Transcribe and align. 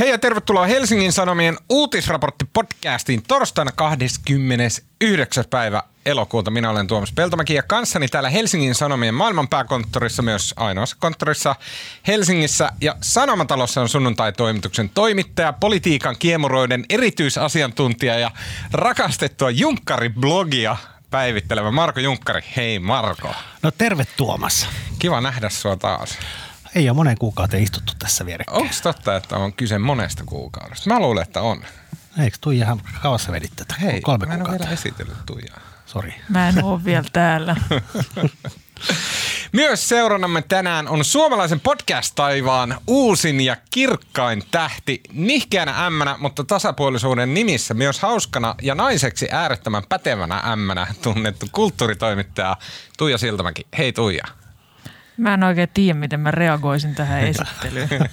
Hei 0.00 0.10
ja 0.10 0.18
tervetuloa 0.18 0.66
Helsingin 0.66 1.12
Sanomien 1.12 1.56
uutisraportti-podcastiin 1.68 3.22
torstaina 3.28 3.72
29. 3.72 5.44
päivä 5.50 5.82
elokuuta. 6.06 6.50
Minä 6.50 6.70
olen 6.70 6.86
Tuomas 6.86 7.12
Peltomäki 7.12 7.54
ja 7.54 7.62
kanssani 7.62 8.08
täällä 8.08 8.30
Helsingin 8.30 8.74
Sanomien 8.74 9.14
maailman 9.14 9.48
pääkonttorissa, 9.48 10.22
myös 10.22 10.54
ainoassa 10.56 10.96
konttorissa 11.00 11.56
Helsingissä. 12.06 12.72
Ja 12.80 12.96
Sanomatalossa 13.00 13.80
on 13.80 13.88
sunnuntai-toimituksen 13.88 14.88
toimittaja, 14.88 15.52
politiikan 15.52 16.16
kiemuroiden 16.18 16.84
erityisasiantuntija 16.88 18.18
ja 18.18 18.30
rakastettua 18.72 19.50
Junkkari-blogia 19.50 20.76
päivittelevä 21.10 21.70
Marko 21.70 22.00
Junkkari. 22.00 22.42
Hei 22.56 22.78
Marko. 22.78 23.34
No 23.62 23.70
terve 23.70 24.06
Tuomas. 24.16 24.68
Kiva 24.98 25.20
nähdä 25.20 25.48
sua 25.48 25.76
taas. 25.76 26.18
Ei 26.74 26.88
ole 26.88 26.96
monen 26.96 27.18
kuukauteen 27.18 27.62
istuttu 27.62 27.92
tässä 27.98 28.26
vierekkäin. 28.26 28.62
Onko 28.62 28.74
totta, 28.82 29.16
että 29.16 29.36
on 29.36 29.52
kyse 29.52 29.78
monesta 29.78 30.22
kuukaudesta? 30.26 30.90
Mä 30.90 31.00
luulen, 31.00 31.22
että 31.22 31.42
on. 31.42 31.64
Eikö 32.22 32.36
Tuija 32.40 32.64
ihan 32.64 32.80
kauassa 33.02 33.32
vedit 33.32 33.52
tätä? 33.56 33.74
Hei, 33.80 34.00
Kolme 34.00 34.26
mä 34.26 34.34
en 34.34 34.40
ole 34.40 34.48
kuukautta. 34.48 34.64
vielä 34.68 34.80
esitellyt 34.80 35.26
Tuijaa. 35.26 35.60
Sori. 35.86 36.14
Mä 36.28 36.48
en 36.48 36.64
oo 36.64 36.80
vielä 36.84 37.04
täällä. 37.12 37.56
Myös 39.52 39.88
seurannamme 39.88 40.42
tänään 40.42 40.88
on 40.88 41.04
suomalaisen 41.04 41.60
podcast-taivaan 41.60 42.78
uusin 42.86 43.40
ja 43.40 43.56
kirkkain 43.70 44.42
tähti, 44.50 45.00
nihkeänä 45.12 45.86
ämmänä, 45.86 46.16
mutta 46.20 46.44
tasapuolisuuden 46.44 47.34
nimissä 47.34 47.74
myös 47.74 48.00
hauskana 48.00 48.54
ja 48.62 48.74
naiseksi 48.74 49.28
äärettömän 49.30 49.82
pätevänä 49.88 50.42
ämmänä 50.46 50.86
tunnettu 51.02 51.46
kulttuuritoimittaja 51.52 52.56
Tuija 52.98 53.18
Siltamäki. 53.18 53.66
Hei 53.78 53.92
Tuija. 53.92 54.24
Mä 55.20 55.34
en 55.34 55.44
oikein 55.44 55.68
tiedä, 55.74 55.98
miten 55.98 56.20
mä 56.20 56.30
reagoisin 56.30 56.94
tähän 56.94 57.20
esittelyyn. 57.20 57.88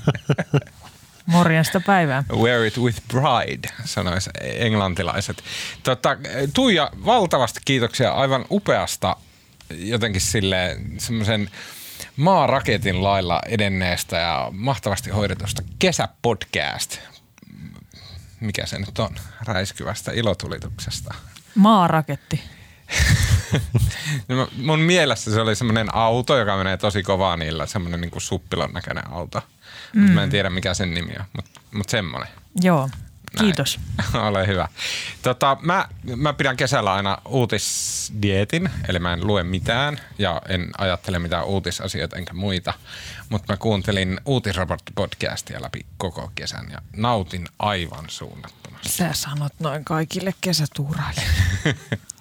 Morjesta 1.26 1.82
päivää. 1.86 2.24
Wear 2.36 2.64
it 2.64 2.78
with 2.78 3.02
pride, 3.08 3.68
sanois 3.86 4.30
englantilaiset. 4.44 5.44
Tota, 5.84 6.18
Tuija, 6.54 6.92
valtavasti 7.06 7.60
kiitoksia 7.66 8.12
aivan 8.12 8.46
upeasta 8.52 9.16
jotenkin 9.70 10.22
sille 10.22 10.78
semmoisen 10.98 11.50
maaraketin 12.16 13.04
lailla 13.04 13.42
edenneestä 13.46 14.18
ja 14.18 14.48
mahtavasti 14.52 15.10
hoidetusta 15.10 15.62
kesäpodcast. 15.80 17.00
Mikä 18.40 18.66
se 18.66 18.80
nyt 18.80 19.00
on? 19.00 19.16
Räiskyvästä 19.46 20.12
ilotulituksesta. 20.12 21.14
Maaraketti. 21.56 22.44
No 24.28 24.48
Mun 24.58 24.80
mielessä 24.80 25.32
se 25.32 25.42
oli 25.42 25.56
semmoinen 25.56 25.96
auto, 25.96 26.38
joka 26.38 26.58
menee 26.58 26.78
tosi 26.78 27.04
kovaa 27.04 27.38
niillä, 27.38 27.66
semmoinen 27.66 28.02
niin 28.02 28.12
suppilon 28.18 28.74
näköinen 28.74 29.12
auto. 29.12 29.42
Mm. 29.94 30.02
Mutta 30.02 30.14
mä 30.14 30.24
en 30.24 30.30
tiedä 30.30 30.50
mikä 30.50 30.74
sen 30.74 30.94
nimi 30.94 31.14
on, 31.20 31.26
mutta 31.36 31.62
mut 31.72 31.90
semmoinen. 31.90 32.30
Joo, 32.62 32.90
kiitos. 33.40 33.80
Ole 34.28 34.48
hyvä. 34.48 34.68
Tota, 35.22 35.58
mä, 35.62 35.88
mä 36.16 36.34
pidän 36.34 36.58
kesällä 36.58 36.94
aina 36.94 37.18
uutisdietin, 37.26 38.70
eli 38.88 39.00
mä 39.00 39.14
en 39.14 39.28
lue 39.28 39.44
mitään 39.44 40.00
ja 40.18 40.42
en 40.50 40.70
ajattele 40.78 41.20
mitään 41.20 41.46
uutisasioita 41.46 42.16
enkä 42.16 42.34
muita. 42.34 42.74
Mutta 43.30 43.54
mä 43.54 43.58
kuuntelin 43.58 44.20
uutisraporttipodcastia 44.26 45.62
läpi 45.62 45.86
koko 45.98 46.32
kesän 46.36 46.68
ja 46.72 46.82
nautin 46.96 47.48
aivan 47.60 48.06
suunnattomasti. 48.08 48.90
Sä 48.90 49.10
sanot 49.14 49.54
noin 49.60 49.86
kaikille 49.86 50.34
kesätuuraille. 50.42 51.22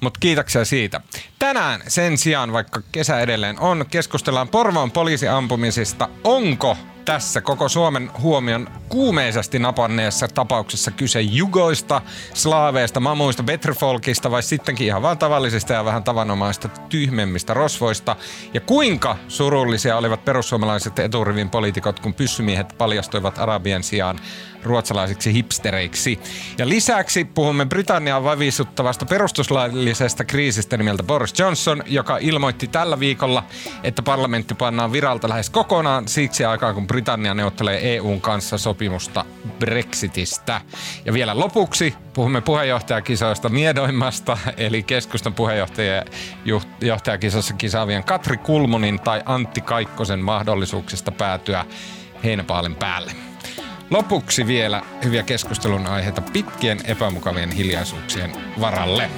Mutta 0.00 0.20
kiitoksia 0.20 0.64
siitä. 0.64 1.00
Tänään 1.44 1.80
sen 1.88 2.18
sijaan, 2.18 2.52
vaikka 2.52 2.82
kesä 2.92 3.20
edelleen 3.20 3.60
on, 3.60 3.84
keskustellaan 3.90 4.48
Porvoon 4.48 4.90
poliisiampumisista. 4.90 6.08
Onko 6.24 6.76
tässä 7.04 7.40
koko 7.40 7.68
Suomen 7.68 8.10
huomion 8.20 8.68
kuumeisesti 8.88 9.58
napanneessa 9.58 10.28
tapauksessa 10.28 10.90
kyse 10.90 11.20
jugoista, 11.20 12.02
slaaveista, 12.34 13.00
mamuista, 13.00 13.42
betrfolkista 13.42 14.30
vai 14.30 14.42
sittenkin 14.42 14.86
ihan 14.86 15.02
vaan 15.02 15.18
tavallisista 15.18 15.72
ja 15.72 15.84
vähän 15.84 16.04
tavanomaista 16.04 16.68
tyhmemmistä 16.68 17.54
rosvoista? 17.54 18.16
Ja 18.54 18.60
kuinka 18.60 19.16
surullisia 19.28 19.96
olivat 19.96 20.24
perussuomalaiset 20.24 20.98
eturivin 20.98 21.50
poliitikot, 21.50 22.00
kun 22.00 22.14
pyssymiehet 22.14 22.74
paljastuivat 22.78 23.38
Arabian 23.38 23.82
sijaan 23.82 24.18
ruotsalaisiksi 24.62 25.32
hipstereiksi. 25.32 26.20
Ja 26.58 26.68
lisäksi 26.68 27.24
puhumme 27.24 27.66
Britannian 27.66 28.24
vavisuttavasta 28.24 29.06
perustuslaillisesta 29.06 30.24
kriisistä 30.24 30.76
nimeltä 30.76 31.02
Boris 31.02 31.32
Johnson, 31.38 31.82
joka 31.86 32.18
ilmoitti 32.20 32.66
tällä 32.66 33.00
viikolla, 33.00 33.44
että 33.82 34.02
parlamentti 34.02 34.54
pannaan 34.54 34.92
viralta 34.92 35.28
lähes 35.28 35.50
kokonaan 35.50 36.08
siksi 36.08 36.44
aikaa, 36.44 36.74
kun 36.74 36.86
Britannia 36.86 37.34
neuvottelee 37.34 37.94
EUn 37.94 38.20
kanssa 38.20 38.58
sopimusta 38.58 39.24
Brexitistä. 39.58 40.60
Ja 41.04 41.12
vielä 41.12 41.38
lopuksi 41.38 41.94
puhumme 42.12 42.40
puheenjohtajakisoista 42.40 43.48
miedoimmasta, 43.48 44.38
eli 44.56 44.82
keskustan 44.82 45.34
puheenjohtajakisassa 45.34 47.54
kisaavien 47.54 48.04
Katri 48.04 48.36
Kulmunin 48.36 49.00
tai 49.00 49.22
Antti 49.26 49.60
Kaikkosen 49.60 50.20
mahdollisuuksista 50.20 51.12
päätyä 51.12 51.64
heinäpaalin 52.24 52.74
päälle. 52.74 53.12
Lopuksi 53.90 54.46
vielä 54.46 54.82
hyviä 55.04 55.22
keskustelun 55.22 55.86
aiheita 55.86 56.20
pitkien 56.20 56.80
epämukavien 56.84 57.50
hiljaisuuksien 57.50 58.32
varalle. 58.60 59.10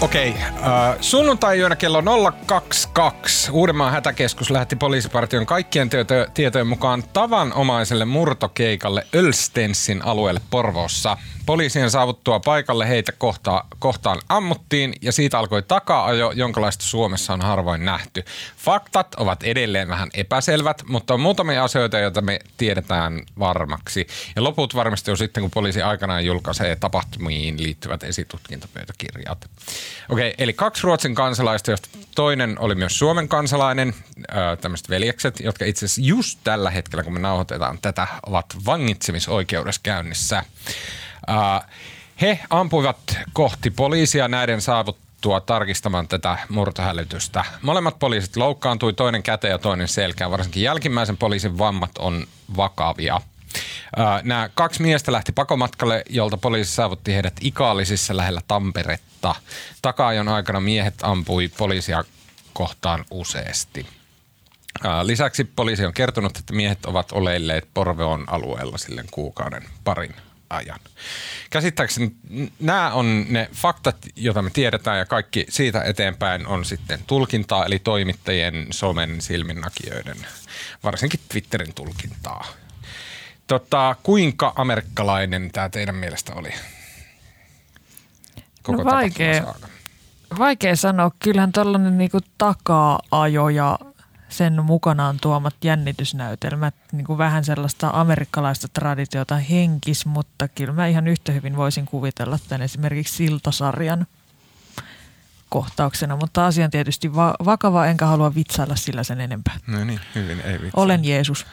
Okei, 0.00 0.34
äh, 0.38 0.96
sunnuntai-yönä 1.00 1.76
kello 1.76 2.02
022 2.46 3.50
Uudenmaan 3.52 3.92
hätäkeskus 3.92 4.50
lähetti 4.50 4.76
poliisipartion 4.76 5.46
kaikkien 5.46 5.90
tieto- 5.90 6.30
tietojen 6.34 6.66
mukaan 6.66 7.02
tavanomaiselle 7.12 8.04
murtokeikalle 8.04 9.06
Ölstensin 9.14 10.04
alueelle 10.04 10.40
Porvoossa. 10.50 11.16
Poliisien 11.46 11.90
saavuttua 11.90 12.40
paikalle 12.40 12.88
heitä 12.88 13.12
kohta, 13.12 13.64
kohtaan 13.78 14.20
ammuttiin 14.28 14.94
ja 15.02 15.12
siitä 15.12 15.38
alkoi 15.38 15.62
taka-ajo, 15.62 16.32
jonkalaista 16.32 16.84
Suomessa 16.84 17.32
on 17.32 17.40
harvoin 17.40 17.84
nähty. 17.84 18.24
Faktat 18.56 19.14
ovat 19.14 19.42
edelleen 19.42 19.88
vähän 19.88 20.08
epäselvät, 20.14 20.82
mutta 20.88 21.14
on 21.14 21.20
muutamia 21.20 21.64
asioita, 21.64 21.98
joita 21.98 22.20
me 22.20 22.38
tiedetään 22.56 23.22
varmaksi. 23.38 24.06
Ja 24.36 24.44
loput 24.44 24.74
varmasti 24.74 25.10
on 25.10 25.16
sitten, 25.16 25.40
kun 25.40 25.50
poliisi 25.50 25.82
aikanaan 25.82 26.24
julkaisee 26.24 26.76
tapahtumiin 26.76 27.62
liittyvät 27.62 28.02
esitutkintapöytäkirjat. 28.02 29.50
Okei, 30.08 30.34
eli 30.38 30.52
kaksi 30.52 30.82
Ruotsin 30.82 31.14
kansalaista, 31.14 31.70
joista 31.70 31.88
toinen 32.14 32.58
oli 32.58 32.74
myös 32.74 32.98
Suomen 32.98 33.28
kansalainen, 33.28 33.94
tämmöiset 34.60 34.88
veljekset, 34.88 35.40
jotka 35.40 35.64
itse 35.64 35.86
asiassa 35.86 36.02
just 36.04 36.38
tällä 36.44 36.70
hetkellä, 36.70 37.04
kun 37.04 37.12
me 37.12 37.18
nauhoitetaan 37.18 37.78
tätä, 37.82 38.06
ovat 38.26 38.46
vangitsemisoikeudessa 38.66 39.80
käynnissä. 39.82 40.44
He 42.20 42.40
ampuivat 42.50 43.18
kohti 43.32 43.70
poliisia 43.70 44.28
näiden 44.28 44.60
saavuttua 44.60 45.40
tarkistamaan 45.40 46.08
tätä 46.08 46.38
murtohälytystä. 46.48 47.44
Molemmat 47.62 47.98
poliisit 47.98 48.36
loukkaantui, 48.36 48.92
toinen 48.92 49.22
käteen 49.22 49.52
ja 49.52 49.58
toinen 49.58 49.88
selkään. 49.88 50.30
Varsinkin 50.30 50.62
jälkimmäisen 50.62 51.16
poliisin 51.16 51.58
vammat 51.58 51.98
on 51.98 52.26
vakavia. 52.56 53.20
Nämä 54.22 54.50
kaksi 54.54 54.82
miestä 54.82 55.12
lähti 55.12 55.32
pakomatkalle, 55.32 56.02
jolta 56.08 56.36
poliisi 56.36 56.74
saavutti 56.74 57.14
heidät 57.14 57.34
Ikaalisissa 57.40 58.16
lähellä 58.16 58.40
Tamperetta. 58.48 59.34
Takaajon 59.82 60.28
aikana 60.28 60.60
miehet 60.60 60.94
ampui 61.02 61.48
poliisia 61.48 62.04
kohtaan 62.52 63.04
useasti. 63.10 63.86
Lisäksi 65.02 65.44
poliisi 65.44 65.86
on 65.86 65.92
kertonut, 65.92 66.36
että 66.36 66.52
miehet 66.52 66.86
ovat 66.86 67.12
oleilleet 67.12 67.68
Porveon 67.74 68.24
alueella 68.28 68.78
silleen 68.78 69.08
kuukauden 69.10 69.62
parin 69.84 70.14
ajan. 70.50 70.80
Käsittääkseni 71.50 72.12
nämä 72.60 72.90
on 72.90 73.26
ne 73.28 73.48
faktat, 73.54 73.96
joita 74.16 74.42
me 74.42 74.50
tiedetään 74.50 74.98
ja 74.98 75.06
kaikki 75.06 75.46
siitä 75.48 75.82
eteenpäin 75.82 76.46
on 76.46 76.64
sitten 76.64 77.00
tulkintaa, 77.06 77.64
eli 77.64 77.78
toimittajien, 77.78 78.66
somen, 78.70 79.20
silminnäkijöiden, 79.20 80.16
varsinkin 80.84 81.20
Twitterin 81.28 81.74
tulkintaa. 81.74 82.46
Tota, 83.46 83.96
kuinka 84.02 84.52
amerikkalainen 84.56 85.50
tämä 85.52 85.68
teidän 85.68 85.94
mielestä 85.94 86.34
oli? 86.34 86.50
No 88.68 88.84
vaikea. 88.84 89.54
Vaikea 90.38 90.76
sanoa. 90.76 91.10
Kyllähän 91.18 91.52
tällainen 91.52 91.98
niinku 91.98 92.18
taka-ajo 92.38 93.48
ja 93.48 93.78
sen 94.30 94.64
mukanaan 94.64 95.16
tuomat 95.20 95.54
jännitysnäytelmät, 95.64 96.74
niin 96.92 97.04
kuin 97.04 97.18
vähän 97.18 97.44
sellaista 97.44 97.90
amerikkalaista 97.92 98.68
traditiota 98.68 99.36
henkis, 99.36 100.06
mutta 100.06 100.48
kyllä 100.48 100.72
mä 100.72 100.86
ihan 100.86 101.08
yhtä 101.08 101.32
hyvin 101.32 101.56
voisin 101.56 101.86
kuvitella 101.86 102.38
tämän 102.48 102.62
esimerkiksi 102.62 103.14
Siltasarjan 103.16 104.06
kohtauksena, 105.48 106.16
mutta 106.16 106.46
asia 106.46 106.64
on 106.64 106.70
tietysti 106.70 107.14
va- 107.14 107.34
vakava, 107.44 107.86
enkä 107.86 108.06
halua 108.06 108.34
vitsailla 108.34 108.76
sillä 108.76 109.04
sen 109.04 109.20
enempää. 109.20 109.56
No 109.66 109.84
niin, 109.84 110.00
hyvin, 110.14 110.40
ei 110.40 110.52
vitsi. 110.52 110.70
Olen 110.76 111.04
Jeesus. 111.04 111.46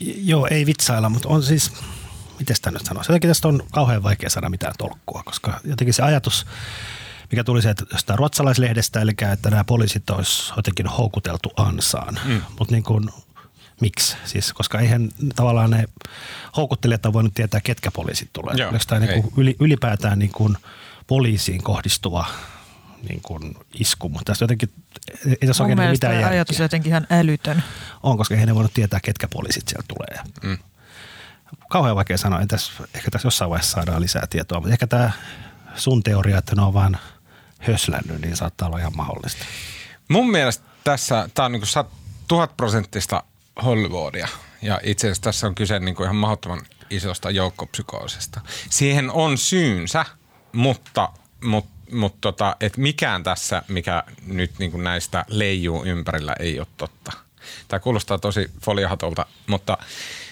J- 0.00 0.12
Joo, 0.16 0.48
ei 0.50 0.66
vitsailla, 0.66 1.08
mutta 1.08 1.28
on 1.28 1.42
siis, 1.42 1.72
miten 2.38 2.56
sitä 2.56 2.70
nyt 2.70 2.84
sanoisi, 2.84 3.10
jotenkin 3.10 3.30
tästä 3.30 3.48
on 3.48 3.62
kauhean 3.72 4.02
vaikea 4.02 4.30
saada 4.30 4.48
mitään 4.48 4.74
tolkkua, 4.78 5.22
koska 5.24 5.60
jotenkin 5.64 5.94
se 5.94 6.02
ajatus, 6.02 6.46
mikä 7.32 7.44
tuli 7.44 7.62
sieltä 7.62 7.84
jostain 7.92 8.18
ruotsalaislehdestä, 8.18 9.00
eli 9.00 9.12
että 9.32 9.50
nämä 9.50 9.64
poliisit 9.64 10.10
olisi 10.10 10.52
jotenkin 10.56 10.86
houkuteltu 10.86 11.52
ansaan. 11.56 12.18
Mm. 12.24 12.42
Mutta 12.58 12.74
niin 12.74 12.82
kuin, 12.82 13.08
miksi? 13.80 14.16
Siis, 14.24 14.52
koska 14.52 14.80
eihän 14.80 15.08
tavallaan 15.36 15.70
ne 15.70 15.84
houkuttelijat 16.56 17.06
ole 17.06 17.12
voinut 17.12 17.34
tietää, 17.34 17.60
ketkä 17.60 17.90
poliisit 17.90 18.30
tulee. 18.32 18.54
Joo, 18.56 18.70
Oliko 18.70 18.84
tämä 18.88 19.00
niin 19.00 19.22
kuin 19.22 19.34
yli, 19.36 19.56
ylipäätään 19.60 20.18
niin 20.18 20.32
kuin 20.32 20.56
poliisiin 21.06 21.62
kohdistuva 21.62 22.26
niin 23.08 23.20
kuin 23.22 23.54
isku, 23.74 24.08
mutta 24.08 24.24
tässä 24.24 24.42
jotenkin 24.42 24.72
ei 25.26 25.48
tässä 25.48 25.62
oikein 25.64 25.90
mitään 25.90 26.14
järkeä. 26.14 26.30
ajatus 26.30 26.60
on 26.60 26.64
jotenkin 26.64 26.90
ihan 26.90 27.06
älytön. 27.10 27.62
On, 28.02 28.16
koska 28.16 28.34
eihän 28.34 28.48
ne 28.48 28.54
voinut 28.54 28.74
tietää, 28.74 29.00
ketkä 29.00 29.28
poliisit 29.28 29.68
sieltä 29.68 29.88
tulee. 29.88 30.24
Mm. 30.42 30.58
Kauhean 31.70 31.96
vaikea 31.96 32.18
sanoa. 32.18 32.46
Tässä, 32.46 32.72
ehkä 32.94 33.10
tässä 33.10 33.26
jossain 33.26 33.50
vaiheessa 33.50 33.72
saadaan 33.72 34.02
lisää 34.02 34.26
tietoa, 34.26 34.60
mutta 34.60 34.72
ehkä 34.72 34.86
tämä 34.86 35.10
sun 35.74 36.02
teoria, 36.02 36.38
että 36.38 36.56
ne 36.56 36.62
on 36.62 36.74
vaan 36.74 36.98
höslännyt, 37.62 38.20
niin 38.20 38.36
saattaa 38.36 38.68
olla 38.68 38.78
ihan 38.78 38.96
mahdollista. 38.96 39.44
Mun 40.08 40.30
mielestä 40.30 40.64
tässä, 40.84 41.28
tämä 41.34 41.46
on 41.46 41.52
niin 41.52 41.62
kuin 41.74 41.86
tuhat 42.28 42.56
prosenttista 42.56 43.22
Hollywoodia. 43.64 44.28
Ja 44.62 44.80
itse 44.82 45.06
asiassa 45.06 45.22
tässä 45.22 45.46
on 45.46 45.54
kyse 45.54 45.78
niin 45.78 45.94
kuin 45.94 46.04
ihan 46.04 46.16
mahdottoman 46.16 46.62
isosta 46.90 47.30
joukkopsykoosista. 47.30 48.40
Siihen 48.70 49.10
on 49.10 49.38
syynsä, 49.38 50.04
mutta, 50.52 51.08
mutta, 51.44 51.70
mutta 51.92 52.18
tota, 52.20 52.56
et 52.60 52.76
mikään 52.76 53.22
tässä, 53.22 53.62
mikä 53.68 54.02
nyt 54.26 54.58
niin 54.58 54.70
kuin 54.70 54.84
näistä 54.84 55.24
leijuu 55.28 55.84
ympärillä, 55.84 56.36
ei 56.38 56.58
ole 56.58 56.66
totta. 56.76 57.12
Tämä 57.68 57.80
kuulostaa 57.80 58.18
tosi 58.18 58.50
foliahatolta, 58.62 59.26
mutta 59.46 59.78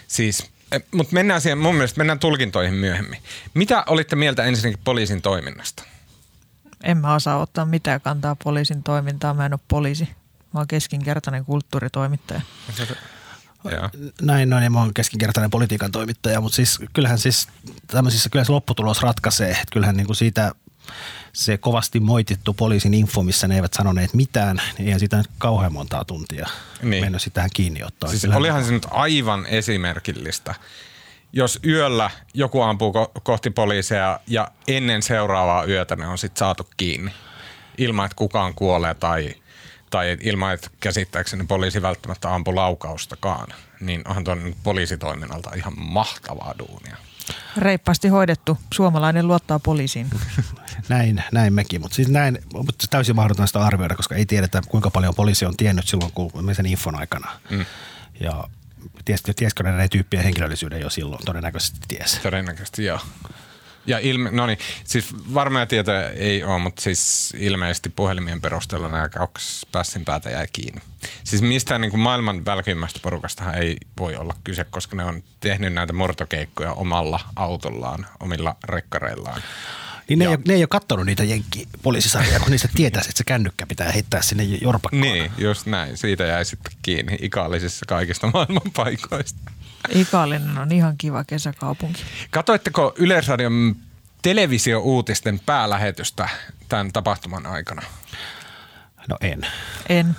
siis 0.07 0.51
eh, 0.73 0.83
mutta 0.91 1.15
mennään 1.15 1.41
siihen, 1.41 1.59
mun 1.59 1.75
mielestä 1.75 1.99
mennään 1.99 2.19
tulkintoihin 2.19 2.75
myöhemmin. 2.75 3.23
Mitä 3.55 3.85
olitte 3.87 4.17
mieltä 4.17 4.45
ensinnäkin 4.45 4.81
poliisin 4.85 5.23
toiminnasta? 5.23 5.83
En 6.85 6.97
mä 6.97 7.15
osaa 7.15 7.39
ottaa 7.41 7.65
mitään 7.65 8.01
kantaa 8.01 8.37
poliisin 8.45 8.83
toimintaan. 8.83 9.37
Mä 9.37 9.47
en 9.47 9.53
ole 9.55 9.61
poliisi. 9.69 10.05
Mä 10.55 10.61
oon 10.61 10.69
keskinkertainen 10.69 11.45
kulttuuritoimittaja. 11.45 12.41
Joo. 13.71 13.91
Näin 14.23 14.53
on, 14.53 14.63
ja 14.63 14.71
mä 14.71 14.79
oon 14.81 14.95
keskinkertainen 14.95 15.51
politiikan 15.51 15.93
toimittaja, 15.93 16.41
mutta 16.41 16.57
siis 16.57 16.79
kyllähän 16.93 17.19
siis 17.19 17.49
tämmöisissä, 17.87 18.31
kyllä 18.31 18.45
se 18.45 18.53
lopputulos 18.53 19.03
ratkaisee, 19.03 19.51
että 19.51 19.65
kyllähän 19.73 19.97
niin 19.97 20.07
kuin 20.07 20.17
siitä 20.17 20.53
se 21.33 21.59
kovasti 21.59 22.01
moitittu 22.01 22.55
poliisin 22.55 22.95
info, 22.95 23.23
missä 23.23 23.49
ne 23.49 23.55
eivät 23.55 23.73
sanoneet 23.73 24.15
mitään, 24.15 24.63
niin 24.79 24.87
eihän 24.87 25.01
sitä 25.01 25.17
nyt 25.17 25.27
kauhean 25.39 25.73
montaa 25.73 26.05
tuntia 26.05 26.47
Niin. 26.83 26.91
niin. 26.91 27.05
mennyt 27.05 27.23
sitähän 27.23 27.51
kiinni 27.55 27.83
ottaa. 27.83 28.11
Siis 28.11 28.23
Kyllähän- 28.23 28.41
olihan 28.41 28.65
se 28.65 28.73
nyt 28.73 28.87
aivan 28.91 29.47
esimerkillistä. 29.47 30.55
Jos 31.33 31.59
yöllä 31.67 32.11
joku 32.35 32.61
ampuu 32.61 32.93
ko- 32.93 33.21
kohti 33.23 33.51
poliiseja 33.51 34.21
ja 34.27 34.49
ennen 34.69 35.03
seuraavaa 35.03 35.65
yötä 35.65 35.97
ne 35.97 36.07
on 36.07 36.19
sitten 36.19 36.39
saatu 36.39 36.69
kiinni 36.77 37.13
ilman, 37.79 38.07
että 38.07 38.17
kukaan 38.17 38.55
kuolee 38.55 38.95
tai, 38.95 39.35
tai 39.91 40.17
ilman, 40.21 40.55
että 40.55 40.71
käsittääkseni 40.81 41.47
poliisi 41.47 41.83
välttämättä 41.83 42.35
ampu 42.35 42.57
laukaustakaan, 42.57 43.49
niin 43.81 44.03
onhan 44.09 44.25
tuon 44.25 44.55
poliisitoiminnalta 44.63 45.51
ihan 45.57 45.73
mahtavaa 45.77 46.55
duunia. 46.59 46.97
Reippaasti 47.57 48.09
hoidettu. 48.09 48.59
Suomalainen 48.75 49.29
luottaa 49.29 49.59
poliisiin. 49.59 50.07
Näin, 50.89 51.25
näin 51.33 51.53
mekin, 51.53 51.81
mutta 51.81 51.95
siis 51.95 52.09
näin, 52.09 52.39
mutta 52.53 52.87
täysin 52.91 53.17
mahdotonta 53.17 53.67
arvioida, 53.67 53.97
koska 53.97 54.15
ei 54.15 54.27
tiedetä 54.27 54.63
kuinka 54.69 54.91
paljon 54.91 55.15
poliisi 55.15 55.47
on 55.47 55.57
tiennyt 55.57 55.89
silloin, 55.89 56.13
kun 56.13 56.31
me 56.41 56.55
sen 56.55 56.67
infon 56.67 56.95
aikana. 56.95 57.31
Mm. 57.51 57.65
Ja 58.21 58.45
ties, 59.05 59.23
tiesikö 59.37 59.63
ne 59.63 59.89
tyyppien 59.89 60.23
henkilöllisyyden 60.25 60.81
jo 60.81 60.91
silloin? 60.91 61.25
Todennäköisesti 61.25 61.79
ties. 61.89 62.19
Todennäköisesti 62.23 62.85
joo. 62.85 63.01
Ja 63.87 63.99
ilme, 63.99 64.31
no 64.31 64.47
niin, 64.47 64.59
siis 64.85 65.15
varmoja 65.35 65.67
tietoja 65.67 66.11
ei 66.11 66.45
ole, 66.45 66.59
mutta 66.59 66.83
siis 66.83 67.33
ilmeisesti 67.39 67.89
puhelimien 67.89 68.41
perusteella 68.41 68.89
nämä 68.89 69.09
kaksi 69.09 69.67
päästä 69.73 70.31
jäi 70.31 70.47
kiinni. 70.53 70.81
Siis 71.25 71.43
mistään 71.43 71.81
niin 71.81 71.91
kuin 71.91 72.01
maailman 72.01 72.45
välkymmästä 72.45 73.01
porukastahan 73.03 73.55
ei 73.55 73.77
voi 73.99 74.17
olla 74.17 74.35
kyse, 74.45 74.65
koska 74.65 74.97
ne 74.97 75.05
on 75.05 75.23
tehnyt 75.41 75.73
näitä 75.73 75.93
murtokeikkoja 75.93 76.73
omalla 76.73 77.21
autollaan, 77.37 78.07
omilla 78.21 78.57
rekkareillaan. 78.65 79.43
Niin 80.11 80.19
ne 80.19 80.25
ei, 80.25 80.31
Ja- 80.31 80.37
ole, 80.37 80.43
ne 80.49 80.55
ei 80.55 80.63
ole 80.63 80.69
kattonut 80.69 81.07
niitä 81.07 81.25
jenkki-poliisisarjoja, 81.25 82.41
kun 82.41 82.51
niistä 82.51 82.69
tietäisi, 82.75 83.09
että 83.09 83.19
se 83.19 83.25
kännykkä 83.25 83.67
pitää 83.67 83.93
heittää 83.93 84.23
sinne 84.23 84.43
jorpakkoon. 84.45 85.01
Niin, 85.01 85.33
just 85.39 85.67
näin. 85.67 85.97
Siitä 85.97 86.25
jäi 86.25 86.45
sitten 86.45 86.73
kiinni 86.83 87.17
ikaallisissa 87.23 87.87
kaikista 87.89 88.31
maailman 88.35 88.73
paikoista. 88.77 89.51
Ikaalinen 89.95 90.59
on 90.59 90.73
ihan 90.73 90.95
kiva 90.99 91.25
kesäkaupunki. 91.25 92.03
Katoitteko 92.31 92.95
Yleisradion 92.97 93.77
televisio-uutisten 94.23 95.41
päälähetystä 95.47 96.29
tämän 96.69 96.93
tapahtuman 96.93 97.47
aikana? 97.47 97.83
No 99.09 99.17
en. 99.21 99.47
En. 99.89 100.17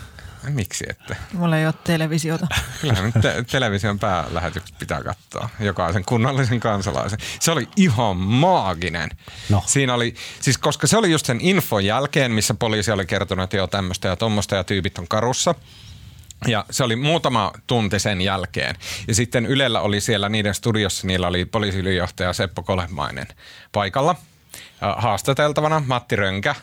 Miksi 0.49 0.85
ette? 0.89 1.17
Mulla 1.33 1.57
ei 1.57 1.65
ole 1.65 1.73
televisiota. 1.83 2.47
Kyllähän 2.81 3.05
nyt 3.05 3.21
te- 3.21 3.43
television 3.51 3.99
päälähetykset 3.99 4.75
pitää 4.79 5.03
katsoa, 5.03 5.49
jokaisen 5.59 6.05
kunnallisen 6.05 6.59
kansalaisen. 6.59 7.19
Se 7.39 7.51
oli 7.51 7.67
ihan 7.75 8.17
maaginen. 8.17 9.09
No. 9.49 9.63
Siinä 9.65 9.93
oli, 9.93 10.15
siis 10.39 10.57
koska 10.57 10.87
se 10.87 10.97
oli 10.97 11.11
just 11.11 11.25
sen 11.25 11.41
infon 11.41 11.85
jälkeen, 11.85 12.31
missä 12.31 12.53
poliisi 12.53 12.91
oli 12.91 13.05
kertonut, 13.05 13.43
että 13.43 13.57
joo 13.57 13.67
tämmöistä 13.67 14.07
ja 14.07 14.15
tuommoista 14.15 14.55
ja 14.55 14.63
tyypit 14.63 14.97
on 14.97 15.07
karussa. 15.07 15.55
Ja 16.47 16.65
se 16.69 16.83
oli 16.83 16.95
muutama 16.95 17.51
tunti 17.67 17.99
sen 17.99 18.21
jälkeen. 18.21 18.75
Ja 19.07 19.15
sitten 19.15 19.45
Ylellä 19.45 19.81
oli 19.81 20.01
siellä 20.01 20.29
niiden 20.29 20.53
studiossa, 20.53 21.07
niillä 21.07 21.27
oli 21.27 21.45
poliisiylijohtaja 21.45 22.33
Seppo 22.33 22.63
Kolehmainen 22.63 23.27
paikalla 23.71 24.15
haastateltavana 24.81 25.83
Matti 25.87 26.15
Rönkä, 26.15 26.55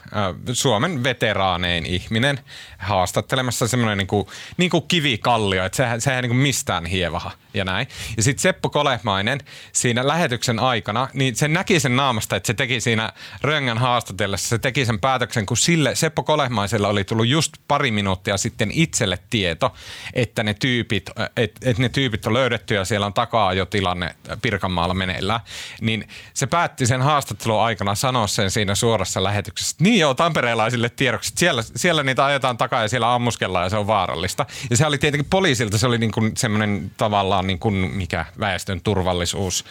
Suomen 0.53 1.05
veteraanein 1.05 1.87
ihminen, 1.87 2.41
haastattelemassa 2.79 3.69
semmoinen 3.69 3.99
niin 3.99 4.06
kuin, 4.06 4.26
niin 4.56 4.70
kuin 4.70 4.85
kivikallio, 4.88 5.65
että 5.65 5.76
sehän, 5.76 6.00
sehän 6.00 6.23
niin 6.23 6.31
kuin 6.31 6.38
mistään 6.38 6.87
hievaha 6.87 7.31
ja 7.58 7.64
näin. 7.64 7.87
Ja 8.16 8.22
sitten 8.22 8.43
Seppo 8.43 8.70
Kolehmainen 8.70 9.40
siinä 9.72 10.08
lähetyksen 10.08 10.58
aikana, 10.58 11.08
niin 11.14 11.37
se 11.37 11.49
näki 11.49 11.81
sen 11.81 11.96
naamasta, 11.96 12.37
että 12.37 12.46
se 12.46 12.55
teki 12.55 12.81
siinä 12.81 13.12
Röngän 13.43 13.78
haastatellessa, 13.78 14.49
se 14.49 14.58
teki 14.58 14.84
sen 14.84 15.00
päätöksen, 15.00 15.46
kun 15.46 15.56
sille 15.56 15.94
Seppo 15.94 16.22
Kolehmaisella 16.22 16.88
oli 16.88 17.05
tullut 17.05 17.26
just 17.26 17.52
pari 17.69 17.90
minuuttia 17.90 18.37
sitten 18.37 18.70
itselle 18.72 19.19
tieto, 19.31 19.75
että 20.14 20.43
ne 20.43 20.55
tyypit, 20.55 21.10
että, 21.37 21.70
että 21.70 21.82
ne 21.82 21.88
tyypit 21.88 22.26
on 22.26 22.34
löydetty 22.34 22.75
ja 22.75 22.84
siellä 22.84 23.06
on 23.06 23.14
takaa 23.14 23.52
jo 23.52 23.66
tilanne 23.66 24.14
Pirkanmaalla 24.43 24.94
meneillään, 24.94 25.40
niin 25.81 26.08
se 26.34 26.46
päätti 26.46 26.87
sen 26.87 27.02
haastattelun 27.02 27.62
aikana 27.62 27.94
sanoa 27.94 28.26
sen 28.26 28.50
siinä 28.50 28.75
suorassa 28.75 29.22
lähetyksessä, 29.22 29.76
niin 29.81 29.99
joo, 29.99 30.14
tamperelaisille 30.14 30.88
tiedoksi, 30.88 31.32
siellä, 31.37 31.62
siellä 31.76 32.02
niitä 32.02 32.25
ajetaan 32.25 32.56
takaa 32.56 32.82
ja 32.82 32.88
siellä 32.88 33.14
ammuskellaan 33.14 33.64
ja 33.64 33.70
se 33.70 33.76
on 33.76 33.87
vaarallista. 33.87 34.47
Ja 34.71 34.76
se 34.76 34.87
oli 34.87 34.99
tietenkin 34.99 35.30
poliisilta, 35.30 35.78
se 35.78 35.87
oli 35.87 35.99
niin 35.99 36.12
kuin 36.12 36.33
semmoinen 36.37 36.90
tavallaan 36.97 37.47
niin 37.49 37.59
kuin 37.59 37.75
mikä 37.75 38.25
väestön 38.40 38.81
turvallisuus 38.81 39.64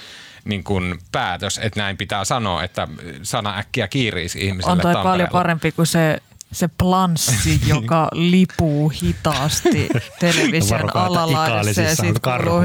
niin 0.46 0.64
kuin 0.64 1.00
päätös, 1.12 1.60
että 1.64 1.80
näin 1.80 1.98
pitää 1.98 2.26
sanoa, 2.26 2.64
että 2.64 2.88
sana 3.24 3.58
äkkiä 3.58 3.88
kiiriisi 3.88 4.46
ihmiselle 4.46 4.72
On 4.72 4.78
toi 4.78 4.94
Tampereella. 4.94 5.12
paljon 5.12 5.30
parempi 5.32 5.72
kuin 5.72 5.88
se, 5.88 6.22
se 6.52 6.68
planssi, 6.78 7.62
joka 7.74 8.10
lipuu 8.14 8.90
hitaasti 9.04 9.90
television 10.20 10.98
alalaidassa. 10.98 11.82
Ja 11.82 11.96
sitten 11.96 12.22
kuuluu, 12.22 12.62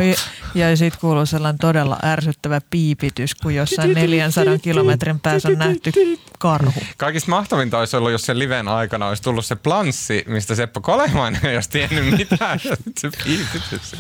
ja 0.55 0.77
sit 0.77 0.97
kuuluu 0.97 1.27
sellainen 1.27 1.59
todella 1.59 1.99
ärsyttävä 2.05 2.61
piipitys, 2.71 3.35
kun 3.35 3.55
jossain 3.55 3.95
400 3.95 4.59
kilometrin 4.59 5.21
päässä 5.21 5.49
on 5.49 5.59
nähty 5.59 5.93
karhu. 6.39 6.83
Kaikista 6.97 7.31
mahtavinta 7.31 7.79
olisi 7.79 7.97
ollut, 7.97 8.13
jos 8.13 8.23
se 8.23 8.39
liven 8.39 8.69
aikana 8.69 9.09
olisi 9.09 9.23
tullut 9.23 9.47
se 9.47 9.57
planssi, 9.57 10.25
mistä 10.27 10.55
Seppo 10.55 10.81
Kolehmainen 10.81 11.47
ei 11.47 11.55
olisi 11.55 11.71
tiennyt 11.71 12.05
mitään. 12.19 12.61
se 12.99 13.11
piipitys. 13.25 13.97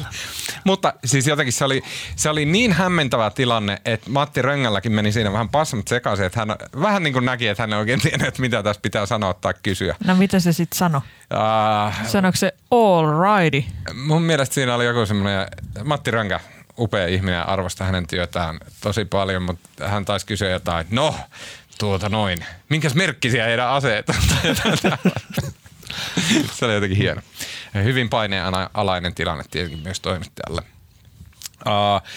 Mutta 0.65 0.93
siis 1.05 1.27
jotenkin 1.27 1.53
se 1.53 1.65
oli, 1.65 1.83
se 2.17 2.31
oli 2.31 2.45
niin 2.45 2.73
hämmentävä 2.73 3.31
tilanne, 3.31 3.79
että 3.85 4.11
Matti 4.11 4.43
Röngälläkin 4.43 4.93
meni 4.93 5.13
siinä 5.13 5.33
vähän 5.33 5.49
passamat 5.49 5.89
sekaisin, 5.89 6.27
että 6.27 6.41
hän 6.41 6.49
vähän 6.81 7.03
niin 7.03 7.13
kuin 7.13 7.25
näki, 7.25 7.49
että 7.49 7.63
hän 7.63 7.73
ei 7.73 7.79
oikein 7.79 8.01
tiennyt, 8.01 8.29
että 8.29 8.41
mitä 8.41 8.63
tässä 8.63 8.83
pitää 8.83 9.07
sanoa 9.07 9.35
tai 9.35 9.55
kysyä. 9.63 9.72
No 10.05 10.15
mitä 10.15 10.41
se 10.41 10.53
sitten 10.53 10.79
sanoi? 10.79 11.01
Uh, 11.35 12.07
Sanoiko 12.07 12.37
se 12.37 12.53
all 12.71 13.07
righty? 13.07 13.65
mun 13.95 14.23
mielestä 14.23 14.55
siinä 14.55 14.75
oli 14.75 14.85
joku 14.85 15.07
semmoinen, 15.07 15.47
Matti 15.85 16.11
Rönkä, 16.11 16.41
upea 16.79 17.07
ihminen 17.07 17.49
arvostaa 17.49 17.87
hänen 17.87 18.07
työtään 18.07 18.59
tosi 18.81 19.05
paljon, 19.05 19.43
mutta 19.43 19.89
hän 19.89 20.05
taisi 20.05 20.27
kysyä 20.27 20.51
jotain, 20.51 20.87
no, 20.91 21.15
tuota 21.79 22.09
noin, 22.09 22.39
minkäs 22.69 22.95
merkkisiä 22.95 23.45
heidän 23.45 23.69
aseet 23.69 24.09
on. 24.09 24.15
Se 26.53 26.65
oli 26.65 26.75
jotenkin 26.75 26.99
hieno. 26.99 27.23
Hyvin 27.75 28.09
paineenalainen 28.09 29.15
tilanne 29.15 29.45
tietenkin 29.51 29.83
myös 29.83 30.01
toimittajalle. 30.01 30.63
Uh, 31.67 32.09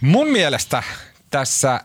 mun 0.00 0.28
mielestä 0.28 0.82
tässä 1.30 1.80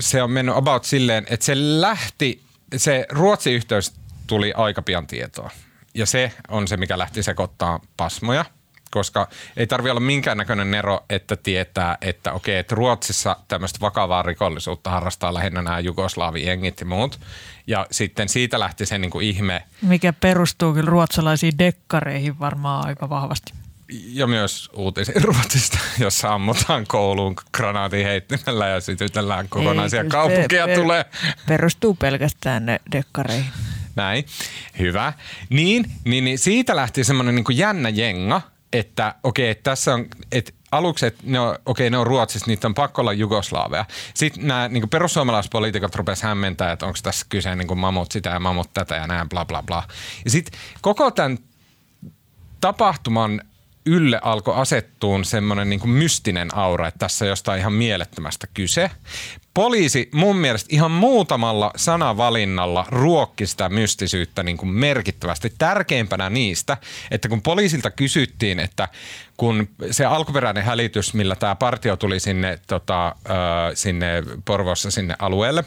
se 0.00 0.22
on 0.22 0.30
mennyt 0.30 0.56
about 0.56 0.84
silleen, 0.84 1.26
että 1.30 1.46
se 1.46 1.52
lähti, 1.56 2.42
se 2.76 3.06
Ruotsi-yhteys 3.10 3.94
tuli 4.26 4.52
aika 4.56 4.82
pian 4.82 5.06
tietoa. 5.06 5.50
Ja 5.94 6.06
se 6.06 6.32
on 6.48 6.68
se, 6.68 6.76
mikä 6.76 6.98
lähti 6.98 7.22
sekoittaa 7.22 7.80
pasmoja. 7.96 8.44
koska 8.90 9.28
ei 9.56 9.66
tarvi 9.66 9.90
olla 9.90 10.00
minkäännäköinen 10.00 10.74
ero, 10.74 11.04
että 11.10 11.36
tietää, 11.36 11.98
että 12.00 12.32
okei, 12.32 12.58
että 12.58 12.74
Ruotsissa 12.74 13.36
tämmöistä 13.48 13.78
vakavaa 13.80 14.22
rikollisuutta 14.22 14.90
harrastaa 14.90 15.34
lähinnä 15.34 15.62
nämä 15.62 15.80
jugoslaavi-jengit 15.80 16.80
ja 16.80 16.86
muut. 16.86 17.20
Ja 17.66 17.86
sitten 17.90 18.28
siitä 18.28 18.58
lähti 18.58 18.86
se 18.86 18.98
niin 18.98 19.10
kuin 19.10 19.26
ihme. 19.26 19.62
Mikä 19.82 20.12
perustuu 20.12 20.74
kyllä 20.74 20.90
ruotsalaisiin 20.90 21.58
dekkareihin 21.58 22.38
varmaan 22.38 22.86
aika 22.86 23.08
vahvasti. 23.08 23.52
Ja 23.90 24.26
myös 24.26 24.70
uutisiin 24.72 25.24
Ruotsista, 25.24 25.78
jossa 25.98 26.34
ammutaan 26.34 26.86
kouluun 26.86 27.34
granaatin 27.52 28.04
heittimellä 28.04 28.68
ja 28.68 28.80
sytytellään 28.80 29.48
kokonaisia 29.48 30.02
Ei, 30.02 30.08
kaupunkia 30.08 30.66
per- 30.66 30.78
tulee. 30.78 31.04
Perustuu 31.46 31.94
pelkästään 31.94 32.66
ne 32.66 32.80
dekkareihin. 32.92 33.50
Näin, 33.96 34.24
hyvä. 34.78 35.12
Niin, 35.48 35.90
niin, 36.04 36.24
niin 36.24 36.38
siitä 36.38 36.76
lähti 36.76 37.04
semmoinen 37.04 37.34
niin 37.34 37.44
jännä 37.50 37.88
jenga, 37.88 38.42
että 38.72 39.14
okei, 39.22 39.50
että 39.50 39.70
tässä 39.70 39.94
on, 39.94 40.06
että 40.32 40.52
aluksi, 40.72 41.06
että 41.06 41.22
ne 41.26 41.40
on, 41.40 41.58
okei, 41.66 41.90
ne 41.90 41.98
on 41.98 42.06
Ruotsissa, 42.06 42.46
niitä 42.46 42.68
on 42.68 42.74
pakko 42.74 43.02
olla 43.02 43.12
Jugoslaaveja. 43.12 43.84
Sitten 44.14 44.46
nämä 44.46 44.68
niin 44.68 44.88
perussuomalaispoliitikot 44.88 45.94
rupesivat 45.94 46.28
hämmentää, 46.28 46.72
että 46.72 46.86
onko 46.86 46.98
tässä 47.02 47.26
kyse 47.28 47.56
niin 47.56 47.78
mamut 47.78 48.12
sitä 48.12 48.30
ja 48.30 48.40
mamut 48.40 48.72
tätä 48.74 48.96
ja 48.96 49.06
näin, 49.06 49.28
bla 49.28 49.44
bla 49.44 49.62
bla. 49.62 49.82
Ja 50.24 50.30
sitten 50.30 50.60
koko 50.80 51.10
tämän 51.10 51.38
tapahtuman 52.60 53.42
ylle 53.88 54.20
alkoi 54.22 54.54
asettuun 54.56 55.24
semmoinen 55.24 55.70
niin 55.70 55.88
mystinen 55.88 56.56
aura, 56.56 56.88
että 56.88 56.98
tässä 56.98 57.24
on 57.24 57.28
jostain 57.28 57.60
ihan 57.60 57.72
mielettömästä 57.72 58.46
kyse. 58.54 58.90
Poliisi 59.54 60.08
mun 60.12 60.36
mielestä 60.36 60.68
ihan 60.72 60.90
muutamalla 60.90 61.70
sanavalinnalla 61.76 62.86
ruokki 62.88 63.46
sitä 63.46 63.68
mystisyyttä 63.68 64.42
niin 64.42 64.56
kuin 64.56 64.68
merkittävästi. 64.68 65.52
Tärkeimpänä 65.58 66.30
niistä, 66.30 66.76
että 67.10 67.28
kun 67.28 67.42
poliisilta 67.42 67.90
kysyttiin, 67.90 68.60
että 68.60 68.88
kun 69.36 69.68
se 69.90 70.04
alkuperäinen 70.04 70.64
hälytys, 70.64 71.14
millä 71.14 71.36
tämä 71.36 71.54
partio 71.54 71.96
tuli 71.96 72.20
sinne, 72.20 72.58
tota, 72.66 73.14
sinne 73.74 74.22
Porvossa 74.44 74.90
sinne 74.90 75.14
alueelle, 75.18 75.64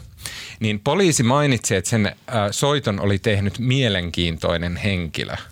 niin 0.60 0.80
poliisi 0.80 1.22
mainitsi, 1.22 1.74
että 1.74 1.90
sen 1.90 2.16
soiton 2.50 3.00
oli 3.00 3.18
tehnyt 3.18 3.58
mielenkiintoinen 3.58 4.76
henkilö– 4.76 5.36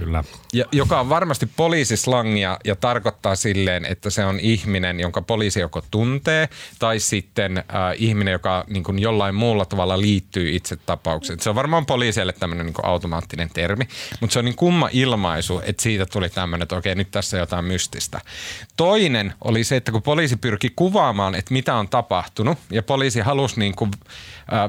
Kyllä. 0.00 0.24
ja, 0.52 0.64
joka 0.72 1.00
on 1.00 1.08
varmasti 1.08 1.46
poliisislangia 1.56 2.58
ja 2.64 2.76
tarkoittaa 2.76 3.36
silleen, 3.36 3.84
että 3.84 4.10
se 4.10 4.24
on 4.24 4.40
ihminen, 4.40 5.00
jonka 5.00 5.22
poliisi 5.22 5.60
joko 5.60 5.82
tuntee 5.90 6.48
tai 6.78 7.00
sitten 7.00 7.58
äh, 7.58 7.64
ihminen, 7.96 8.32
joka 8.32 8.64
niin 8.68 8.84
kuin 8.84 8.98
jollain 8.98 9.34
muulla 9.34 9.64
tavalla 9.64 10.00
liittyy 10.00 10.56
itse 10.56 10.76
tapaukseen. 10.76 11.40
Se 11.40 11.50
on 11.50 11.56
varmaan 11.56 11.86
poliisille 11.86 12.32
tämmöinen 12.32 12.66
niin 12.66 12.74
automaattinen 12.82 13.50
termi, 13.54 13.88
mutta 14.20 14.32
se 14.32 14.38
on 14.38 14.44
niin 14.44 14.56
kumma 14.56 14.88
ilmaisu, 14.92 15.60
että 15.64 15.82
siitä 15.82 16.06
tuli 16.06 16.28
tämmöinen, 16.28 16.62
että 16.62 16.76
okei, 16.76 16.94
nyt 16.94 17.10
tässä 17.10 17.36
on 17.36 17.40
jotain 17.40 17.64
mystistä. 17.64 18.20
Toinen 18.76 19.34
oli 19.44 19.64
se, 19.64 19.76
että 19.76 19.92
kun 19.92 20.02
poliisi 20.02 20.36
pyrki 20.36 20.72
kuvaamaan, 20.76 21.34
että 21.34 21.52
mitä 21.52 21.74
on 21.74 21.88
tapahtunut 21.88 22.58
ja 22.70 22.82
poliisi 22.82 23.20
halusi 23.20 23.60
niin 23.60 23.74
kuin, 23.74 23.90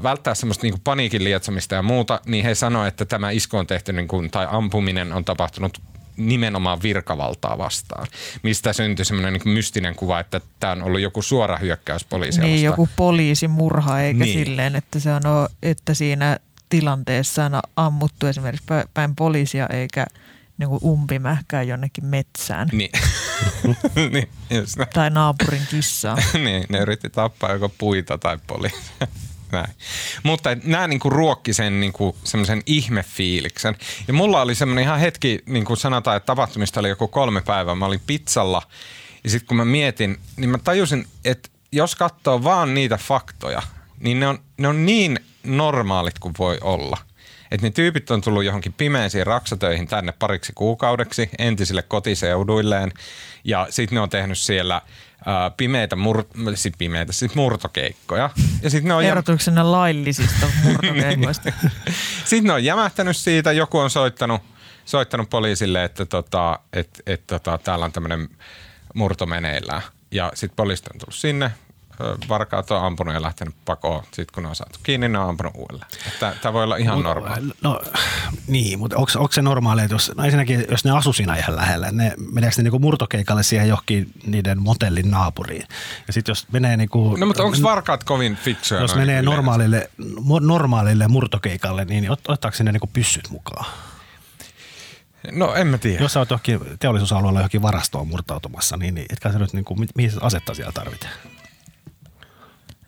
välttää 0.04 0.36
semmoista 0.36 0.64
niin 0.64 0.74
kuin 0.74 0.82
paniikin 0.84 1.24
lietsomista 1.24 1.76
ja 1.76 1.82
muuta, 1.82 2.20
niin 2.26 2.46
he 2.46 2.56
sanoivat, 2.56 2.88
että 2.88 3.06
tämä 3.06 3.32
isku 3.32 3.58
on 3.58 3.68
tehty 3.68 3.94
niin 3.94 4.08
kuin, 4.08 4.32
tai 4.32 4.48
ampuminen 4.52 5.14
on 5.14 5.26
tapahtunut 5.26 5.82
nimenomaan 6.18 6.82
virkavaltaa 6.82 7.58
vastaan, 7.58 8.08
mistä 8.44 8.74
syntyi 8.74 9.06
semmoinen 9.06 9.34
niin 9.34 9.50
mystinen 9.54 9.96
kuva, 9.96 10.20
että 10.20 10.42
tämä 10.60 10.74
on 10.74 10.84
ollut 10.84 11.02
joku 11.02 11.22
suora 11.22 11.58
hyökkäys 11.58 12.04
poliisia 12.06 12.44
Niin, 12.44 12.64
joku 12.64 12.90
poliisimurha, 12.96 14.02
eikä 14.02 14.24
Niin. 14.26 14.46
silleen, 14.46 14.76
että 14.76 15.00
se 15.00 15.14
on, 15.14 15.22
että 15.64 15.94
siinä 15.94 16.38
tilanteessa 16.70 17.46
on 17.46 17.60
ammuttu 17.76 18.28
esimerkiksi 18.28 18.66
pä- 18.72 18.88
päin 18.94 19.16
poliisia, 19.16 19.68
eikä 19.68 20.06
niin 20.58 20.70
kuin 20.70 20.80
umpimähkää 20.84 21.64
jonnekin 21.64 22.06
metsään 22.06 22.70
Niin. 22.72 22.92
niin, 24.14 24.30
tai 24.94 25.10
naapurin 25.10 25.68
kissaa. 25.70 26.18
niin, 26.46 26.64
ne 26.70 26.80
yritti 26.80 27.10
tappaa 27.10 27.52
joko 27.52 27.70
puita 27.70 28.18
tai 28.18 28.38
poliisia. 28.48 29.08
Näin. 29.52 29.74
Mutta 30.24 30.50
nämä 30.64 30.88
niinku 30.88 31.10
ruokki 31.10 31.54
sen 31.54 31.80
niinku 31.80 32.16
semmoisen 32.24 32.62
ihmefiiliksen. 32.66 33.76
Ja 34.08 34.14
mulla 34.14 34.42
oli 34.42 34.56
semmoinen 34.56 34.84
ihan 34.84 35.00
hetki, 35.00 35.40
niin 35.46 35.66
kuin 35.66 35.78
sanotaan, 35.78 36.18
että 36.18 36.26
tapahtumista 36.26 36.80
oli 36.80 36.90
joku 36.90 37.08
kolme 37.08 37.42
päivää. 37.42 37.76
Mä 37.76 37.86
olin 37.86 38.02
pizzalla 38.08 38.62
ja 39.24 39.30
sitten 39.30 39.48
kun 39.48 39.58
mä 39.58 39.66
mietin, 39.66 40.20
niin 40.38 40.50
mä 40.50 40.58
tajusin, 40.58 41.08
että 41.26 41.50
jos 41.72 41.96
katsoo 41.96 42.44
vaan 42.44 42.74
niitä 42.74 42.98
faktoja, 42.98 43.62
niin 44.00 44.20
ne 44.20 44.28
on, 44.28 44.40
ne 44.58 44.68
on 44.68 44.86
niin 44.86 45.20
normaalit 45.44 46.20
kuin 46.20 46.34
voi 46.40 46.58
olla. 46.62 46.98
Että 47.52 47.68
ne 47.68 47.72
tyypit 47.72 48.12
on 48.12 48.22
tullut 48.22 48.44
johonkin 48.44 48.74
pimeisiin 48.74 49.28
raksatöihin 49.28 49.88
tänne 49.88 50.12
pariksi 50.20 50.54
kuukaudeksi 50.56 51.30
entisille 51.40 51.82
kotiseuduilleen 51.82 52.92
ja 53.44 53.68
sitten 53.70 53.96
ne 53.96 54.02
on 54.02 54.10
tehnyt 54.10 54.38
siellä 54.38 54.82
ää, 55.26 55.50
pimeitä, 55.50 55.96
mur- 55.96 56.56
siis 56.56 56.74
pimeitä, 56.78 57.14
siis 57.14 57.36
murtokeikkoja. 57.36 58.30
Ja 58.62 58.70
sitten 58.70 58.88
ne 58.88 58.94
on 58.94 59.04
jäm- 59.04 59.08
Erotuksena 59.08 59.72
laillisista 59.72 60.48
murtokeikoista. 60.64 61.52
sitten 62.26 62.44
ne 62.48 62.54
on 62.54 62.64
jämähtänyt 62.64 63.18
siitä, 63.18 63.52
joku 63.52 63.78
on 63.78 63.90
soittanut, 63.90 64.42
soittanut 64.86 65.30
poliisille, 65.30 65.84
että 65.84 66.06
tota, 66.06 66.60
et, 66.74 67.02
et, 67.06 67.28
tota, 67.28 67.58
täällä 67.58 67.86
on 67.86 67.92
tämmöinen 67.92 68.30
murto 68.96 69.26
meneillään. 69.26 69.82
Ja 70.12 70.32
sitten 70.34 70.56
poliisit 70.56 70.88
on 70.88 71.00
tullut 71.00 71.16
sinne, 71.16 71.52
varkaat 72.30 72.72
on 72.72 72.84
ampunut 72.86 73.14
ja 73.14 73.22
lähtenyt 73.22 73.56
pakoon. 73.66 74.04
Sitten 74.04 74.34
kun 74.34 74.44
ne 74.44 74.50
on 74.50 74.56
saatu 74.56 74.80
kiinni, 74.84 75.10
ne 75.10 75.20
on 75.20 75.30
ampunut 75.30 75.54
uudelleen. 75.56 75.88
Tämä 76.42 76.54
voi 76.54 76.64
olla 76.64 76.76
ihan 76.78 77.04
normaali. 77.04 77.42
No 77.62 77.82
niin, 78.48 78.80
mutta 78.80 78.98
onko, 78.98 79.12
onko 79.16 79.32
se 79.32 79.42
normaali, 79.42 79.82
että 79.82 79.96
jos, 79.96 80.12
no 80.18 80.24
ensinnäkin, 80.24 80.66
jos 80.72 80.86
ne 80.86 80.92
asu 80.92 81.14
siinä 81.14 81.36
ihan 81.36 81.56
lähellä, 81.56 81.92
ne 81.92 82.14
meneekö 82.34 82.56
ne 82.58 82.64
niinku 82.64 82.80
murtokeikalle 82.80 83.44
siihen 83.44 83.68
johonkin 83.68 84.12
niiden 84.26 84.62
motellin 84.62 85.12
naapuriin? 85.12 85.64
Ja 86.08 86.14
sitten 86.14 86.32
jos 86.32 86.48
menee 86.52 86.78
niinku, 86.78 87.16
No 87.16 87.26
mutta 87.26 87.44
onko 87.44 87.58
varkaat 87.64 88.04
kovin 88.04 88.36
fiksuja? 88.36 88.82
jos 88.82 88.96
menee 88.96 89.22
normaalille, 89.22 89.90
normaalille 90.42 91.08
murtokeikalle, 91.08 91.86
niin 91.86 92.12
ot, 92.12 92.20
ottaako 92.30 92.58
sinne 92.58 92.72
niinku 92.72 92.90
pyssyt 92.94 93.30
mukaan? 93.30 93.66
No 95.32 95.54
en 95.56 95.68
mä 95.68 95.78
tiedä. 95.78 96.04
Jos 96.04 96.14
sä 96.14 96.20
oot 96.20 96.30
johonkin 96.30 96.60
teollisuusalueella 96.80 97.40
johonkin 97.40 97.62
varastoon 97.62 98.08
murtautumassa, 98.08 98.78
niin, 98.78 98.96
niin 98.96 99.06
etkä 99.10 99.32
sä 99.32 99.40
nyt 99.40 99.54
niinku, 99.54 99.76
mi- 99.76 99.88
mihin 99.96 100.12
asetta 100.22 100.54
siellä 100.54 100.72
tarvitaan? 100.72 101.14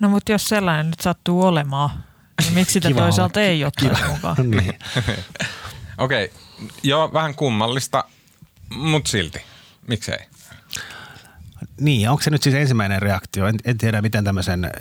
No 0.04 0.10
mutta 0.10 0.32
jos 0.32 0.46
sellainen 0.50 0.86
nyt 0.86 1.00
sattuu 1.00 1.42
olemaan, 1.42 1.90
niin 2.42 2.54
miksi 2.54 2.74
sitä 2.74 2.90
toisaalta 2.90 3.40
olla. 3.40 3.50
ei 3.50 3.66
ottaisi 3.66 4.04
mukaan? 4.08 4.36
niin. 4.52 4.74
Okei, 5.98 6.34
joo, 6.84 7.14
vähän 7.14 7.36
kummallista, 7.36 8.04
mutta 8.76 9.10
silti. 9.10 9.42
Miksei? 9.88 10.18
Niin, 11.80 12.10
onko 12.10 12.24
se 12.24 12.30
nyt 12.30 12.44
siis 12.44 12.56
ensimmäinen 12.56 13.02
reaktio? 13.02 13.48
En, 13.48 13.56
en 13.66 13.78
tiedä, 13.78 14.02
miten 14.02 14.24
tämmöisen 14.24 14.66
äh, 14.66 14.72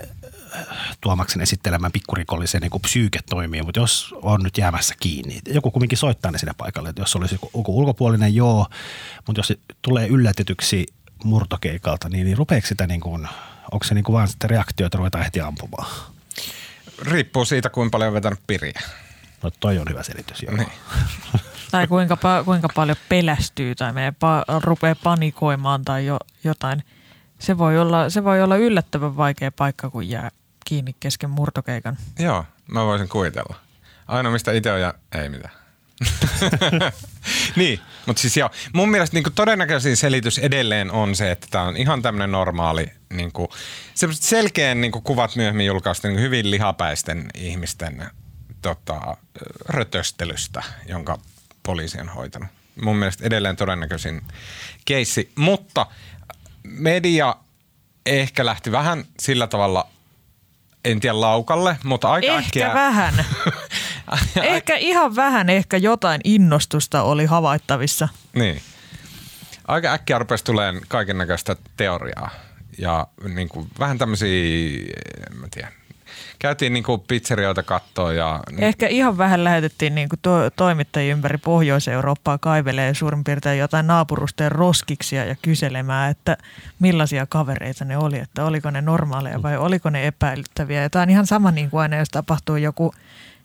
Tuomaksen 1.00 1.42
esittelemän 1.42 1.92
pikkurikollisen 1.92 2.60
niin 2.60 2.70
kuin 2.70 2.82
psyyke 2.82 3.18
toimii, 3.30 3.62
mutta 3.62 3.80
jos 3.80 4.14
on 4.22 4.42
nyt 4.42 4.58
jäämässä 4.58 4.94
kiinni, 5.00 5.40
joku 5.46 5.70
kumminkin 5.70 5.98
soittaa 5.98 6.30
ne 6.30 6.38
sinne 6.38 6.54
paikalle, 6.58 6.88
että 6.88 7.02
jos 7.02 7.16
olisi 7.16 7.34
joku- 7.34 7.50
joku 7.56 7.78
ulkopuolinen, 7.78 8.34
joo, 8.34 8.66
mutta 9.26 9.38
jos 9.38 9.48
se 9.48 9.58
tulee 9.82 10.06
yllätetyksi 10.06 10.86
murtokeikalta, 11.24 12.08
niin, 12.08 12.24
niin 12.24 12.36
rupeeko 12.36 12.66
sitä 12.66 12.86
niin 12.86 13.00
kuin, 13.00 13.28
onko 13.72 13.84
se 13.84 13.94
niin 13.94 14.04
kuin 14.04 14.14
vaan 14.14 14.28
sitten 14.28 14.50
reaktio, 14.50 14.86
että 14.86 14.98
ruvetaan 14.98 15.24
heti 15.24 15.40
ampumaan? 15.40 15.90
Riippuu 17.02 17.44
siitä, 17.44 17.70
kuinka 17.70 17.90
paljon 17.90 18.08
on 18.08 18.14
vetänyt 18.14 18.40
piriä. 18.46 18.80
No 19.42 19.50
toi 19.60 19.78
on 19.78 19.86
hyvä 19.90 20.02
selitys, 20.02 20.42
joo. 20.42 20.56
Niin. 20.56 20.72
Tai 21.70 21.86
kuinka, 21.86 22.14
pa- 22.14 22.44
kuinka 22.44 22.68
paljon 22.74 22.96
pelästyy 23.08 23.74
tai 23.74 23.92
menee 23.92 24.10
pa- 24.10 24.60
rupeaa 24.64 24.94
panikoimaan 25.02 25.82
tai 25.84 26.06
jo, 26.06 26.18
jotain. 26.44 26.84
Se 27.38 27.58
voi, 27.58 27.78
olla, 27.78 28.10
se 28.10 28.24
voi 28.24 28.42
olla 28.42 28.56
yllättävän 28.56 29.16
vaikea 29.16 29.52
paikka, 29.52 29.90
kun 29.90 30.08
jää 30.08 30.30
kiinni 30.64 30.96
kesken 31.00 31.30
murtokeikan. 31.30 31.96
Joo, 32.18 32.44
mä 32.68 32.84
voisin 32.84 33.08
kuvitella. 33.08 33.56
Ainoa 34.08 34.32
mistä 34.32 34.52
itse 34.52 34.72
on 34.72 34.80
ja 34.80 34.94
ei 35.14 35.28
mitään. 35.28 35.54
niin, 37.56 37.80
mutta 38.06 38.20
siis 38.20 38.36
joo, 38.36 38.50
mun 38.72 38.90
mielestä 38.90 39.14
niin 39.14 39.34
todennäköisin 39.34 39.96
selitys 39.96 40.38
edelleen 40.38 40.90
on 40.90 41.14
se, 41.16 41.30
että 41.30 41.46
tämä 41.50 41.64
on 41.64 41.76
ihan 41.76 42.02
tämmöinen 42.02 42.32
normaali, 42.32 42.86
niin 43.12 43.32
kuin, 43.32 43.48
selkeän 44.10 44.80
niin 44.80 44.92
kuin 44.92 45.02
kuvat 45.02 45.36
myöhemmin 45.36 45.66
julkaisten 45.66 46.10
niin 46.10 46.22
hyvin 46.22 46.50
lihapäisten 46.50 47.26
ihmisten 47.34 48.06
tota, 48.62 49.16
rötöstelystä, 49.68 50.62
jonka 50.86 51.18
poliisi 51.62 52.00
on 52.00 52.08
hoitanut. 52.08 52.48
Mun 52.82 52.96
mielestä 52.96 53.26
edelleen 53.26 53.56
todennäköisin 53.56 54.22
keissi, 54.84 55.32
mutta 55.36 55.86
media 56.62 57.36
ehkä 58.06 58.46
lähti 58.46 58.72
vähän 58.72 59.04
sillä 59.20 59.46
tavalla, 59.46 59.88
en 60.84 61.00
tiedä 61.00 61.20
laukalle, 61.20 61.76
mutta 61.84 62.12
aika 62.12 62.26
Ehkä 62.26 62.38
äkkiä. 62.38 62.74
vähän. 62.74 63.24
ehkä 64.42 64.76
ihan 64.76 65.16
vähän 65.16 65.48
ehkä 65.48 65.76
jotain 65.76 66.20
innostusta 66.24 67.02
oli 67.02 67.24
havaittavissa. 67.24 68.08
Niin. 68.34 68.62
Aika 69.68 69.92
äkkiä 69.92 70.18
rupesi 70.18 70.44
tulemaan 70.44 70.82
kaiken 70.88 71.18
näköistä 71.18 71.56
teoriaa 71.76 72.30
ja 72.78 73.06
niin 73.34 73.48
kuin, 73.48 73.68
vähän 73.78 73.98
tämmöisiä, 73.98 74.86
en 75.30 75.36
mä 75.36 75.46
tiedä, 75.50 75.72
käytiin 76.38 76.72
niinku 76.72 76.98
pizzerioita 76.98 77.62
kattoon 77.62 78.16
ja... 78.16 78.40
Ehkä 78.58 78.86
ihan 78.86 79.18
vähän 79.18 79.44
lähetettiin 79.44 79.94
niin 79.94 80.08
to- 80.22 80.50
toimittajia 80.56 81.14
ympäri 81.14 81.38
Pohjois-Eurooppaa 81.38 82.38
kaivelee 82.38 82.94
suurin 82.94 83.24
piirtein 83.24 83.58
jotain 83.58 83.86
naapurusteen 83.86 84.52
roskiksia 84.52 85.24
ja 85.24 85.36
kyselemään, 85.42 86.10
että 86.10 86.36
millaisia 86.78 87.26
kavereita 87.26 87.84
ne 87.84 87.96
oli, 87.96 88.18
että 88.18 88.44
oliko 88.44 88.70
ne 88.70 88.80
normaaleja 88.80 89.42
vai 89.42 89.56
oliko 89.56 89.90
ne 89.90 90.06
epäilyttäviä. 90.06 90.82
Ja 90.82 90.90
tämä 90.90 91.02
on 91.02 91.10
ihan 91.10 91.26
sama 91.26 91.50
niin 91.50 91.70
kuin 91.70 91.80
aina, 91.80 91.96
jos 91.96 92.08
tapahtuu 92.08 92.56
joku 92.56 92.94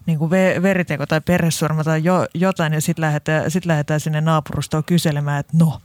niin 0.07 0.19
kuin 0.19 0.31
veriteko 0.61 1.05
tai 1.05 1.21
perhesurma 1.21 1.83
tai 1.83 2.03
jo, 2.03 2.25
jotain 2.33 2.73
ja 2.73 2.81
sitten 2.81 3.01
lähdetään, 3.05 3.51
sit 3.51 3.65
lähdetään 3.65 3.99
sinne 3.99 4.21
naapurustoon 4.21 4.83
kyselemään, 4.83 5.39
että 5.39 5.57
no, 5.57 5.81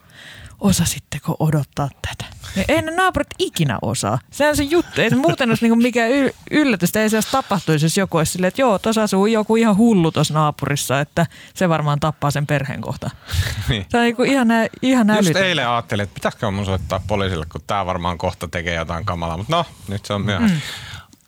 osasitteko 0.60 1.36
odottaa 1.40 1.88
tätä? 2.08 2.32
Ja 2.56 2.64
ei 2.68 2.82
ne 2.82 2.90
naapurit 2.96 3.28
ikinä 3.38 3.78
osaa. 3.82 4.18
Se 4.30 4.48
on 4.48 4.56
se 4.56 4.62
juttu. 4.62 5.00
Ei 5.00 5.10
se 5.10 5.16
muuten 5.16 5.48
olisi 5.48 5.64
niinku 5.64 5.76
mikään 5.76 6.10
yllätystä. 6.50 7.00
Ei 7.00 7.10
se 7.10 7.16
edes 7.16 7.26
tapahtuisi, 7.26 7.86
jos 7.86 7.96
joku 7.96 8.18
olisi 8.18 8.32
silleen, 8.32 8.48
että 8.48 8.60
joo, 8.60 8.78
tuossa 8.78 9.02
asuu 9.02 9.26
joku 9.26 9.56
ihan 9.56 9.76
hullu 9.76 10.12
tuossa 10.12 10.34
naapurissa, 10.34 11.00
että 11.00 11.26
se 11.54 11.68
varmaan 11.68 12.00
tappaa 12.00 12.30
sen 12.30 12.46
perheen 12.46 12.80
kohta. 12.80 13.10
niin. 13.68 13.86
Se 13.88 13.96
on 13.96 14.02
niinku 14.02 14.22
ihan, 14.22 14.48
nä- 14.48 14.68
ihan 14.82 15.08
Just 15.08 15.18
älytön. 15.18 15.44
eilen 15.44 15.68
ajattelin, 15.68 16.02
että 16.02 16.14
pitäisikö 16.14 16.50
mun 16.50 16.64
soittaa 16.64 17.00
poliisille, 17.06 17.46
kun 17.52 17.60
tämä 17.66 17.86
varmaan 17.86 18.18
kohta 18.18 18.48
tekee 18.48 18.74
jotain 18.74 19.04
kamalaa. 19.04 19.36
Mutta 19.36 19.56
no, 19.56 19.64
nyt 19.88 20.04
se 20.04 20.12
on 20.12 20.22
myöhäistä. 20.22 20.56
Mm. 20.56 20.62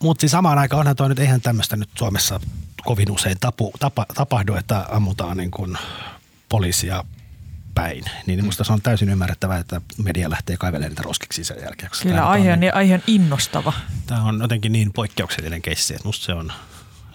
Mutta 0.02 0.20
siis 0.20 0.32
samaan 0.32 0.58
aikaan 0.58 0.80
onhan 0.80 0.96
toi 0.96 1.08
nyt, 1.08 1.18
eihän 1.18 1.40
tämmöistä 1.40 1.76
nyt 1.76 1.88
Suomessa 1.98 2.40
kovin 2.84 3.10
usein 3.10 3.36
tapu, 3.40 3.72
tapa, 3.78 4.06
tapahdu, 4.14 4.54
että 4.54 4.86
ammutaan 4.88 5.36
niin 5.36 5.50
kuin 5.50 5.78
poliisia 6.48 7.04
päin. 7.74 8.04
Niin 8.26 8.38
minusta 8.38 8.64
se 8.64 8.72
on 8.72 8.82
täysin 8.82 9.08
ymmärrettävää, 9.08 9.58
että 9.58 9.80
media 10.04 10.30
lähtee 10.30 10.56
kaivelemaan 10.56 10.90
niitä 10.90 11.02
roskiksi 11.02 11.44
sen 11.44 11.56
jälkeen. 11.62 11.90
Kyllä 12.02 12.28
aihe 12.28 12.48
on, 12.48 12.52
on, 12.52 12.60
niin, 12.60 12.74
aihe 12.74 12.94
on 12.94 13.02
innostava. 13.06 13.72
tämä 14.06 14.22
on 14.22 14.40
jotenkin 14.40 14.72
niin 14.72 14.92
poikkeuksellinen 14.92 15.62
keissi, 15.62 15.94
että 15.94 16.08
musta 16.08 16.24
se 16.24 16.32
on, 16.32 16.52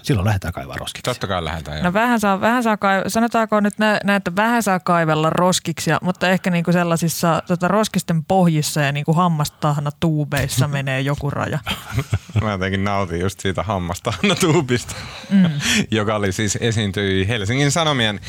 silloin 0.09 0.25
lähdetään 0.25 0.53
kaivaa 0.53 0.75
roskiksi. 0.77 1.03
Totta 1.03 1.27
kai 1.27 1.43
lähdetään. 1.43 1.77
jo. 1.77 1.83
No 1.83 1.93
vähän 1.93 2.19
saa, 2.19 2.41
vähän 2.41 2.63
saa 2.63 2.75
kaiv- 2.75 3.03
sanotaanko 3.09 3.59
nyt 3.59 3.77
nä- 3.77 3.99
näin, 4.03 4.17
että 4.17 4.35
vähän 4.35 4.63
saa 4.63 4.79
kaivella 4.79 5.29
roskiksia, 5.29 5.97
mutta 6.01 6.29
ehkä 6.29 6.49
niinku 6.49 6.71
sellaisissa 6.71 7.43
tota, 7.47 7.67
roskisten 7.67 8.25
pohjissa 8.25 8.81
ja 8.81 8.91
niinku 8.91 9.13
hammastahna 9.13 9.91
tuubeissa 9.99 10.67
menee 10.77 11.01
joku 11.01 11.29
raja. 11.29 11.59
Mä 12.43 12.51
jotenkin 12.51 12.83
nautin 12.83 13.19
just 13.19 13.39
siitä 13.39 13.63
hammasta 13.63 14.13
Anna 14.23 14.35
Tuubista, 14.35 14.95
mm. 15.29 15.49
joka 15.91 16.15
oli 16.15 16.31
siis 16.31 16.57
esiintyi 16.61 17.27
Helsingin 17.27 17.71
Sanomien 17.71 18.19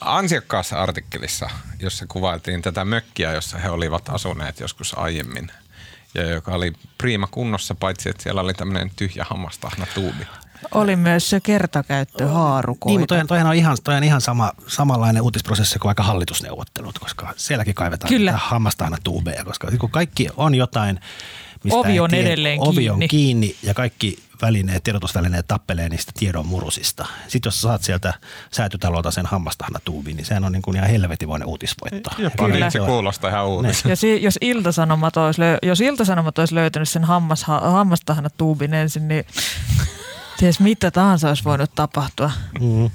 ansiokkaassa 0.00 0.82
artikkelissa, 0.82 1.50
jossa 1.80 2.06
kuvailtiin 2.08 2.62
tätä 2.62 2.84
mökkiä, 2.84 3.32
jossa 3.32 3.58
he 3.58 3.70
olivat 3.70 4.08
asuneet 4.08 4.60
joskus 4.60 4.98
aiemmin. 4.98 5.50
Ja 6.14 6.22
joka 6.30 6.52
oli 6.52 6.72
priima 6.98 7.26
kunnossa, 7.30 7.74
paitsi 7.74 8.08
että 8.08 8.22
siellä 8.22 8.40
oli 8.40 8.54
tämmöinen 8.54 8.90
tyhjä 8.96 9.26
hammastahna 9.30 9.86
tuubi. 9.94 10.26
Oli 10.74 10.96
myös 10.96 11.30
se 11.30 11.40
kertakäyttö 11.40 12.28
haarukoita. 12.28 12.90
Niin, 12.90 13.00
mutta 13.00 13.12
toihan, 13.14 13.26
toihan, 13.26 13.46
on 13.46 13.54
ihan, 13.54 13.76
toihan 13.84 14.04
ihan 14.04 14.20
sama, 14.20 14.52
samanlainen 14.66 15.22
uutisprosessi 15.22 15.78
kuin 15.78 15.88
vaikka 15.88 16.02
hallitusneuvottelut, 16.02 16.98
koska 16.98 17.32
sielläkin 17.36 17.74
kaivetaan 17.74 18.08
Kyllä. 18.08 18.30
niitä 18.30 18.44
hammastahna 18.46 18.96
tuubeja, 19.04 19.44
koska 19.44 19.68
kun 19.80 19.90
kaikki 19.90 20.28
on 20.36 20.54
jotain, 20.54 21.00
mistä 21.64 21.78
Ovi 21.78 22.00
on 22.00 22.10
tiedä- 22.10 22.28
edelleen 22.28 22.60
ovi 22.60 22.90
on 22.90 22.98
kiinni. 22.98 23.08
kiinni 23.08 23.56
ja 23.62 23.74
kaikki 23.74 24.18
välineet, 24.42 24.82
tiedotusvälineet 24.82 25.46
tappelee 25.48 25.88
niistä 25.88 26.12
tiedon 26.18 26.46
murusista. 26.46 27.06
Sitten 27.28 27.46
jos 27.48 27.60
saat 27.60 27.82
sieltä 27.82 28.14
säätytalolta 28.50 29.10
sen 29.10 29.26
hammastahna 29.26 29.78
tuubin, 29.84 30.16
niin 30.16 30.24
sehän 30.24 30.44
on 30.44 30.52
niin 30.52 30.62
kuin 30.62 30.76
ihan 30.76 30.90
helvetimoinen 30.90 31.48
uutisvoitto. 31.48 32.10
Kyllä. 32.16 32.48
niin 32.48 32.70
se 32.70 32.78
kuulostaa 32.78 33.30
ihan 33.30 33.46
uutiselta. 33.46 33.88
Ja 33.88 33.96
si, 33.96 34.22
jos 34.22 34.38
Iltasanomat 34.40 35.16
olisi, 35.16 35.40
löy- 35.40 35.58
jos 35.62 35.80
Iltasanomat 35.80 36.38
olisi 36.38 36.54
löytänyt 36.54 36.88
sen 36.88 37.04
hammas, 37.04 37.44
ha, 37.44 37.60
hammastahna 37.60 38.30
tuubin 38.36 38.74
ensin, 38.74 39.08
niin 39.08 39.24
ties 40.36 40.60
mitä 40.60 40.90
tahansa 40.90 41.28
olisi 41.28 41.44
voinut 41.44 41.74
tapahtua. 41.74 42.30
Mm. 42.60 42.90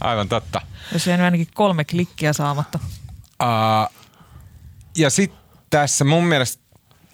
Aivan 0.00 0.28
totta. 0.28 0.60
Jos 0.92 1.06
jäänyt 1.06 1.24
ainakin 1.24 1.48
kolme 1.54 1.84
klikkiä 1.84 2.32
saamatta. 2.32 2.78
Uh, 3.42 3.94
ja 4.96 5.10
sitten 5.10 5.40
tässä 5.70 6.04
mun 6.04 6.24
mielestä 6.24 6.62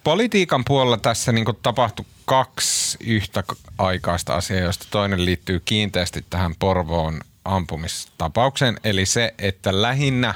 politiikan 0.03 0.65
puolella 0.65 0.97
tässä 0.97 1.31
niinku 1.31 1.53
tapahtui 1.53 2.05
kaksi 2.25 2.97
yhtä 3.01 3.43
aikaista 3.77 4.35
asiaa, 4.35 4.61
joista 4.61 4.85
toinen 4.91 5.25
liittyy 5.25 5.59
kiinteästi 5.59 6.25
tähän 6.29 6.55
Porvoon 6.59 7.21
ampumistapaukseen. 7.45 8.77
Eli 8.83 9.05
se, 9.05 9.33
että 9.37 9.81
lähinnä 9.81 10.33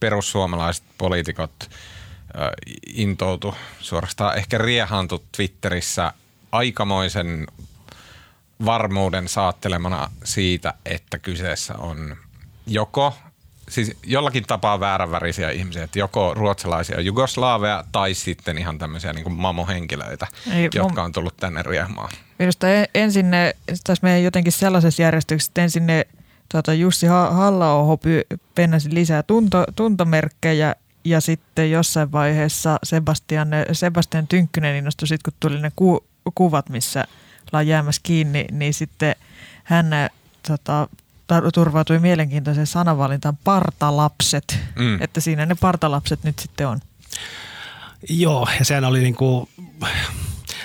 perussuomalaiset 0.00 0.84
poliitikot 0.98 1.54
äh, 1.60 1.70
intoutu, 2.86 3.54
suorastaan 3.80 4.38
ehkä 4.38 4.58
riehantu 4.58 5.24
Twitterissä 5.36 6.12
aikamoisen 6.52 7.46
varmuuden 8.64 9.28
saattelemana 9.28 10.10
siitä, 10.24 10.74
että 10.84 11.18
kyseessä 11.18 11.74
on 11.74 12.16
joko 12.66 13.14
siis 13.68 13.96
jollakin 14.06 14.44
tapaa 14.46 14.80
vääränvärisiä 14.80 15.50
ihmisiä, 15.50 15.84
että 15.84 15.98
joko 15.98 16.34
ruotsalaisia 16.34 17.00
jugoslaaveja 17.00 17.84
tai 17.92 18.14
sitten 18.14 18.58
ihan 18.58 18.78
tämmöisiä 18.78 19.12
niin 19.12 19.22
kuin 19.22 19.34
mamohenkilöitä, 19.36 20.26
Ei, 20.52 20.68
jotka 20.74 21.02
on 21.02 21.12
tullut 21.12 21.36
tänne 21.36 21.62
riehmaan. 21.62 22.10
Minusta 22.38 22.70
e- 22.70 22.90
ensin 22.94 23.30
ne, 23.30 23.56
tässä 23.84 24.02
meidän 24.02 24.22
jotenkin 24.22 24.52
sellaisessa 24.52 25.02
järjestyksessä, 25.02 25.50
että 25.50 25.62
ensin 25.62 25.86
ne 25.86 26.06
tuota, 26.52 26.74
Jussi 26.74 27.06
Ha- 27.06 27.30
halla 27.30 27.72
pennasi 28.54 28.94
lisää 28.94 29.22
tunto, 29.22 29.64
tuntomerkkejä 29.76 30.74
ja 31.04 31.20
sitten 31.20 31.70
jossain 31.70 32.12
vaiheessa 32.12 32.78
Sebastian, 32.82 33.48
Sebastian 33.72 34.26
Tynkkynen 34.26 34.76
innostui 34.76 35.08
sitten, 35.08 35.32
kun 35.32 35.38
tuli 35.40 35.60
ne 35.60 35.72
ku, 35.76 36.04
kuvat, 36.34 36.68
missä 36.68 37.06
ollaan 37.52 37.66
jäämässä 37.66 38.00
kiinni, 38.04 38.44
niin 38.52 38.74
sitten 38.74 39.16
hän 39.64 39.86
tota, 40.48 40.88
tar- 41.32 41.50
turvautui 41.54 41.98
mielenkiintoiseen 41.98 42.66
sanavalintaan 42.66 43.38
partalapset, 43.44 44.58
Mm. 44.76 44.82
mm. 44.84 45.02
että 45.02 45.20
siinä 45.20 45.46
ne 45.46 45.54
partalapset 45.54 46.24
nyt 46.24 46.38
sitten 46.38 46.68
on. 46.68 46.80
Joo, 48.08 48.48
ja 48.58 48.64
sehän 48.64 48.84
oli 48.84 49.00
niinku, 49.00 49.48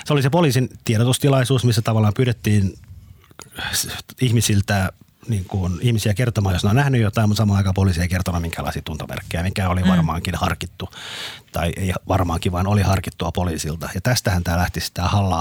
se 0.04 0.12
oli 0.12 0.22
se 0.22 0.30
poliisin 0.30 0.68
tiedotustilaisuus, 0.84 1.64
missä 1.64 1.82
tavallaan 1.82 2.14
pyydettiin 2.16 2.78
ihmisiltä 4.20 4.92
niin 5.28 5.44
kuin, 5.44 5.78
ihmisiä 5.80 6.14
kertomaan, 6.14 6.54
jos 6.54 6.64
ne 6.64 6.70
on 6.70 6.76
nähnyt 6.76 7.00
jotain, 7.00 7.28
mutta 7.28 7.38
samaan 7.42 7.56
aikaan 7.56 7.74
poliisi 7.74 8.00
ei 8.00 8.08
kertonut 8.08 8.42
minkälaisia 8.42 8.82
tuntomerkkejä, 8.84 9.42
mikä 9.42 9.68
oli 9.68 9.82
varmaankin 9.88 10.34
harkittu, 10.34 10.88
tai 11.52 11.72
ei 11.76 11.92
varmaankin, 12.08 12.52
vaan 12.52 12.66
oli 12.66 12.82
harkittua 12.82 13.32
poliisilta. 13.32 13.88
Ja 13.94 14.00
tästähän 14.00 14.44
tämä 14.44 14.56
lähti 14.56 14.80
sitä 14.80 15.02
halla 15.02 15.40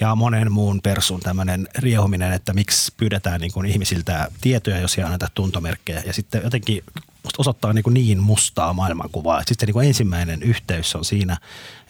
ja 0.00 0.14
monen 0.14 0.52
muun 0.52 0.80
persun 0.82 1.20
tämmöinen 1.20 1.68
riehuminen, 1.78 2.32
että 2.32 2.52
miksi 2.52 2.92
pyydetään 2.96 3.40
niin 3.40 3.52
kuin 3.52 3.66
ihmisiltä 3.66 4.28
tietoja, 4.40 4.78
jos 4.80 4.98
ei 4.98 5.04
anneta 5.04 5.28
tuntomerkkejä. 5.34 6.02
Ja 6.06 6.12
sitten 6.12 6.40
jotenkin 6.44 6.84
musta 7.22 7.40
osoittaa 7.40 7.72
niin, 7.72 7.82
kuin 7.82 7.94
niin 7.94 8.22
mustaa 8.22 8.72
maailmankuvaa. 8.72 9.42
Sitten 9.46 9.66
niin 9.66 9.72
kuin 9.72 9.86
ensimmäinen 9.86 10.42
yhteys 10.42 10.96
on 10.96 11.04
siinä, 11.04 11.36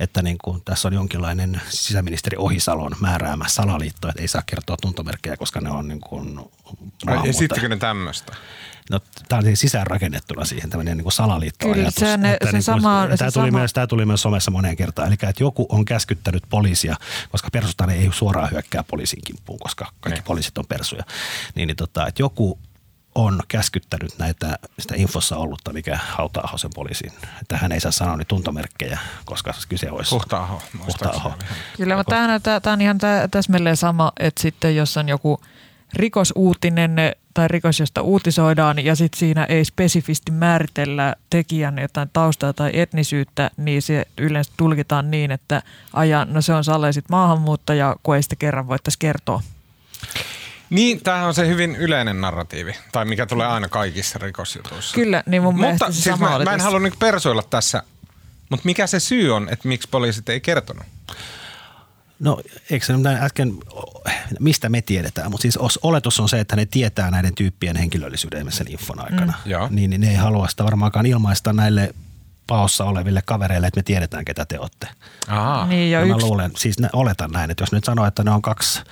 että 0.00 0.22
niin 0.22 0.38
kuin 0.44 0.62
tässä 0.64 0.88
on 0.88 0.94
jonkinlainen 0.94 1.60
sisäministeri 1.68 2.36
Ohisalon 2.36 2.92
määräämä 3.00 3.48
salaliitto, 3.48 4.08
että 4.08 4.22
ei 4.22 4.28
saa 4.28 4.42
kertoa 4.46 4.76
tuntomerkkejä, 4.76 5.36
koska 5.36 5.60
ne 5.60 5.70
on 5.70 5.88
niin 5.88 6.00
kuin 6.00 6.34
maahanmuuttaja. 6.34 7.22
Esittikö 7.24 7.68
ne 7.68 7.76
tämmöistä? 7.76 8.32
No, 8.90 9.00
tämä 9.28 9.38
on 9.38 9.44
siis 9.44 9.60
sisäänrakennettuna 9.60 10.44
siihen 10.44 10.70
tämmöinen 10.70 10.96
niin 10.96 11.12
salaliitto 11.12 11.68
Kyllä, 11.72 11.90
se 11.90 12.16
ne- 12.16 12.36
se 12.50 12.60
sama 12.60 13.00
on- 13.00 13.10
se 13.10 13.16
tämä, 13.16 13.30
tuli 13.30 13.46
sama- 13.48 13.58
myös, 13.58 13.72
tämä 13.72 13.86
tuli 13.86 14.06
myös 14.06 14.22
somessa 14.22 14.50
moneen 14.50 14.76
kertaan. 14.76 15.08
Eli 15.08 15.14
että 15.22 15.42
joku 15.42 15.66
on 15.68 15.84
käskyttänyt 15.84 16.42
poliisia, 16.50 16.96
koska 17.30 17.48
persustainen 17.52 17.96
ei 17.96 18.08
suoraan 18.12 18.50
hyökkää 18.50 18.82
poliisin 18.82 19.20
kimppuun, 19.26 19.58
koska 19.58 19.84
kaikki 20.00 20.20
Niin. 20.20 20.24
poliisit 20.24 20.58
on 20.58 20.66
persuja. 20.68 21.02
Niin, 21.54 21.66
niin 21.66 21.76
tota, 21.76 22.06
että 22.06 22.22
joku 22.22 22.58
on 23.14 23.40
käskyttänyt 23.48 24.18
näitä 24.18 24.58
sitä 24.78 24.94
infossa 24.96 25.36
ollutta, 25.36 25.72
mikä 25.72 25.98
hautaa 26.08 26.58
sen 26.58 26.70
poliisiin. 26.74 27.12
Että 27.42 27.56
hän 27.56 27.72
ei 27.72 27.80
saa 27.80 27.92
sanoa 27.92 28.16
niin 28.16 28.26
tuntomerkkejä, 28.26 28.98
koska 29.24 29.54
kyse 29.68 29.90
olisi 29.90 30.10
Huhta-aho. 30.14 30.62
Huhta-aho. 30.86 31.32
Kyllä, 31.76 31.96
mutta 31.96 32.10
tämä 32.10 32.34
on, 32.34 32.42
tää, 32.42 32.60
tää 32.60 32.72
on 32.72 32.80
ihan 32.80 32.98
tä, 32.98 33.28
täsmälleen 33.30 33.76
sama, 33.76 34.12
että 34.20 34.42
sitten 34.42 34.76
jos 34.76 34.96
on 34.96 35.08
joku 35.08 35.40
rikosuutinen 35.94 36.96
tai 37.34 37.48
rikos, 37.48 37.80
josta 37.80 38.02
uutisoidaan 38.02 38.84
ja 38.84 38.96
sitten 38.96 39.18
siinä 39.18 39.44
ei 39.44 39.64
spesifisti 39.64 40.32
määritellä 40.32 41.14
tekijän 41.30 41.78
jotain 41.78 42.10
taustaa 42.12 42.52
tai 42.52 42.70
etnisyyttä, 42.72 43.50
niin 43.56 43.82
se 43.82 44.06
yleensä 44.18 44.52
tulkitaan 44.56 45.10
niin, 45.10 45.30
että 45.30 45.62
aja, 45.92 46.24
no 46.24 46.42
se 46.42 46.52
on 46.52 46.64
Sale 46.64 46.92
sit 46.92 47.08
maahanmuuttaja, 47.08 47.96
kun 48.02 48.16
ei 48.16 48.22
sitä 48.22 48.36
kerran 48.36 48.68
voittaisi 48.68 48.98
kertoa. 48.98 49.42
Niin, 50.70 51.00
tämähän 51.00 51.26
on 51.26 51.34
se 51.34 51.48
hyvin 51.48 51.76
yleinen 51.76 52.20
narratiivi, 52.20 52.74
tai 52.92 53.04
mikä 53.04 53.26
tulee 53.26 53.46
aina 53.46 53.68
kaikissa 53.68 54.18
rikosjutuissa. 54.18 54.94
Kyllä, 54.94 55.22
niin 55.26 55.42
mun 55.42 55.60
mielestä 55.60 55.84
Mutta 55.84 55.92
se 55.92 56.02
siis 56.02 56.14
sama 56.14 56.38
mä, 56.38 56.44
mä 56.44 56.54
en 56.54 56.60
halua 56.60 56.80
nyt 56.80 56.98
persoilla 56.98 57.42
tässä, 57.42 57.82
mutta 58.50 58.66
mikä 58.66 58.86
se 58.86 59.00
syy 59.00 59.34
on, 59.34 59.48
että 59.50 59.68
miksi 59.68 59.88
poliisit 59.90 60.28
ei 60.28 60.40
kertonut? 60.40 60.86
No 62.20 62.40
eikö 62.70 62.86
se 62.86 62.94
äsken, 63.20 63.52
mistä 64.40 64.68
me 64.68 64.82
tiedetään, 64.82 65.30
mutta 65.30 65.42
siis 65.42 65.56
os- 65.58 65.78
oletus 65.82 66.20
on 66.20 66.28
se, 66.28 66.40
että 66.40 66.56
ne 66.56 66.66
tietää 66.66 67.10
näiden 67.10 67.34
tyyppien 67.34 67.76
henkilöllisyyden 67.76 68.52
sen 68.52 68.70
infon 68.72 69.00
aikana. 69.00 69.32
Mm, 69.44 69.50
joo. 69.50 69.68
niin, 69.70 69.90
niin 69.90 70.00
ne 70.00 70.10
ei 70.10 70.16
halua 70.16 70.48
sitä 70.48 70.64
varmaankaan 70.64 71.06
ilmaista 71.06 71.52
näille 71.52 71.94
paossa 72.46 72.84
oleville 72.84 73.22
kavereille, 73.24 73.66
että 73.66 73.78
me 73.78 73.82
tiedetään, 73.82 74.24
ketä 74.24 74.44
te 74.46 74.58
olette. 74.58 74.88
Aha. 75.28 75.66
Niin, 75.66 75.90
ja 75.90 76.00
Ja 76.00 76.06
mä 76.06 76.12
yksi, 76.14 76.26
luulen, 76.26 76.50
siis 76.56 76.78
ne, 76.78 76.88
oletan 76.92 77.30
näin, 77.30 77.50
että 77.50 77.62
jos 77.62 77.72
nyt 77.72 77.84
sanoo, 77.84 78.06
että 78.06 78.24
ne 78.24 78.30
on 78.30 78.42
kaksi 78.42 78.82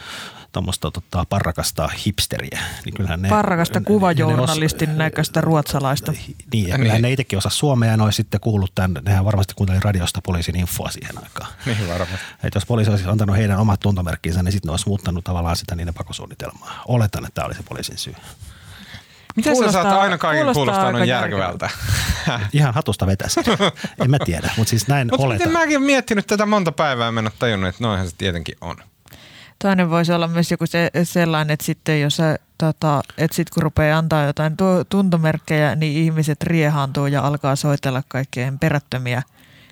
tuommoista 0.57 0.91
tota, 0.91 1.25
parrakasta 1.29 1.89
hipsteriä, 2.07 2.61
niin 2.85 2.95
kyllähän 2.95 3.23
ne... 3.23 3.29
parrakasta 3.29 3.75
ne- 3.79 3.81
ne- 3.81 3.87
kuvajournalistin 3.87 4.89
ne 4.89 4.95
os- 4.95 4.99
näköistä 4.99 5.41
ruotsalaista. 5.41 6.13
Niin, 6.53 6.69
ja 6.69 6.77
kyllähän 6.77 6.97
Niin. 6.97 7.03
ne 7.03 7.13
itsekin 7.13 7.37
osaa 7.39 7.51
suomea 7.51 7.91
ja 7.91 7.97
ne 7.97 8.03
olisi 8.03 8.17
sitten 8.17 8.41
kuullut 8.41 8.73
tämän, 8.75 9.03
nehän 9.05 9.25
varmasti 9.25 9.55
kuunteli 9.57 9.81
radiosta 9.81 10.21
poliisin 10.23 10.57
infoa 10.57 10.91
siihen 10.91 11.19
aikaan. 11.25 11.53
Niin 11.67 11.89
varmaan. 11.89 12.19
Että 12.45 12.57
jos 12.57 12.67
poliisi 12.67 12.91
olisi 12.91 13.05
antanut 13.09 13.37
heidän 13.37 13.59
omat 13.59 13.81
tuntomerkkinsä, 13.81 14.43
niin 14.43 14.53
sitten 14.53 14.69
ne 14.69 14.73
olisi 14.73 14.89
muuttanut 14.89 15.25
tavallaan 15.25 15.57
sitä 15.57 15.75
niiden 15.77 15.95
pakosuunnitelmaa. 15.95 16.83
Oletan, 16.89 17.25
että 17.25 17.35
tämä 17.35 17.47
oli 17.47 17.55
se 17.55 17.63
poliisin 17.63 17.99
syy. 17.99 18.15
Miten 19.37 19.53
sä 19.53 19.57
Kuulostaa- 19.57 19.83
saat 19.83 20.01
aina 20.01 20.19
kaiken 20.19 20.39
kuulostaa 20.45 20.61
kuulostanut 20.65 20.95
aika 20.95 21.05
järkevältä? 21.05 21.71
Ihan 22.53 22.75
hatusta 22.75 23.07
vetäisi. 23.07 23.41
en 24.05 24.11
mä 24.11 24.19
tiedä, 24.25 24.51
mutta 24.57 24.71
siis 24.71 24.89
näin 24.89 25.07
Mutta 25.11 25.27
oletan. 25.27 25.49
miten 25.49 25.53
mäkin 25.63 25.83
miettinyt 25.83 26.27
tätä 26.27 26.47
monta 26.47 26.73
päivää 26.73 27.05
ja 27.05 27.09
en 27.09 27.19
ole 27.19 27.33
tajunnut, 27.39 27.69
että 27.69 27.85
noinhan 27.85 28.09
se 28.11 28.15
tietenkin 28.19 28.57
on. 28.61 28.77
Toinen 29.59 29.91
voisi 29.91 30.13
olla 30.13 30.29
myös 30.29 30.51
joku 30.51 30.67
se, 30.67 30.91
sellainen, 31.05 31.55
että 31.55 31.67
sitten 31.67 32.01
jos 32.01 32.17
sä, 32.17 32.39
tota, 32.59 33.03
että 33.19 33.35
sit 33.35 33.51
kun 33.51 33.63
rupeaa 33.63 33.99
antaa 33.99 34.25
jotain 34.25 34.57
tu- 34.57 34.85
tuntomerkkejä, 34.89 35.75
niin 35.75 35.97
ihmiset 36.05 36.43
riehaantuu 36.43 37.07
ja 37.07 37.27
alkaa 37.27 37.57
soitella 37.57 38.03
kaikkeen 38.09 38.59
perättömiä 38.59 39.23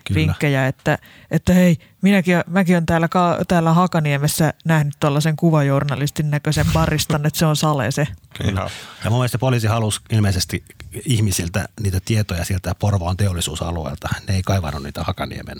Kyllä. 0.03 0.19
vinkkejä, 0.19 0.67
että, 0.67 0.97
että 1.31 1.53
hei, 1.53 1.77
minäkin, 2.01 2.37
mäkin 2.47 2.75
olen 2.75 2.85
täällä, 2.85 3.09
täällä 3.47 3.73
Hakaniemessä 3.73 4.53
nähnyt 4.65 4.93
tuollaisen 4.99 5.35
kuvajournalistin 5.35 6.31
näköisen 6.31 6.65
baristan, 6.73 7.25
että 7.25 7.39
se 7.39 7.45
on 7.45 7.55
sale 7.55 7.91
se. 7.91 8.07
Kyllä. 8.33 8.69
Ja 9.03 9.09
mun 9.09 9.19
mielestä 9.19 9.37
poliisi 9.37 9.67
halusi 9.67 10.01
ilmeisesti 10.09 10.63
ihmisiltä 11.05 11.69
niitä 11.81 11.99
tietoja 12.05 12.45
sieltä 12.45 12.75
Porvoon 12.75 13.17
teollisuusalueelta. 13.17 14.09
Ne 14.27 14.35
ei 14.35 14.43
kaivannut 14.43 14.83
niitä 14.83 15.03
Hakaniemen. 15.03 15.57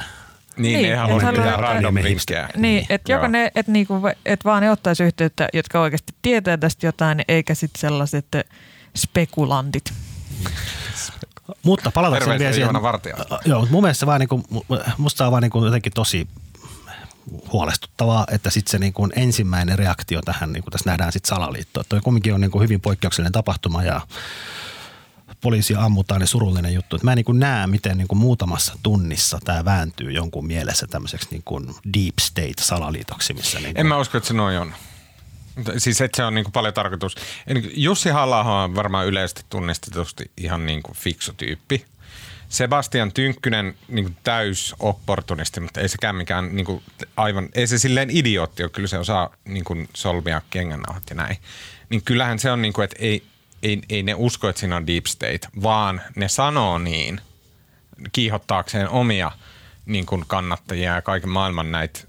Niin, 0.58 0.74
Niin, 0.74 0.86
ei 0.86 0.92
et 0.92 1.00
halua 1.00 1.16
mitään 1.16 1.38
että- 1.48 1.56
random 1.62 1.94
Niin, 1.96 2.04
vinkkejä. 2.06 2.50
Niin, 2.58 2.86
että 2.90 3.12
joko 3.12 3.28
ne, 3.28 3.52
että 3.56 3.72
niinku, 3.72 3.94
et 4.26 4.46
vaan 4.46 4.62
ne 4.64 4.72
ottaisi 4.72 5.04
yhteyttä, 5.04 5.48
jotka 5.54 5.82
oikeasti 5.82 6.14
tietää 6.22 6.58
tästä 6.58 6.86
jotain, 6.86 7.22
eikä 7.28 7.56
sitten 7.56 7.80
sellaiset 7.80 8.26
spekulantit. 8.98 9.94
Mutta 11.64 11.92
palatakseni 11.92 12.40
vielä 12.40 12.54
siihen. 12.54 12.82
Vartija. 12.82 13.16
Joo, 13.46 13.60
mutta 13.60 13.72
mun 13.74 13.84
mielestä 13.84 14.00
se 14.00 14.06
vaan 14.06 14.20
niinku, 14.20 14.44
musta 14.98 15.26
on 15.26 15.32
vaan 15.32 15.44
niinku 15.44 15.66
jotenkin 15.66 15.92
tosi 15.94 16.28
huolestuttavaa, 17.54 18.26
että 18.32 18.50
sitten 18.50 18.72
se 18.72 18.80
niinku 18.80 19.08
ensimmäinen 19.16 19.80
reaktio 19.80 20.22
tähän, 20.22 20.52
niin 20.54 20.64
kuin 20.64 20.72
tässä 20.72 20.90
nähdään 20.90 21.12
sitten 21.12 21.30
salaliitto. 21.30 21.84
Toi 21.90 22.02
kumminkin 22.02 22.34
on 22.34 22.42
niinku 22.42 22.60
hyvin 22.62 22.82
poikkeuksellinen 22.82 23.32
tapahtuma 23.32 23.84
ja 23.84 24.02
poliisia 25.46 25.80
ammutaan, 25.80 26.22
niin 26.22 26.28
surullinen 26.28 26.74
juttu. 26.74 27.00
Mä 27.04 27.12
en 27.12 27.16
niin 27.16 27.40
näe, 27.40 27.68
miten 27.68 27.98
niin 27.98 28.08
muutamassa 28.14 28.74
tunnissa 28.84 29.40
tämä 29.44 29.66
vääntyy 29.66 30.12
jonkun 30.12 30.48
mielessä 30.48 30.88
tämmöiseksi 30.88 31.28
niin 31.32 31.76
deep 31.94 32.14
state-salaliitoksi, 32.22 33.34
missä 33.34 33.60
niin 33.60 33.78
En 33.78 33.88
mä 33.88 33.98
usko, 33.98 34.18
että 34.18 34.28
se 34.28 34.34
noin 34.34 34.60
on. 34.60 34.74
Siis 35.78 36.02
että 36.02 36.18
se 36.18 36.24
on 36.24 36.36
niin 36.36 36.44
kuin 36.44 36.52
paljon 36.52 36.74
tarkoitus. 36.74 37.16
Jussi 37.76 38.10
halla 38.10 38.64
on 38.64 38.76
varmaan 38.76 39.08
yleisesti 39.08 39.42
tunnistetusti 39.50 40.32
ihan 40.38 40.66
niin 40.66 40.84
kuin 40.84 40.96
fiksu 40.96 41.34
tyyppi. 41.34 41.86
Sebastian 42.50 43.12
Tynkkynen 43.12 43.76
niin 43.88 44.06
kuin 44.06 44.18
täys 44.24 44.76
opportunisti, 44.80 45.60
mutta 45.60 45.82
ei 45.82 45.90
sekään 45.90 46.16
mikään 46.16 46.56
niin 46.56 46.66
kuin 46.66 46.84
aivan, 47.18 47.50
ei 47.54 47.68
se 47.68 47.78
silleen 47.78 48.10
idiootti 48.10 48.64
ole, 48.64 48.70
kyllä 48.70 48.88
se 48.88 48.98
osaa 48.98 49.30
niin 49.46 49.64
kuin 49.64 49.90
solmia 49.94 50.42
kengännauhat 50.50 51.04
ja 51.10 51.16
näin. 51.16 51.38
Niin 51.90 52.02
kyllähän 52.04 52.40
se 52.40 52.52
on 52.52 52.62
niin 52.62 52.74
kuin, 52.74 52.84
että 52.84 52.96
ei, 53.00 53.24
ei, 53.64 53.82
ei 53.90 54.04
ne 54.04 54.14
usko, 54.18 54.50
että 54.50 54.60
siinä 54.60 54.76
on 54.76 54.88
deep 54.88 55.06
state, 55.06 55.40
vaan 55.64 56.02
ne 56.16 56.28
sanoo 56.28 56.80
niin 56.80 57.22
kiihottaakseen 58.12 58.90
omia 58.90 59.32
niin 59.86 60.06
kuin 60.06 60.24
kannattajia 60.28 60.96
ja 60.96 61.02
kaiken 61.02 61.30
maailman 61.30 61.72
näitä 61.72 62.00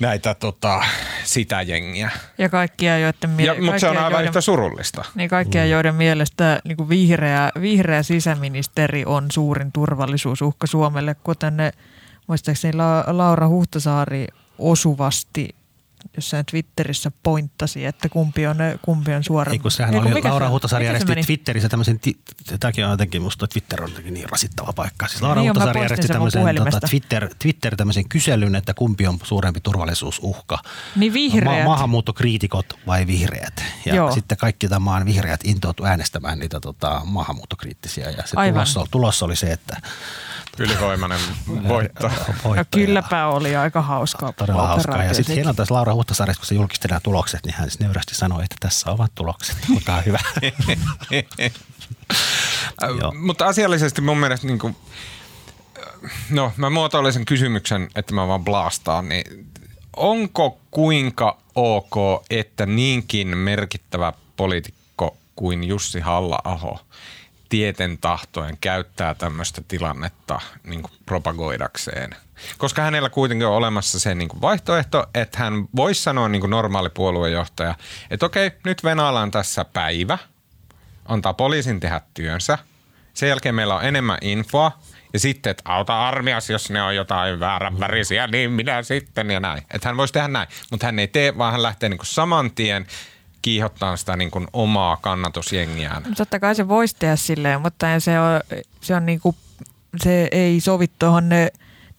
näitä 0.00 0.34
tota, 0.34 0.80
sitä 1.24 1.62
jengiä. 1.62 2.10
Ja 2.38 2.48
kaikkia, 2.48 2.98
joiden, 2.98 3.30
mie- 3.30 3.46
Ja, 3.46 3.54
mutta 3.54 3.78
se 3.78 3.88
on 3.88 3.94
kaikkia, 3.96 3.98
aivan 4.06 4.12
joiden, 4.12 4.28
yhtä 4.28 4.40
surullista. 4.40 5.04
niin 5.14 5.30
kaikkia, 5.30 5.66
joiden 5.66 5.94
mielestä 5.94 6.60
niin 6.64 6.76
kuin 6.76 6.88
vihreä, 6.88 7.50
vihreä 7.60 8.02
sisäministeri 8.02 9.02
on 9.06 9.26
suurin 9.30 9.72
turvallisuusuhka 9.72 10.66
Suomelle, 10.66 11.16
kuten 11.24 11.56
ne, 11.56 11.72
muistaakseni 12.26 12.76
La- 12.76 13.04
Laura 13.06 13.48
Huhtasaari 13.48 14.26
osuvasti 14.58 15.54
jossain 16.16 16.44
Twitterissä 16.50 17.12
pointtasi, 17.22 17.84
että 17.84 18.08
kumpi 18.08 18.46
on, 18.46 18.56
kumpi 18.82 19.14
on 19.14 19.24
suora. 19.24 19.52
Ei 19.52 19.58
kun 19.58 19.70
sehän 19.70 19.94
Ei, 19.94 20.00
kun 20.00 20.06
oli, 20.06 20.14
mikä 20.14 20.30
Laura 20.30 20.48
Huhtasaari 20.50 20.84
järjesti? 20.86 21.14
Twitterissä 21.26 21.68
tämmöisen, 21.68 22.00
ti- 22.00 22.18
tämäkin 22.60 22.84
on 22.84 22.90
jotenkin, 22.90 23.22
musta 23.22 23.46
Twitter 23.46 23.82
on 23.82 23.88
jotenkin 23.90 24.14
niin 24.14 24.28
rasittava 24.30 24.72
paikka. 24.72 25.08
Siis 25.08 25.22
Laura 25.22 25.40
Niin 25.40 25.48
Huhtasaari 25.50 25.80
järjesti 25.80 26.08
tämmöisen 26.08 26.42
tota, 26.72 26.88
Twitter, 26.88 27.28
Twitter 27.42 27.76
tämmöisen 27.76 28.08
kyselyn, 28.08 28.54
että 28.54 28.74
kumpi 28.74 29.06
on 29.06 29.18
suurempi 29.22 29.60
turvallisuusuhka. 29.60 30.58
Niin 30.96 31.12
vihreät. 31.12 31.64
maahanmuuttokriitikot 31.64 32.78
vai 32.86 33.06
vihreät. 33.06 33.64
Ja 33.86 33.94
Joo. 33.94 34.12
sitten 34.12 34.38
kaikki 34.38 34.68
tämän 34.68 34.82
maan 34.82 35.04
vihreät 35.06 35.40
intoutu 35.44 35.84
äänestämään 35.84 36.38
niitä 36.38 36.60
tota, 36.60 37.00
maahanmuuttokriittisiä. 37.04 38.10
Ja 38.10 38.22
se 38.26 38.36
Aivan. 38.36 38.54
tulos, 38.54 38.76
oli- 38.76 38.88
tulos 38.90 39.22
oli 39.22 39.36
se, 39.36 39.52
että 39.52 39.76
Ylivoimainen 40.58 41.20
voitto. 41.68 42.08
No 42.28 42.34
voittaja- 42.44 42.64
kylläpä 42.70 43.26
oli 43.26 43.56
aika 43.56 43.82
hauskaa. 43.82 44.32
Todella 44.32 44.66
hauskaa. 44.66 45.04
Ja 45.04 45.14
sitten 45.14 45.34
hienoa 45.34 45.54
tässä 45.54 45.74
Laura 45.74 45.87
Huhtasaari, 45.94 46.34
kun 46.34 46.46
se 46.46 46.54
julkisti 46.54 46.88
nämä 46.88 47.00
tulokset, 47.00 47.44
niin 47.44 47.54
hän 47.54 47.70
sitten 47.70 47.86
nöyrästi 47.86 48.14
sanoi, 48.14 48.44
että 48.44 48.56
tässä 48.60 48.90
ovat 48.90 49.14
tulokset. 49.14 49.56
Olkaa 49.74 50.00
hyvä. 50.00 50.18
Mutta 53.26 53.46
asiallisesti 53.46 54.00
mun 54.00 54.18
mielestä, 54.18 54.46
niin 54.46 54.58
kuin, 54.58 54.76
no 56.30 56.52
mä 56.56 56.70
muotoilen 56.70 57.12
sen 57.12 57.24
kysymyksen, 57.24 57.88
että 57.94 58.14
mä 58.14 58.28
vaan 58.28 58.44
blastaan, 58.44 59.08
niin 59.08 59.46
onko 59.96 60.60
kuinka 60.70 61.38
ok, 61.54 61.96
että 62.30 62.66
niinkin 62.66 63.36
merkittävä 63.36 64.12
poliitikko 64.36 65.16
kuin 65.36 65.64
Jussi 65.64 66.00
halla 66.00 66.38
tieten 67.48 67.98
tahtoen 67.98 68.58
käyttää 68.60 69.14
tämmöistä 69.14 69.62
tilannetta 69.68 70.40
niin 70.64 70.82
propagoidakseen. 71.06 72.16
Koska 72.58 72.82
hänellä 72.82 73.10
kuitenkin 73.10 73.46
on 73.46 73.54
olemassa 73.54 74.00
se 74.00 74.14
niin 74.14 74.28
kuin 74.28 74.40
vaihtoehto, 74.40 75.06
että 75.14 75.38
hän 75.38 75.52
voisi 75.76 76.02
sanoa 76.02 76.28
niin 76.28 76.40
kuin 76.40 76.50
normaali 76.50 76.90
puoluejohtaja, 76.90 77.74
että 78.10 78.26
okei, 78.26 78.50
nyt 78.64 78.84
venaillaan 78.84 79.30
tässä 79.30 79.64
päivä, 79.64 80.18
antaa 81.06 81.34
poliisin 81.34 81.80
tehdä 81.80 82.00
työnsä. 82.14 82.58
Sen 83.14 83.28
jälkeen 83.28 83.54
meillä 83.54 83.74
on 83.74 83.84
enemmän 83.84 84.18
infoa. 84.20 84.72
Ja 85.12 85.18
sitten, 85.18 85.50
että 85.50 85.62
auta 85.66 86.08
armias, 86.08 86.50
jos 86.50 86.70
ne 86.70 86.82
on 86.82 86.96
jotain 86.96 87.40
väärän 87.40 87.80
värisiä, 87.80 88.26
niin 88.26 88.50
minä 88.50 88.82
sitten 88.82 89.30
ja 89.30 89.40
näin. 89.40 89.62
Että 89.74 89.88
hän 89.88 89.96
voisi 89.96 90.12
tehdä 90.12 90.28
näin, 90.28 90.48
mutta 90.70 90.86
hän 90.86 90.98
ei 90.98 91.06
tee, 91.06 91.38
vaan 91.38 91.52
hän 91.52 91.62
lähtee 91.62 91.88
niin 91.88 91.98
kuin 91.98 92.06
saman 92.06 92.50
tien 92.50 92.86
kiihottaa 93.42 93.96
sitä 93.96 94.16
niin 94.16 94.30
kuin 94.30 94.46
omaa 94.52 94.96
kannatusjengiään. 94.96 96.02
Totta 96.16 96.40
kai 96.40 96.54
se 96.54 96.68
voisi 96.68 96.96
tehdä 96.98 97.16
silleen, 97.16 97.60
mutta 97.60 98.00
se, 98.00 98.20
on, 98.20 98.40
se, 98.80 98.94
on 98.94 99.06
niinku, 99.06 99.34
se 99.96 100.28
ei 100.32 100.60
sovi 100.60 100.86
tuohon 100.98 101.28
ne 101.28 101.50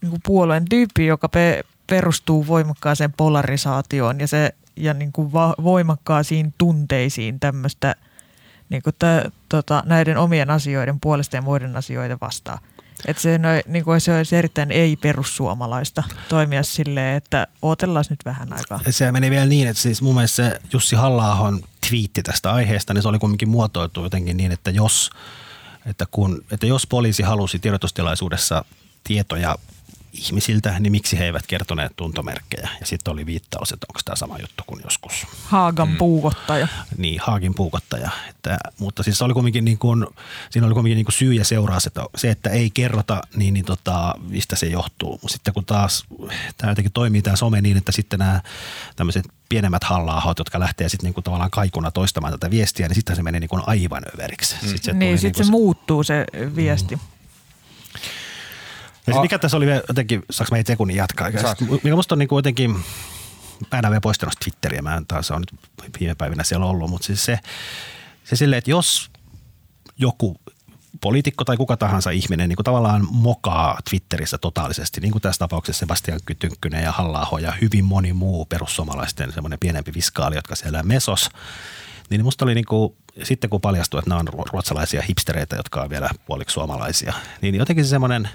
niinku 0.02 0.18
puolueen 0.26 0.66
tyyppi, 0.70 1.06
joka 1.06 1.30
pe, 1.30 1.64
perustuu 1.88 2.48
voimakkaaseen 2.48 3.14
polarisaatioon 3.14 4.20
ja, 4.20 4.28
se, 4.28 4.56
ja 4.76 4.94
niinku 4.94 5.34
va, 5.34 5.56
voimakkaasiin 5.64 6.54
tunteisiin 6.58 7.40
tämmöistä 7.40 7.96
niinku 8.70 8.92
tä, 9.00 9.32
tota, 9.50 9.84
näiden 9.86 10.18
omien 10.18 10.50
asioiden 10.50 11.00
puolesta 11.00 11.36
ja 11.36 11.42
muiden 11.42 11.76
asioiden 11.76 12.18
vastaan. 12.22 12.60
Että 13.06 13.22
se, 13.22 13.38
no, 13.38 13.50
niinku, 13.68 13.92
se 14.00 14.18
olisi 14.18 14.36
erittäin 14.36 14.72
ei-perussuomalaista 14.72 16.04
toimia 16.30 16.64
silleen, 16.64 17.18
että 17.18 17.48
odotellaan 17.62 18.06
nyt 18.10 18.20
vähän 18.26 18.54
aikaa. 18.54 18.80
Se 18.90 19.12
meni 19.12 19.30
vielä 19.30 19.46
niin, 19.46 19.68
että 19.68 19.82
siis 19.82 20.02
mun 20.02 20.16
mielestä 20.16 20.36
se 20.36 20.60
Jussi 20.74 20.96
halla 20.96 21.54
twiitti 21.90 22.24
tästä 22.24 22.52
aiheesta, 22.52 22.94
niin 22.94 23.02
se 23.02 23.08
oli 23.08 23.20
kuitenkin 23.20 23.50
muotoiltu 23.50 24.04
jotenkin 24.04 24.38
niin, 24.38 24.52
että 24.52 24.72
jos, 24.72 25.10
että 25.86 26.06
kun, 26.12 26.46
että 26.52 26.66
jos 26.66 26.88
poliisi 26.88 27.24
halusi 27.24 27.60
tiedotustilaisuudessa 27.60 28.66
tietoja 29.04 29.56
ihmisiltä, 30.14 30.80
niin 30.80 30.92
miksi 30.92 31.20
he 31.20 31.26
eivät 31.26 31.48
kertoneet 31.48 31.92
tuntomerkkejä? 31.96 32.70
Ja 32.80 32.86
sitten 32.86 33.14
oli 33.14 33.26
viittaus, 33.26 33.72
että 33.72 33.88
onko 33.90 34.00
tämä 34.06 34.16
sama 34.16 34.38
juttu 34.38 34.64
kuin 34.68 34.82
joskus 34.84 35.28
Haagan 35.44 35.96
puukottaja. 35.98 36.68
niin, 36.98 37.22
Haagin 37.24 37.54
puukottaja. 37.54 38.10
Että, 38.30 38.58
mutta 38.80 39.04
siis 39.04 39.18
se 39.18 39.24
oli 39.24 39.34
kumminkin 39.34 39.66
niin 39.66 39.78
kuin, 39.78 40.08
siinä 40.50 40.68
oli 40.68 40.74
kumminkin 40.74 40.96
niin 40.96 41.06
kuin 41.06 41.14
syy 41.14 41.34
ja 41.34 41.46
seuraus, 41.46 41.88
että 41.88 42.02
se, 42.16 42.30
että 42.30 42.50
ei 42.50 42.70
kerrota, 42.70 43.22
niin, 43.36 43.54
niin 43.54 43.66
tota, 43.66 44.16
mistä 44.30 44.56
se 44.56 44.66
johtuu. 44.66 45.12
Mutta 45.12 45.28
sitten 45.28 45.54
kun 45.54 45.66
taas 45.66 46.06
tämä 46.58 46.72
jotenkin 46.72 46.94
toimii 46.94 47.22
tämä 47.22 47.36
some 47.36 47.62
niin, 47.62 47.78
että 47.78 47.92
sitten 47.92 48.20
nämä 48.20 48.42
tämmöiset 48.96 49.26
pienemmät 49.50 49.84
halla 49.84 50.34
jotka 50.38 50.60
lähtee 50.60 50.90
sitten 50.90 51.08
niin 51.08 51.14
kuin 51.14 51.24
tavallaan 51.24 51.52
kaikuna 51.52 51.92
toistamaan 51.92 52.34
tätä 52.34 52.52
viestiä, 52.52 52.88
niin 52.88 52.96
sitten 52.96 53.16
se 53.16 53.24
menee 53.24 53.40
niin 53.40 53.50
kuin 53.50 53.64
aivan 53.66 54.04
överiksi. 54.14 54.56
Mm. 54.56 54.68
Sitten 54.68 54.84
se 54.84 54.94
Niin, 54.94 55.18
sitten 55.18 55.40
niin 55.40 55.46
se 55.46 55.52
kuin, 55.52 55.62
muuttuu 55.62 56.04
se 56.04 56.26
viesti. 56.56 57.00
Ja 59.10 59.14
sit 59.14 59.22
mikä 59.22 59.40
tässä 59.40 59.58
oli 59.58 59.66
vielä 59.66 59.82
jotenkin, 59.88 60.24
saanko 60.30 60.56
mä 60.56 60.58
ei 60.58 60.64
sekunnin 60.66 60.98
jatkaa? 60.98 61.32
Saat. 61.42 61.62
Mikä 61.62 61.96
musta 61.96 62.16
on 62.16 62.20
niin 62.20 62.30
kuin 62.30 62.38
jotenkin, 62.38 62.72
mä 62.72 63.80
en 63.80 63.86
ole 63.86 63.90
vielä 63.90 64.02
poistanut 64.02 64.34
Twitteriä, 64.44 64.82
mä 64.82 64.96
en 64.96 65.06
taas 65.06 65.32
ole 65.32 65.40
nyt 65.40 65.54
viime 66.00 66.16
päivinä 66.16 66.44
siellä 66.44 66.66
ollut, 66.66 66.90
mutta 66.90 67.06
siis 67.06 67.26
se, 67.26 67.40
se 68.24 68.36
silleen, 68.36 68.58
että 68.58 68.72
jos 68.72 69.12
joku 69.98 70.38
poliitikko 71.02 71.46
tai 71.46 71.58
kuka 71.58 71.78
tahansa 71.78 72.10
ihminen 72.10 72.50
niin 72.50 72.56
kuin 72.56 72.64
tavallaan 72.64 73.08
mokaa 73.12 73.80
Twitterissä 73.90 74.38
totaalisesti, 74.38 75.02
niin 75.02 75.12
kuin 75.12 75.22
tässä 75.22 75.40
tapauksessa 75.40 75.80
Sebastian 75.80 76.20
Kytynkkynen 76.26 76.84
ja 76.84 76.92
halla 76.92 77.40
ja 77.42 77.54
hyvin 77.62 77.86
moni 77.86 78.14
muu 78.14 78.46
perussuomalaisten 78.46 79.34
semmoinen 79.34 79.60
pienempi 79.60 79.94
viskaali, 79.94 80.36
jotka 80.36 80.56
siellä 80.56 80.84
mesos, 80.84 81.30
niin 82.10 82.24
musta 82.24 82.46
oli 82.46 82.56
niin 82.56 82.66
kuin, 82.66 82.96
sitten 83.24 83.50
kun 83.50 83.62
paljastui, 83.62 84.00
että 84.00 84.10
nämä 84.10 84.20
on 84.20 84.48
ruotsalaisia 84.52 85.02
hipstereitä, 85.02 85.56
jotka 85.56 85.82
on 85.82 85.90
vielä 85.90 86.10
puoliksi 86.26 86.54
suomalaisia, 86.54 87.14
niin 87.42 87.56
jotenkin 87.56 87.86
se 87.86 87.90
semmoinen 87.90 88.30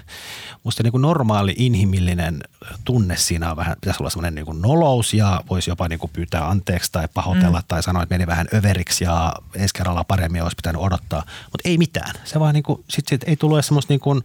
musta 0.63 0.83
niin 0.83 0.91
kuin 0.91 1.01
normaali 1.01 1.53
inhimillinen 1.57 2.39
tunne 2.85 3.17
siinä 3.17 3.51
on 3.51 3.57
vähän, 3.57 3.75
pitäisi 3.81 4.03
olla 4.03 4.09
semmoinen 4.09 4.35
niin 4.35 4.45
kuin 4.45 4.61
nolous 4.61 5.13
ja 5.13 5.41
voisi 5.49 5.71
jopa 5.71 5.87
niin 5.87 5.99
kuin 5.99 6.11
pyytää 6.13 6.49
anteeksi 6.49 6.91
tai 6.91 7.07
pahoitella 7.13 7.59
mm. 7.59 7.65
tai 7.67 7.83
sanoa, 7.83 8.03
että 8.03 8.15
meni 8.15 8.27
vähän 8.27 8.47
överiksi 8.53 9.03
ja 9.03 9.33
ensi 9.55 9.73
kerralla 9.73 10.03
paremmin 10.03 10.43
olisi 10.43 10.55
pitänyt 10.55 10.81
odottaa, 10.81 11.23
mutta 11.43 11.69
ei 11.69 11.77
mitään. 11.77 12.15
Se 12.23 12.39
vaan 12.39 12.53
niin 12.53 12.63
kuin, 12.63 12.83
sit, 12.89 13.07
sit 13.07 13.23
ei 13.23 13.37
edes 13.53 13.67
semmoista 13.67 13.93
niin 13.93 13.99
kuin, 13.99 14.23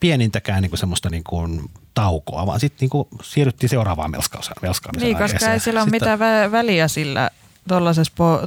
pienintäkään 0.00 0.62
niin 0.62 0.70
kuin 0.70 0.78
semmoista 0.78 1.10
niin 1.10 1.24
kuin 1.24 1.70
taukoa, 1.94 2.46
vaan 2.46 2.60
sitten 2.60 2.78
niin 2.80 2.90
kuin 2.90 3.08
siirryttiin 3.22 3.70
seuraavaan 3.70 4.10
melskaamiseen. 4.10 4.96
Niin, 5.00 5.16
koska 5.16 5.52
ei 5.52 5.60
sillä 5.60 5.82
ole 5.82 5.90
mitään 5.90 6.18
väliä 6.52 6.88
sillä 6.88 7.30
tuollaisessa, 7.68 8.12
po, 8.16 8.40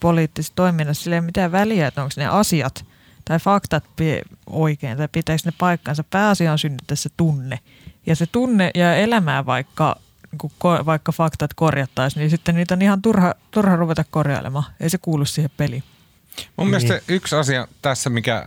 poliittisessa 0.00 0.52
toiminnassa, 0.56 1.02
sillä 1.02 1.16
ei 1.16 1.20
ole 1.20 1.26
mitään 1.26 1.52
väliä, 1.52 1.86
että 1.86 2.02
onko 2.02 2.12
ne 2.16 2.26
asiat 2.26 2.84
tai 3.24 3.38
faktat 3.38 3.84
oikein 4.46 4.98
tai 4.98 5.08
pitäisi 5.12 5.46
ne 5.46 5.52
paikkansa. 5.58 6.04
Pääasia 6.04 6.52
on 6.52 6.58
synnyttää 6.58 6.96
se 6.96 7.10
tunne. 7.16 7.58
Ja 8.06 8.16
se 8.16 8.26
tunne 8.26 8.70
ja 8.74 8.96
elämää 8.96 9.46
vaikka, 9.46 9.96
vaikka 10.86 11.12
faktat 11.12 11.54
korjattaisiin, 11.54 12.20
niin 12.20 12.30
sitten 12.30 12.54
niitä 12.54 12.74
on 12.74 12.82
ihan 12.82 13.02
turha, 13.02 13.34
turha 13.50 13.76
ruveta 13.76 14.04
korjailemaan. 14.10 14.64
Ei 14.80 14.90
se 14.90 14.98
kuulu 14.98 15.24
siihen 15.24 15.50
peliin. 15.56 15.82
Mun 16.56 16.68
mielestä 16.68 16.92
niin. 16.92 17.02
yksi 17.08 17.36
asia 17.36 17.68
tässä, 17.82 18.10
mikä 18.10 18.44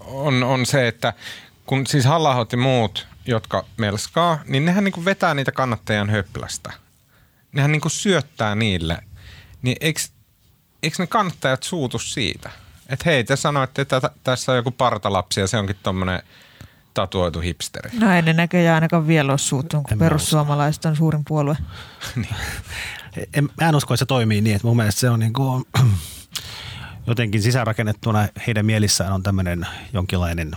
on, 0.00 0.42
on 0.42 0.66
se, 0.66 0.88
että 0.88 1.12
kun 1.66 1.86
siis 1.86 2.04
halla 2.04 2.46
ja 2.52 2.58
muut, 2.58 3.06
jotka 3.26 3.64
melskaa, 3.76 4.38
niin 4.46 4.64
nehän 4.64 4.84
niin 4.84 5.04
vetää 5.04 5.34
niitä 5.34 5.52
kannattajan 5.52 6.10
höplästä. 6.10 6.72
Nehän 7.52 7.72
niin 7.72 7.82
syöttää 7.88 8.54
niille 8.54 8.98
niin 9.62 9.76
eikö, 9.80 10.00
eikö 10.82 10.96
ne 10.98 11.06
kannattajat 11.06 11.62
suutu 11.62 11.98
siitä? 11.98 12.50
Että 12.88 13.02
hei, 13.06 13.24
te 13.24 13.36
sanoitte, 13.36 13.82
että 13.82 14.00
tässä 14.24 14.52
on 14.52 14.56
joku 14.56 14.70
partalapsi 14.70 15.40
ja 15.40 15.46
se 15.46 15.58
onkin 15.58 15.76
tuommoinen 15.82 16.22
tatuoitu 16.94 17.40
hipsteri. 17.40 17.90
No 17.98 18.14
ei 18.14 18.22
ne 18.22 18.32
näköjään 18.32 18.74
ainakaan 18.74 19.06
vielä 19.06 19.32
ole 19.32 19.38
suuttunut, 19.38 19.86
kun 19.88 19.98
perussuomalaiset 19.98 20.84
on 20.84 20.96
suurin 20.96 21.24
puolue. 21.28 21.56
niin. 22.16 22.36
en, 23.34 23.48
mä 23.60 23.68
en 23.68 23.76
usko, 23.76 23.94
että 23.94 23.98
se 23.98 24.06
toimii 24.06 24.40
niin, 24.40 24.56
että 24.56 24.68
mun 24.68 24.76
mielestä 24.76 25.00
se 25.00 25.10
on 25.10 25.20
niin 25.20 25.32
kuin, 25.32 25.64
jotenkin 27.06 27.42
sisäänrakennettuna 27.42 28.28
heidän 28.46 28.66
mielissään 28.66 29.12
on 29.12 29.22
tämmöinen 29.22 29.66
jonkinlainen 29.92 30.50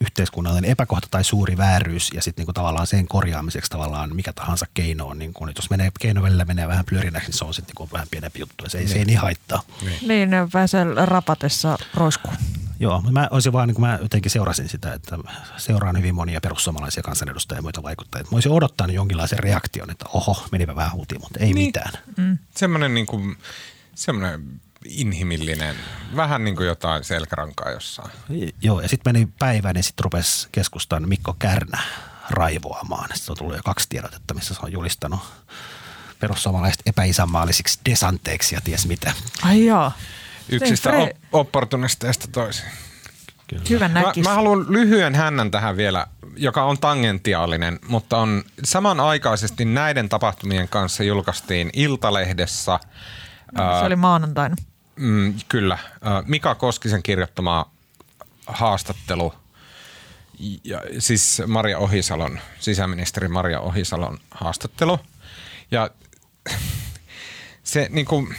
yhteiskunnallinen 0.00 0.70
epäkohta 0.70 1.08
tai 1.10 1.24
suuri 1.24 1.56
vääryys 1.56 2.10
ja 2.14 2.22
sitten 2.22 2.42
niinku 2.42 2.52
tavallaan 2.52 2.86
sen 2.86 3.08
korjaamiseksi 3.08 3.70
tavallaan 3.70 4.16
mikä 4.16 4.32
tahansa 4.32 4.66
keino 4.74 5.06
on, 5.06 5.18
niinku, 5.18 5.46
jos 5.56 5.70
menee, 5.70 5.90
keino 6.00 6.22
välillä 6.22 6.44
menee 6.44 6.68
vähän 6.68 6.84
pyörinäksi, 6.84 7.28
niin 7.28 7.38
se 7.38 7.44
on 7.44 7.54
sitten 7.54 7.74
niinku 7.78 7.92
vähän 7.92 8.06
pienempi 8.10 8.40
juttu 8.40 8.64
ja 8.64 8.70
se 8.70 8.78
ei, 8.78 8.84
niin. 8.84 8.92
se 8.92 8.98
ei 8.98 9.04
niin 9.04 9.18
haittaa. 9.18 9.62
Niin, 10.06 10.30
niin 10.30 10.50
pääsee 10.52 10.84
rapatessa 11.04 11.78
roiskuun. 11.94 12.34
Joo, 12.80 13.02
mä 13.10 13.28
olisin 13.30 13.52
vaan, 13.52 13.68
niin 13.68 13.74
kuin 13.74 13.86
mä 13.86 13.98
jotenkin 14.02 14.30
seurasin 14.30 14.68
sitä, 14.68 14.92
että 14.92 15.18
seuraan 15.56 15.98
hyvin 15.98 16.14
monia 16.14 16.40
perussuomalaisia 16.40 17.02
kansanedustajia 17.02 17.58
ja 17.58 17.62
muita 17.62 17.82
vaikuttajia. 17.82 18.24
Mä 18.30 18.36
olisin 18.36 18.52
odottanut 18.52 18.96
jonkinlaisen 18.96 19.38
reaktion, 19.38 19.90
että 19.90 20.04
oho, 20.12 20.46
menipä 20.52 20.76
vähän 20.76 20.92
hutiin, 20.92 21.20
mutta 21.20 21.40
ei 21.40 21.52
niin. 21.52 21.66
mitään. 21.66 21.92
Mm. 22.16 22.38
Semmoinen 22.54 22.94
niin 22.94 23.06
kuin, 23.06 23.36
semmoinen 23.94 24.60
inhimillinen, 24.84 25.76
vähän 26.16 26.44
niin 26.44 26.56
kuin 26.56 26.66
jotain 26.66 27.04
selkärankaa 27.04 27.70
jossain. 27.70 28.10
Joo, 28.60 28.80
ja 28.80 28.88
sitten 28.88 29.12
meni 29.14 29.28
päivä, 29.38 29.72
niin 29.72 29.84
sitten 29.84 30.04
rupesi 30.04 30.48
keskustan 30.52 31.08
Mikko 31.08 31.36
Kärnä 31.38 31.78
raivoamaan. 32.30 33.08
Sitten 33.14 33.32
on 33.32 33.36
tullut 33.36 33.56
jo 33.56 33.62
kaksi 33.64 33.88
tiedotetta, 33.88 34.34
missä 34.34 34.54
se 34.54 34.60
on 34.62 34.72
julistanut 34.72 35.20
perussuomalaiset 36.20 36.82
epäisänmaallisiksi 36.86 37.80
desanteiksi 37.90 38.54
ja 38.54 38.60
ties 38.60 38.86
mitä. 38.86 39.12
Ai 39.42 39.66
joo. 39.66 39.92
Yksistä 40.48 40.90
Fre- 40.90 41.16
opportunisteista 41.32 42.28
toisiin. 42.28 42.68
Kyllä. 43.46 43.62
Hyvä 43.70 43.88
mä, 43.88 44.02
mä 44.24 44.34
haluan 44.34 44.66
lyhyen 44.68 45.14
hännän 45.14 45.50
tähän 45.50 45.76
vielä, 45.76 46.06
joka 46.36 46.64
on 46.64 46.78
tangentiaalinen, 46.78 47.78
mutta 47.88 48.18
on 48.18 48.44
samanaikaisesti 48.64 49.64
näiden 49.64 50.08
tapahtumien 50.08 50.68
kanssa 50.68 51.04
julkaistiin 51.04 51.70
Iltalehdessä. 51.72 52.80
Se 53.80 53.86
oli 53.86 53.96
maanantaina. 53.96 54.56
Mm, 54.96 55.34
kyllä. 55.48 55.78
Mika 56.26 56.54
Koskisen 56.54 57.02
kirjoittama 57.02 57.70
haastattelu, 58.46 59.34
ja, 60.64 60.82
siis 60.98 61.42
Maria 61.46 61.78
Ohisalon, 61.78 62.40
sisäministeri 62.60 63.28
Maria 63.28 63.60
Ohisalon 63.60 64.18
haastattelu. 64.30 64.98
Ja 65.70 65.90
se 67.62 67.88
niin 67.90 68.06
kuin, 68.06 68.36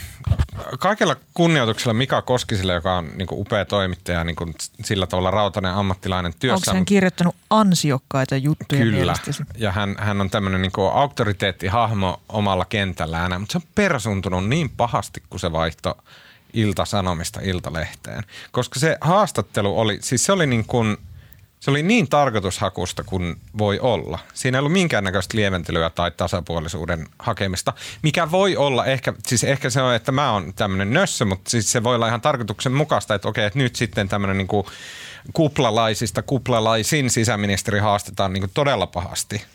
kaikella 0.80 1.16
kunnioituksella 1.34 1.94
Mika 1.94 2.22
Koskiselle, 2.22 2.74
joka 2.74 2.98
on 2.98 3.12
niin 3.16 3.28
kuin 3.28 3.42
upea 3.42 3.66
toimittaja, 3.66 4.24
niin 4.24 4.36
kuin 4.36 4.56
sillä 4.84 5.08
tavalla 5.08 5.32
rautainen 5.32 5.74
ammattilainen 5.74 6.34
työssä. 6.40 6.72
Onko 6.72 6.78
hän 6.78 6.86
kirjoittanut 6.86 7.36
ansiokkaita 7.50 8.38
juttuja 8.38 8.82
Kyllä, 8.82 8.98
mielestäsi? 8.98 9.44
ja 9.58 9.72
hän, 9.72 9.96
hän 10.00 10.22
on 10.22 10.30
tämmöinen 10.30 10.62
niin 10.62 10.72
kuin 10.72 10.92
auktoriteettihahmo 10.94 12.22
omalla 12.30 12.66
kentällään, 12.66 13.42
mutta 13.42 13.52
se 13.52 13.58
on 13.58 13.72
persuntunut 13.76 14.48
niin 14.48 14.70
pahasti, 14.70 15.24
kun 15.30 15.40
se 15.40 15.52
vaihto 15.52 15.98
Ilta-Sanomista 16.56 17.40
Iltalehteen. 17.44 18.24
Koska 18.52 18.80
se 18.80 18.98
haastattelu 19.02 19.80
oli, 19.80 19.98
siis 20.02 20.26
se 20.26 20.32
oli 20.32 20.48
niin 20.48 20.66
kuin, 20.66 20.98
se 21.60 21.72
oli 21.72 21.84
niin 21.84 22.08
tarkoitushakusta 22.08 23.04
kuin 23.04 23.36
voi 23.58 23.80
olla. 23.80 24.20
Siinä 24.34 24.58
ei 24.58 24.60
ollut 24.60 24.72
minkäännäköistä 24.72 25.38
lieventelyä 25.38 25.90
tai 25.90 26.12
tasapuolisuuden 26.12 27.08
hakemista, 27.20 27.74
mikä 28.04 28.32
voi 28.32 28.58
olla 28.58 28.86
ehkä, 28.86 29.14
siis 29.28 29.44
ehkä 29.44 29.70
se 29.70 29.82
on, 29.82 29.96
että 29.96 30.12
mä 30.12 30.32
oon 30.32 30.54
tämmöinen 30.54 30.94
nössö, 30.94 31.26
mutta 31.26 31.50
siis 31.50 31.72
se 31.72 31.84
voi 31.84 31.96
olla 31.96 32.08
ihan 32.08 32.22
tarkoituksenmukaista, 32.22 33.16
että 33.16 33.28
okei, 33.28 33.46
että 33.46 33.60
nyt 33.60 33.76
sitten 33.76 34.10
tämmöinen 34.10 34.38
niin 34.38 34.66
kuplalaisista 35.34 36.22
kuplalaisin 36.22 37.10
sisäministeri 37.10 37.80
haastetaan 37.80 38.34
niin 38.34 38.42
kuin 38.42 38.52
todella 38.54 38.88
pahasti– 38.88 39.42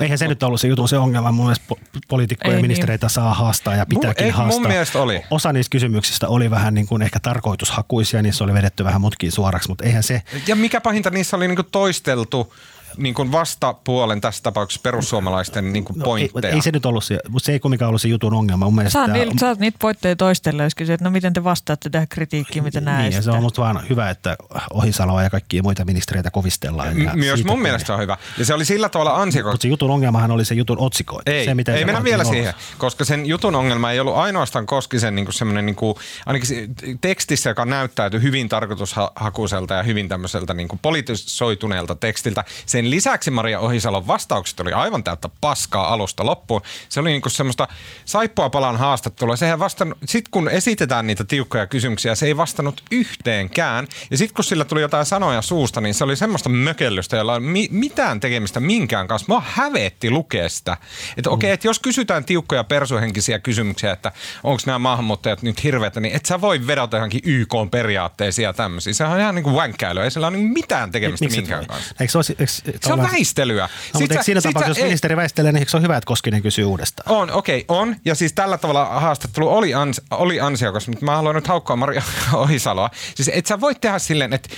Eihän 0.00 0.18
se 0.18 0.28
nyt 0.28 0.42
ollut 0.42 0.60
se 0.60 0.68
jutun 0.68 0.88
se 0.88 0.98
ongelma. 0.98 1.32
Mun 1.32 1.44
mielestä 1.44 1.74
poliitikkoja 2.08 2.56
ja 2.56 2.62
ministereitä 2.62 3.06
niin. 3.06 3.10
saa 3.10 3.34
haastaa 3.34 3.76
ja 3.76 3.86
pitääkin 3.86 4.26
mun, 4.26 4.34
haastaa. 4.34 4.60
Mun 4.60 4.68
mielestä 4.68 5.02
oli. 5.02 5.22
Osa 5.30 5.52
niistä 5.52 5.70
kysymyksistä 5.70 6.28
oli 6.28 6.50
vähän 6.50 6.74
niin 6.74 6.86
kuin 6.86 7.02
ehkä 7.02 7.20
tarkoitushakuisia, 7.20 8.22
niissä 8.22 8.44
oli 8.44 8.54
vedetty 8.54 8.84
vähän 8.84 9.00
mutkiin 9.00 9.32
suoraksi, 9.32 9.68
mutta 9.68 9.84
eihän 9.84 10.02
se... 10.02 10.22
Ja 10.46 10.56
mikä 10.56 10.80
pahinta, 10.80 11.10
niissä 11.10 11.36
oli 11.36 11.48
niin 11.48 11.56
kuin 11.56 11.68
toisteltu 11.72 12.54
niin 12.96 13.14
kuin 13.14 13.32
vastapuolen 13.32 14.20
tässä 14.20 14.42
tapauksessa 14.42 14.82
perussuomalaisten 14.82 15.72
niin 15.72 15.84
kuin 15.84 15.98
no, 15.98 16.04
pointteja. 16.04 16.48
Ei, 16.48 16.54
ei, 16.54 16.62
se 16.62 16.70
nyt 16.70 16.86
ollut 16.86 17.04
se, 17.04 17.18
mutta 17.28 17.46
se 17.46 17.52
ei 17.52 17.60
kumminkaan 17.60 17.88
ollut 17.88 18.02
se 18.02 18.08
jutun 18.08 18.34
ongelma. 18.34 18.64
Mun 18.64 18.74
mielestä, 18.74 18.98
saa, 18.98 19.06
niitä, 19.06 19.32
saa 19.38 19.54
niitä 19.58 19.78
pointteja 19.80 20.16
toistella, 20.16 20.62
jos 20.62 20.74
kysyy, 20.74 20.94
että 20.94 21.04
no 21.04 21.10
miten 21.10 21.32
te 21.32 21.44
vastaatte 21.44 21.90
tähän 21.90 22.08
kritiikkiin, 22.08 22.64
mitä 22.64 22.80
näette. 22.80 23.02
Niin, 23.02 23.16
ja 23.16 23.22
se 23.22 23.30
on 23.30 23.42
musta 23.42 23.62
vaan 23.62 23.88
hyvä, 23.88 24.10
että 24.10 24.36
Ohisaloa 24.74 25.22
ja 25.22 25.30
kaikkia 25.30 25.62
muita 25.62 25.84
ministereitä 25.84 26.30
kovistellaan. 26.30 27.02
Ja 27.02 27.14
Myös 27.14 27.44
mun 27.44 27.62
mielestä 27.62 27.86
se 27.86 27.92
on 27.92 28.00
hyvä. 28.00 28.16
Ja 28.38 28.44
se 28.44 28.54
oli 28.54 28.64
sillä 28.64 28.88
tavalla 28.88 29.16
ansiokasta. 29.16 29.54
Mutta 29.54 29.62
se 29.62 29.68
jutun 29.68 29.90
ongelmahan 29.90 30.30
oli 30.30 30.44
se 30.44 30.54
jutun 30.54 30.78
otsikko. 30.78 31.22
Ei, 31.26 31.44
se, 31.44 31.54
miten 31.54 31.74
ei 31.74 31.84
mennä 31.84 32.04
vielä 32.04 32.24
siihen, 32.24 32.54
koska 32.78 33.04
sen 33.04 33.26
jutun 33.26 33.54
ongelma 33.54 33.90
ei 33.90 34.00
ollut 34.00 34.16
ainoastaan 34.16 34.66
Koskisen 34.66 35.14
niin 35.14 35.32
semmoinen, 35.32 35.66
niin 35.66 35.76
kuin, 35.76 35.94
ainakin 36.26 36.74
tekstissä, 37.00 37.50
joka 37.50 37.64
näyttäytyi 37.64 38.22
hyvin 38.22 38.48
tarkoitushakuiselta 38.48 39.74
ja 39.74 39.82
hyvin 39.82 40.08
tämmöiseltä 40.08 40.54
niin 40.54 40.68
kuin 40.68 40.78
politisoituneelta 40.82 41.94
tekstiltä. 41.94 42.44
Sen 42.66 42.89
lisäksi 42.90 43.30
Maria 43.30 43.60
Ohisalon 43.60 44.06
vastaukset 44.06 44.60
oli 44.60 44.72
aivan 44.72 45.04
täyttä 45.04 45.28
paskaa 45.40 45.92
alusta 45.92 46.26
loppuun. 46.26 46.62
Se 46.88 47.00
oli 47.00 47.10
niinku 47.10 47.28
semmoista 47.28 47.68
saippua 48.04 48.50
palan 48.50 48.76
haastattelua. 48.76 49.36
Sehän 49.36 49.58
vastannut, 49.58 49.98
sit 50.04 50.28
kun 50.28 50.48
esitetään 50.48 51.06
niitä 51.06 51.24
tiukkoja 51.24 51.66
kysymyksiä, 51.66 52.14
se 52.14 52.26
ei 52.26 52.36
vastannut 52.36 52.82
yhteenkään. 52.90 53.86
Ja 54.10 54.16
sitten 54.16 54.34
kun 54.34 54.44
sillä 54.44 54.64
tuli 54.64 54.80
jotain 54.80 55.06
sanoja 55.06 55.42
suusta, 55.42 55.80
niin 55.80 55.94
se 55.94 56.04
oli 56.04 56.16
semmoista 56.16 56.48
mökellystä, 56.48 57.16
jolla 57.16 57.34
ei 57.34 57.40
mi- 57.40 57.68
mitään 57.70 58.20
tekemistä 58.20 58.60
minkään 58.60 59.08
kanssa. 59.08 59.26
Mua 59.28 59.42
hävetti 59.46 60.10
lukea 60.10 60.48
sitä. 60.48 60.76
Että 61.16 61.30
okei, 61.30 61.48
okay, 61.48 61.54
että 61.54 61.68
jos 61.68 61.78
kysytään 61.78 62.24
tiukkoja 62.24 62.64
persuhenkisiä 62.64 63.38
kysymyksiä, 63.38 63.92
että 63.92 64.12
onko 64.44 64.62
nämä 64.66 64.78
maahanmuuttajat 64.78 65.42
nyt 65.42 65.64
hirveätä, 65.64 66.00
niin 66.00 66.16
et 66.16 66.26
sä 66.26 66.40
voi 66.40 66.66
vedota 66.66 66.96
johonkin 66.96 67.20
YK 67.24 67.54
periaatteisiin 67.70 68.44
ja 68.44 68.52
tämmöisiä. 68.52 68.92
Se 68.92 69.04
on 69.04 69.20
ihan 69.20 69.34
niin 69.34 69.44
kuin 69.44 69.56
vänkkäilyä. 69.56 70.04
Ei 70.04 70.10
sillä 70.10 70.26
ole 70.26 70.36
niin 70.36 70.52
mitään 70.52 70.90
tekemistä 70.90 71.24
Miksi 71.24 71.40
minkään 71.40 71.66
kanssa. 71.66 71.94
Eikö, 72.00 72.18
olisi, 72.18 72.36
eikö 72.38 72.69
Se 72.80 72.92
on 72.92 73.02
väistelyä. 73.02 73.68
No, 73.94 74.00
mutta 74.00 74.22
siinä 74.22 74.40
tapauksessa, 74.40 74.70
jos 74.70 74.78
ei... 74.78 74.84
ministeri 74.84 75.16
väistelee, 75.16 75.52
niin 75.52 75.68
se 75.68 75.76
on 75.76 75.82
hyvä, 75.82 75.96
että 75.96 76.06
Koskinen 76.06 76.42
kysyy 76.42 76.64
uudestaan? 76.64 77.16
On, 77.16 77.30
okei, 77.30 77.64
okay, 77.68 77.78
on. 77.78 77.96
Ja 78.04 78.14
siis 78.14 78.32
tällä 78.32 78.58
tavalla 78.58 78.84
haastattelu 78.84 79.48
oli, 79.48 79.74
ans, 79.74 80.00
oli 80.10 80.40
ansiokas, 80.40 80.88
mutta 80.88 81.04
mä 81.04 81.16
haluan 81.16 81.34
nyt 81.34 81.46
haukkoa 81.46 81.76
Maria 81.76 82.02
Ohisaloa. 82.32 82.90
Siis 83.14 83.30
et 83.32 83.46
sä 83.46 83.60
voi 83.60 83.74
tehdä 83.74 83.98
silleen, 83.98 84.32
että 84.32 84.48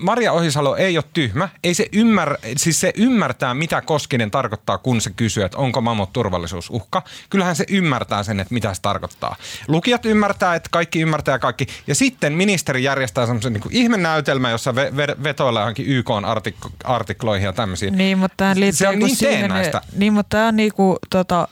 Maria 0.00 0.32
Ohisalo 0.32 0.76
ei 0.76 0.96
ole 0.98 1.04
tyhmä. 1.12 1.48
Ei 1.64 1.74
se, 1.74 1.86
ymmär, 1.92 2.36
siis 2.56 2.80
se 2.80 2.92
ymmärtää, 2.96 3.54
mitä 3.54 3.80
Koskinen 3.80 4.30
tarkoittaa, 4.30 4.78
kun 4.78 5.00
se 5.00 5.10
kysyy, 5.10 5.44
että 5.44 5.58
onko 5.58 5.80
mammut 5.80 6.12
turvallisuusuhka. 6.12 7.02
Kyllähän 7.30 7.56
se 7.56 7.64
ymmärtää 7.70 8.22
sen, 8.22 8.40
että 8.40 8.54
mitä 8.54 8.74
se 8.74 8.82
tarkoittaa. 8.82 9.36
Lukijat 9.68 10.06
ymmärtää, 10.06 10.54
että 10.54 10.68
kaikki 10.72 11.00
ymmärtää 11.00 11.38
kaikki. 11.38 11.66
Ja 11.86 11.94
sitten 11.94 12.32
ministeri 12.32 12.84
järjestää 12.84 13.26
semmoisen 13.26 13.52
niin 13.52 13.62
ihmenäytelmä, 13.70 14.50
jossa 14.50 14.72
ve- 14.72 14.92
ve- 14.96 15.22
vetoillaan 15.22 15.62
johonkin 15.62 15.86
YK 15.86 16.10
artik- 16.10 16.70
artikloihin 16.84 17.46
ja 17.46 17.52
tämmöisiin. 17.52 17.98
Niin, 17.98 18.18
mutta 18.18 18.36
tämä 18.36 18.54
liittyy 18.54 18.72
se 18.72 18.88
on 18.88 18.94
niinku 18.94 19.06
niin 19.06 19.16
siihen, 19.16 19.38
teennäistä. 19.38 19.80
Niin, 19.96 20.12
mutta 20.12 20.36
tämä 20.36 20.48
on 20.48 20.56
niinku, 20.56 20.98
tota, 21.10 21.48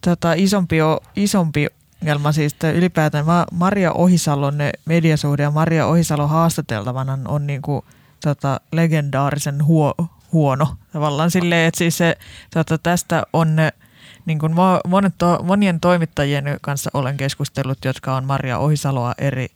tota, 0.00 0.32
isompi, 0.32 0.76
isompi 1.16 1.66
ongelma 2.02 2.32
siis, 2.32 2.52
että 2.52 2.70
ylipäätään 2.70 3.24
Maria 3.52 3.92
Ohisalon 3.92 4.54
mediasuhde 4.84 5.42
ja 5.42 5.50
Maria 5.50 5.86
Ohisalo 5.86 6.26
haastateltavana 6.26 7.18
on 7.28 7.46
niinku, 7.46 7.84
tota, 8.20 8.60
legendaarisen 8.72 9.64
huo, 9.64 9.94
huono. 10.32 10.76
Tavallaan 10.92 11.30
silleen, 11.30 11.68
että 11.68 11.78
siis 11.78 11.98
se, 11.98 12.16
tota, 12.54 12.78
tästä 12.78 13.22
on 13.32 13.56
niin 14.26 14.38
kuin 14.38 14.54
monet, 14.86 15.14
monien 15.42 15.80
toimittajien 15.80 16.44
kanssa 16.60 16.90
olen 16.94 17.16
keskustellut, 17.16 17.84
jotka 17.84 18.16
on 18.16 18.24
Maria 18.24 18.58
Ohisaloa 18.58 19.14
eri 19.18 19.48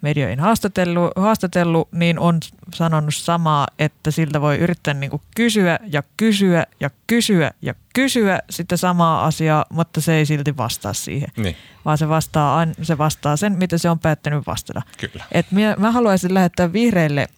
medioihin 0.00 0.40
haastatellut, 0.40 1.12
haastatellut, 1.16 1.92
niin 1.92 2.18
on 2.18 2.40
sanonut 2.74 3.14
samaa, 3.14 3.66
että 3.78 4.10
siltä 4.10 4.40
voi 4.40 4.56
yrittää 4.58 4.94
niin 4.94 5.10
kuin 5.10 5.22
kysyä 5.36 5.78
ja 5.92 6.02
kysyä 6.16 6.66
ja 6.80 6.90
kysyä 7.06 7.50
ja 7.62 7.74
kysyä 7.94 8.40
sitä 8.50 8.76
samaa 8.76 9.24
asiaa, 9.24 9.64
mutta 9.70 10.00
se 10.00 10.14
ei 10.14 10.26
silti 10.26 10.56
vastaa 10.56 10.92
siihen. 10.92 11.28
Niin. 11.36 11.56
Vaan 11.84 11.98
se 11.98 12.08
vastaa, 12.08 12.66
se 12.82 12.98
vastaa 12.98 13.36
sen, 13.36 13.58
mitä 13.58 13.78
se 13.78 13.90
on 13.90 13.98
päättänyt 13.98 14.46
vastata. 14.46 14.82
Kyllä. 14.98 15.24
Et 15.32 15.46
minä, 15.52 15.74
mä 15.78 15.90
haluaisin 15.90 16.34
lähettää 16.34 16.72
vihreille 16.72 17.28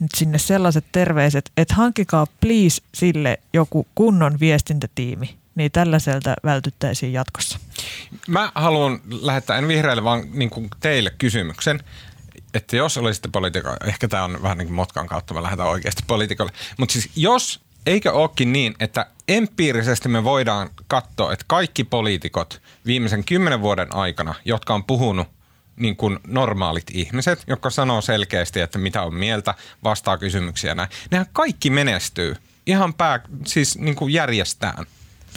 nyt 0.00 0.10
sinne 0.14 0.38
sellaiset 0.38 0.84
terveiset, 0.92 1.50
että 1.56 1.74
hankikaa 1.74 2.26
please 2.40 2.82
sille 2.94 3.40
joku 3.52 3.86
kunnon 3.94 4.40
viestintätiimi 4.40 5.38
niin 5.58 5.72
tällaiselta 5.72 6.34
vältyttäisiin 6.44 7.12
jatkossa. 7.12 7.58
Mä 8.28 8.52
haluan 8.54 9.00
lähettää, 9.22 9.58
en 9.58 9.68
vihreille, 9.68 10.04
vaan 10.04 10.24
niin 10.32 10.50
kuin 10.50 10.68
teille 10.80 11.12
kysymyksen 11.18 11.80
että 12.58 12.76
jos 12.76 12.98
olisitte 12.98 13.28
poliitikko, 13.32 13.76
ehkä 13.84 14.08
tämä 14.08 14.24
on 14.24 14.42
vähän 14.42 14.58
niin 14.58 14.68
kuin 14.68 14.76
motkan 14.76 15.06
kautta, 15.06 15.34
mä 15.34 15.42
lähdetään 15.42 15.68
oikeasti 15.68 16.02
poliitikolle, 16.06 16.52
mutta 16.78 16.92
siis 16.92 17.10
jos, 17.16 17.60
eikö 17.86 18.12
olekin 18.12 18.52
niin, 18.52 18.74
että 18.80 19.06
empiirisesti 19.28 20.08
me 20.08 20.24
voidaan 20.24 20.70
katsoa, 20.86 21.32
että 21.32 21.44
kaikki 21.48 21.84
poliitikot 21.84 22.62
viimeisen 22.86 23.24
kymmenen 23.24 23.60
vuoden 23.60 23.94
aikana, 23.94 24.34
jotka 24.44 24.74
on 24.74 24.84
puhunut 24.84 25.28
niin 25.76 25.96
kuin 25.96 26.18
normaalit 26.26 26.90
ihmiset, 26.92 27.44
jotka 27.46 27.70
sanoo 27.70 28.00
selkeästi, 28.00 28.60
että 28.60 28.78
mitä 28.78 29.02
on 29.02 29.14
mieltä, 29.14 29.54
vastaa 29.84 30.18
kysymyksiä 30.18 30.74
näin. 30.74 30.88
Nehän 31.10 31.26
kaikki 31.32 31.70
menestyy 31.70 32.36
ihan 32.66 32.94
pää, 32.94 33.20
siis 33.46 33.78
niin 33.78 33.96
kuin 33.96 34.12
järjestään. 34.12 34.86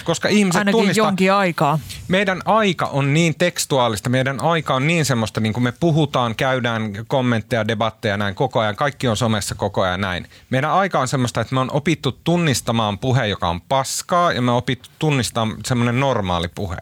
Koska 0.03 0.27
ihmiset 0.27 0.59
Ainakin 0.59 0.79
tunnistaa, 0.79 1.07
jonkin 1.07 1.33
aikaa. 1.33 1.79
Meidän 2.07 2.41
aika 2.45 2.85
on 2.85 3.13
niin 3.13 3.35
tekstuaalista, 3.37 4.09
meidän 4.09 4.41
aika 4.41 4.73
on 4.73 4.87
niin 4.87 5.05
semmoista, 5.05 5.39
niin 5.39 5.53
kuin 5.53 5.63
me 5.63 5.73
puhutaan, 5.79 6.35
käydään 6.35 6.93
kommentteja, 7.07 7.67
debatteja 7.67 8.17
näin 8.17 8.35
koko 8.35 8.59
ajan, 8.59 8.75
kaikki 8.75 9.07
on 9.07 9.17
somessa 9.17 9.55
koko 9.55 9.81
ajan 9.81 10.01
näin. 10.01 10.27
Meidän 10.49 10.71
aika 10.71 10.99
on 10.99 11.07
semmoista, 11.07 11.41
että 11.41 11.55
me 11.55 11.59
on 11.59 11.71
opittu 11.71 12.19
tunnistamaan 12.23 12.97
puhe, 12.97 13.27
joka 13.27 13.49
on 13.49 13.61
paskaa 13.61 14.33
ja 14.33 14.41
me 14.41 14.51
on 14.51 14.57
opittu 14.57 14.89
tunnistamaan 14.99 15.57
semmoinen 15.65 15.99
normaali 15.99 16.47
puhe. 16.55 16.77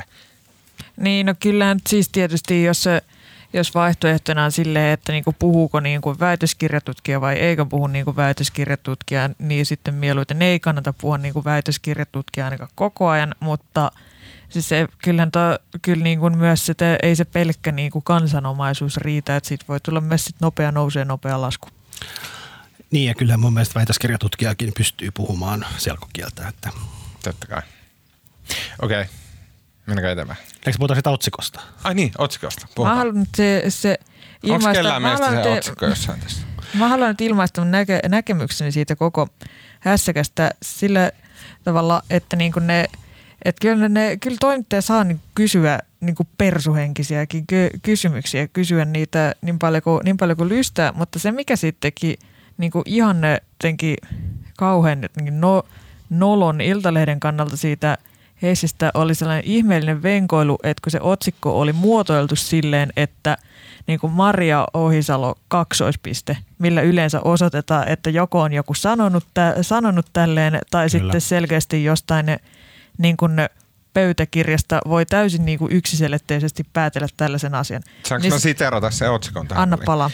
Niin, 0.97 1.25
no 1.25 1.33
kyllähän 1.39 1.79
siis 1.89 2.09
tietysti, 2.09 2.63
jos 2.63 2.83
se– 2.83 3.01
jos 3.53 3.75
vaihtoehtona 3.75 4.43
on 4.43 4.51
silleen, 4.51 4.93
että 4.93 5.11
niin 5.11 5.23
kuin 5.23 5.35
puhuuko 5.39 5.79
niin 5.79 6.01
kuin 6.01 6.19
väitöskirjatutkija 6.19 7.21
vai 7.21 7.35
eikö 7.35 7.65
puhu 7.65 7.87
niin 7.87 8.05
kuin 8.05 8.15
väitöskirjatutkija, 8.15 9.29
niin 9.39 9.65
sitten 9.65 9.93
mieluiten 9.93 10.41
ei 10.41 10.59
kannata 10.59 10.93
puhua 10.93 11.17
niin 11.17 11.33
kuin 11.33 11.45
väitöskirjatutkija 11.45 12.45
ainakaan 12.45 12.69
koko 12.75 13.07
ajan, 13.07 13.35
mutta 13.39 13.91
siis 14.49 14.69
se, 14.69 14.87
kyllähän 15.03 15.31
to, 15.31 15.39
kyllä 15.81 16.03
niin 16.03 16.19
kuin 16.19 16.37
myös 16.37 16.65
se, 16.65 16.73
ei 17.03 17.15
se 17.15 17.25
pelkkä 17.25 17.71
niin 17.71 17.91
kuin 17.91 18.03
kansanomaisuus 18.03 18.97
riitä, 18.97 19.35
että 19.35 19.47
siitä 19.47 19.65
voi 19.67 19.79
tulla 19.79 20.01
myös 20.01 20.25
sit 20.25 20.35
nopea 20.39 20.71
nousee 20.71 21.05
nopea 21.05 21.41
lasku. 21.41 21.67
Niin 22.91 23.07
ja 23.07 23.15
kyllä 23.15 23.37
mun 23.37 23.53
mielestä 23.53 23.75
väitöskirjatutkijakin 23.75 24.73
pystyy 24.77 25.11
puhumaan 25.11 25.65
selkokieltä. 25.77 26.47
Että. 26.47 26.69
Totta 27.23 27.47
kai. 27.47 27.61
Okei. 28.81 29.01
Okay. 29.01 29.18
Mennäänkö 29.89 30.11
eteenpäin? 30.11 30.39
Eikö 30.65 30.77
puhuta 30.77 30.95
sitä 30.95 31.09
otsikosta? 31.09 31.61
Ai 31.83 31.93
niin, 31.93 32.11
otsikosta. 32.17 32.67
Puhutaan. 32.75 32.97
Mä 32.97 33.03
haluan 33.03 33.25
se, 33.37 33.63
se 33.69 33.97
ilmaista... 34.43 34.69
Onko 34.69 34.77
kellään 34.77 35.01
meistä 35.01 35.29
se 35.29 35.41
te, 35.41 35.49
otsikko 35.49 35.85
jossain 35.85 36.19
tässä? 36.19 36.41
Mä 36.73 36.87
haluan 36.87 37.09
nyt 37.09 37.21
ilmaista 37.21 37.65
näke, 37.65 37.99
näkemykseni 38.07 38.71
siitä 38.71 38.95
koko 38.95 39.27
hässäkästä 39.79 40.51
sillä 40.61 41.11
tavalla, 41.63 42.03
että 42.09 42.35
niin 42.35 42.51
kuin 42.51 42.67
ne, 42.67 42.85
että 43.45 43.59
kyllä, 43.61 43.89
ne, 43.89 44.17
kyllä 44.17 44.37
toimittaja 44.39 44.81
saa 44.81 45.03
niin 45.03 45.21
kysyä 45.35 45.79
niin 45.99 46.15
kuin 46.15 46.27
persuhenkisiäkin 46.37 47.47
ky- 47.47 47.69
kysymyksiä, 47.81 48.47
kysyä 48.47 48.85
niitä 48.85 49.35
niin 49.41 49.59
paljon 49.59 49.83
kuin, 49.83 50.01
niin 50.03 50.17
paljon 50.17 50.37
kuin 50.37 50.49
lystää, 50.49 50.91
mutta 50.91 51.19
se 51.19 51.31
mikä 51.31 51.55
sittenkin 51.55 52.17
niin 52.57 52.71
kuin 52.71 52.83
ihan 52.85 53.17
jotenkin 53.53 53.97
kauhean 54.57 55.01
jotenkin 55.01 55.41
no, 55.41 55.63
nolon 56.09 56.61
Iltalehden 56.61 57.19
kannalta 57.19 57.57
siitä– 57.57 57.97
Heisistä 58.41 58.91
oli 58.93 59.15
sellainen 59.15 59.45
ihmeellinen 59.45 60.03
venkoilu, 60.03 60.59
että 60.63 60.81
kun 60.83 60.91
se 60.91 60.99
otsikko 61.01 61.59
oli 61.59 61.73
muotoiltu 61.73 62.35
silleen, 62.35 62.93
että 62.95 63.37
niin 63.87 63.99
kuin 63.99 64.13
Maria 64.13 64.65
Ohisalo 64.73 65.35
kaksoispiste, 65.47 66.37
millä 66.59 66.81
yleensä 66.81 67.21
osoitetaan, 67.21 67.87
että 67.87 68.09
joko 68.09 68.41
on 68.41 68.53
joku 68.53 68.73
sanonut, 68.73 69.27
tä, 69.33 69.55
sanonut 69.61 70.05
tälleen 70.13 70.59
tai 70.71 70.89
Kyllä. 70.89 71.01
sitten 71.01 71.21
selkeästi 71.21 71.83
jostain 71.83 72.25
niin 72.97 73.17
kuin 73.17 73.33
pöytäkirjasta 73.93 74.81
voi 74.87 75.05
täysin 75.05 75.45
niin 75.45 75.59
kuin 75.59 75.71
yksiselitteisesti 75.71 76.63
päätellä 76.73 77.07
tällaisen 77.17 77.55
asian. 77.55 77.81
Saanko 78.03 78.21
niin, 78.21 78.33
mä 78.33 78.39
siterata 78.39 78.91
se 78.91 79.09
otsikon 79.09 79.47
tähän? 79.47 79.61
Anna 79.61 79.77
pala. 79.85 80.11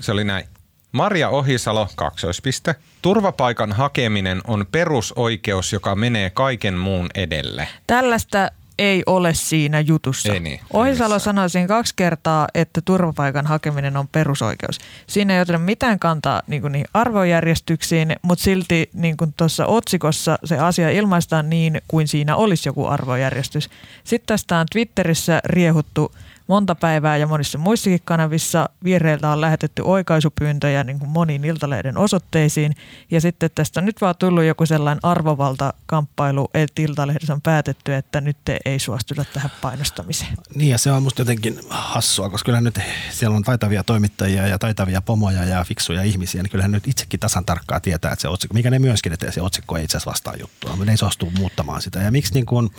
Se 0.00 0.12
oli 0.12 0.24
näin. 0.24 0.48
Maria 0.92 1.28
Ohisalo, 1.28 1.88
kaksoispiste. 1.96 2.74
Turvapaikan 3.02 3.72
hakeminen 3.72 4.40
on 4.46 4.66
perusoikeus, 4.72 5.72
joka 5.72 5.94
menee 5.94 6.30
kaiken 6.30 6.74
muun 6.74 7.08
edelle. 7.14 7.68
Tällaista 7.86 8.50
ei 8.78 9.02
ole 9.06 9.34
siinä 9.34 9.80
jutussa. 9.80 10.32
Ei 10.32 10.40
niin, 10.40 10.60
Ohisalo 10.72 11.18
sanoi 11.18 11.50
siinä 11.50 11.68
kaksi 11.68 11.92
kertaa, 11.96 12.48
että 12.54 12.80
turvapaikan 12.80 13.46
hakeminen 13.46 13.96
on 13.96 14.08
perusoikeus. 14.08 14.78
Siinä 15.06 15.34
ei 15.34 15.44
ole 15.48 15.58
mitään 15.58 15.98
kantaa 15.98 16.42
niin 16.46 16.62
kuin 16.62 16.72
niihin 16.72 16.88
arvojärjestyksiin, 16.94 18.16
mutta 18.22 18.44
silti 18.44 18.90
niin 18.92 19.16
kuin 19.16 19.34
tuossa 19.36 19.66
otsikossa 19.66 20.38
se 20.44 20.58
asia 20.58 20.90
ilmaistaan 20.90 21.50
niin, 21.50 21.80
kuin 21.88 22.08
siinä 22.08 22.36
olisi 22.36 22.68
joku 22.68 22.86
arvojärjestys. 22.86 23.70
Sitten 24.04 24.26
tästä 24.26 24.58
on 24.58 24.66
Twitterissä 24.72 25.40
riehuttu– 25.44 26.12
monta 26.46 26.74
päivää 26.74 27.16
ja 27.16 27.26
monissa 27.26 27.58
muissakin 27.58 28.00
kanavissa 28.04 28.68
viereiltä 28.84 29.28
on 29.28 29.40
lähetetty 29.40 29.82
oikaisupyyntöjä 29.82 30.84
niin 30.84 30.98
kuin 30.98 31.10
moniin 31.10 31.44
iltaleiden 31.44 31.98
osoitteisiin. 31.98 32.74
Ja 33.10 33.20
sitten 33.20 33.50
tästä 33.54 33.80
on 33.80 33.86
nyt 33.86 34.00
vaan 34.00 34.14
tullut 34.18 34.44
joku 34.44 34.66
sellainen 34.66 35.00
arvovaltakamppailu, 35.02 36.50
että 36.54 36.82
iltalehdessä 36.82 37.32
on 37.32 37.42
päätetty, 37.42 37.94
että 37.94 38.20
nyt 38.20 38.36
ei 38.64 38.78
suostuta 38.78 39.24
tähän 39.32 39.50
painostamiseen. 39.60 40.32
Niin 40.54 40.70
ja 40.70 40.78
se 40.78 40.92
on 40.92 41.02
musta 41.02 41.20
jotenkin 41.20 41.60
hassua, 41.68 42.30
koska 42.30 42.46
kyllä 42.46 42.60
nyt 42.60 42.78
siellä 43.10 43.36
on 43.36 43.42
taitavia 43.42 43.84
toimittajia 43.84 44.46
ja 44.46 44.58
taitavia 44.58 45.02
pomoja 45.02 45.44
ja 45.44 45.64
fiksuja 45.64 46.02
ihmisiä, 46.02 46.42
niin 46.42 46.50
kyllähän 46.50 46.72
nyt 46.72 46.88
itsekin 46.88 47.20
tasan 47.20 47.44
tarkkaa 47.44 47.80
tietää, 47.80 48.12
että 48.12 48.22
se 48.22 48.28
otsikko, 48.28 48.54
mikä 48.54 48.70
ne 48.70 48.78
myöskin, 48.78 49.12
että 49.12 49.30
se 49.30 49.42
otsikko 49.42 49.76
ei 49.76 49.84
itse 49.84 49.96
asiassa 49.96 50.10
vastaa 50.10 50.36
juttua, 50.36 50.70
mutta 50.70 50.84
ne 50.84 50.92
ei 50.92 50.96
suostu 50.96 51.32
muuttamaan 51.38 51.82
sitä. 51.82 51.98
Ja 51.98 52.10
miksi 52.10 52.34
niin 52.34 52.46
kuin... 52.46 52.70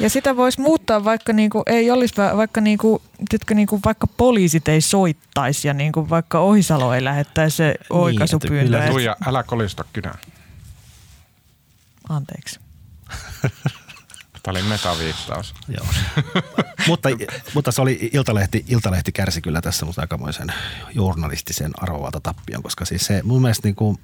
Ja 0.00 0.10
sitä 0.10 0.36
voisi 0.36 0.60
muuttaa, 0.60 1.04
vaikka 1.04 1.32
niin 1.32 1.50
kuin 1.50 1.62
ei 1.66 1.90
olisi, 1.90 2.14
vaikka 2.36 2.60
niin 2.60 2.78
kuin 2.78 3.02
tiedätkö, 3.28 3.54
niin 3.54 3.66
kuin 3.66 3.82
vaikka 3.84 4.06
poliisit 4.06 4.68
ei 4.68 4.80
soittaisi 4.80 5.68
ja 5.68 5.74
niin 5.74 5.92
kuin 5.92 6.10
vaikka 6.10 6.38
Ohisalo 6.38 6.94
ei 6.94 7.04
lähettäisi 7.04 7.56
se 7.56 7.74
oikaisupyyntö. 7.90 8.78
Niin, 8.78 8.90
Tuija, 8.90 9.16
älä 9.26 9.42
kolista 9.42 9.84
kynää. 9.92 10.18
Anteeksi. 12.08 12.60
Tämä 14.42 14.58
oli 14.58 14.62
metaviittaus. 14.62 15.54
Joo. 15.68 15.86
mutta, 16.88 17.08
mutta 17.54 17.72
se 17.72 17.82
oli 17.82 18.10
Iltalehti, 18.12 18.64
Iltalehti 18.68 19.12
kärsi 19.12 19.40
kyllä 19.40 19.60
tässä 19.60 19.86
musta 19.86 20.00
aikamoisen 20.00 20.52
journalistisen 20.94 21.70
arvovalta 21.82 22.20
tappion, 22.20 22.62
koska 22.62 22.84
siis 22.84 23.06
se 23.06 23.22
mun 23.22 23.42
mielestä 23.42 23.68
niin 23.68 23.74
kuin, 23.74 23.98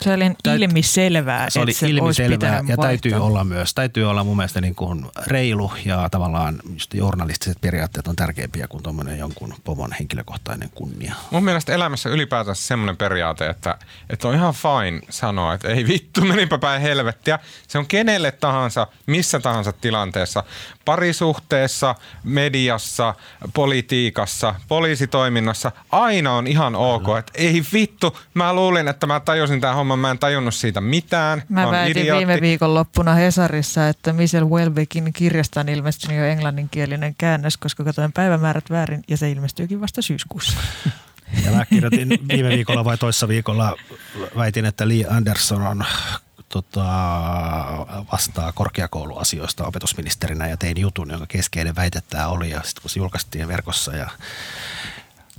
Se 0.00 0.12
oli 0.12 0.34
ilmiselvää, 0.56 1.50
se 1.50 1.60
oli 1.60 1.70
että 1.70 1.80
se 1.80 1.88
ilmiselvää 1.88 2.58
olisi 2.58 2.72
ja 2.72 2.76
vaihtaa. 2.76 2.84
täytyy 2.86 3.14
olla 3.14 3.44
myös, 3.44 3.74
täytyy 3.74 4.10
olla 4.10 4.24
mun 4.24 4.36
mielestä 4.36 4.60
niin 4.60 4.74
kuin 4.74 5.06
reilu 5.26 5.72
ja 5.84 6.08
tavallaan 6.10 6.60
just 6.72 6.94
journalistiset 6.94 7.60
periaatteet 7.60 8.06
on 8.06 8.16
tärkeämpiä 8.16 8.68
kuin 8.68 8.82
tuommoinen 8.82 9.18
jonkun 9.18 9.54
pomon 9.64 9.92
henkilökohtainen 9.98 10.70
kunnia. 10.74 11.14
Mun 11.30 11.44
mielestä 11.44 11.72
elämässä 11.72 12.08
ylipäätänsä 12.08 12.66
semmoinen 12.66 12.96
periaate, 12.96 13.46
että, 13.46 13.78
että 14.10 14.28
on 14.28 14.34
ihan 14.34 14.54
fine 14.54 15.00
sanoa, 15.10 15.54
että 15.54 15.68
ei 15.68 15.86
vittu, 15.88 16.20
menipä 16.20 16.58
päin 16.58 16.82
helvettiä. 16.82 17.38
Se 17.68 17.78
on 17.78 17.86
kenelle 17.86 18.30
tahansa, 18.30 18.86
missä 19.06 19.40
tahansa 19.40 19.72
tilanteessa, 19.72 20.44
parisuhteessa, 20.84 21.94
mediassa, 22.24 23.14
politiikassa, 23.54 24.54
poliisitoiminnassa, 24.68 25.72
aina 25.90 26.32
on 26.32 26.46
ihan 26.46 26.74
ok, 26.76 27.06
että 27.18 27.32
ei 27.34 27.62
vittu, 27.72 28.18
mä 28.34 28.54
luulin, 28.54 28.88
että 28.88 29.06
mä 29.06 29.20
tajusin 29.20 29.60
tämän 29.60 29.76
homman, 29.84 29.98
mä 29.98 30.10
en 30.10 30.18
tajunnut 30.18 30.54
siitä 30.54 30.80
mitään. 30.80 31.42
Mä 31.48 31.62
oon 31.62 31.72
väitin 31.72 32.02
idiootti. 32.02 32.26
viime 32.26 32.40
viikonloppuna 32.40 33.14
Hesarissa, 33.14 33.88
että 33.88 34.12
Michelle 34.12 34.50
Welbeckin 34.50 35.12
kirjasta 35.12 35.60
on 35.60 35.68
ilmestynyt 35.68 36.18
jo 36.18 36.24
englanninkielinen 36.24 37.14
käännös, 37.18 37.56
koska 37.56 37.84
katsoin 37.84 38.12
päivämäärät 38.12 38.70
väärin 38.70 39.04
ja 39.08 39.16
se 39.16 39.30
ilmestyykin 39.30 39.80
vasta 39.80 40.02
syyskuussa. 40.02 40.58
Ja 41.44 41.50
mä 41.50 41.66
kirjoitin 41.66 42.08
viime 42.28 42.48
viikolla 42.48 42.84
vai 42.84 42.98
toissa 42.98 43.28
viikolla, 43.28 43.76
väitin, 44.36 44.64
että 44.64 44.88
Lee 44.88 45.04
Anderson 45.08 45.62
on 45.62 45.84
tota, 46.48 46.86
vastaa 48.12 48.52
korkeakouluasioista 48.52 49.66
opetusministerinä 49.66 50.48
ja 50.48 50.56
tein 50.56 50.80
jutun, 50.80 51.10
jonka 51.10 51.26
keskeinen 51.26 51.76
väite 51.76 52.02
tämä 52.10 52.26
oli 52.28 52.50
ja 52.50 52.62
sitten 52.64 52.82
kun 52.82 52.90
se 52.90 53.00
julkaistiin 53.00 53.48
verkossa 53.48 53.96
ja 53.96 54.10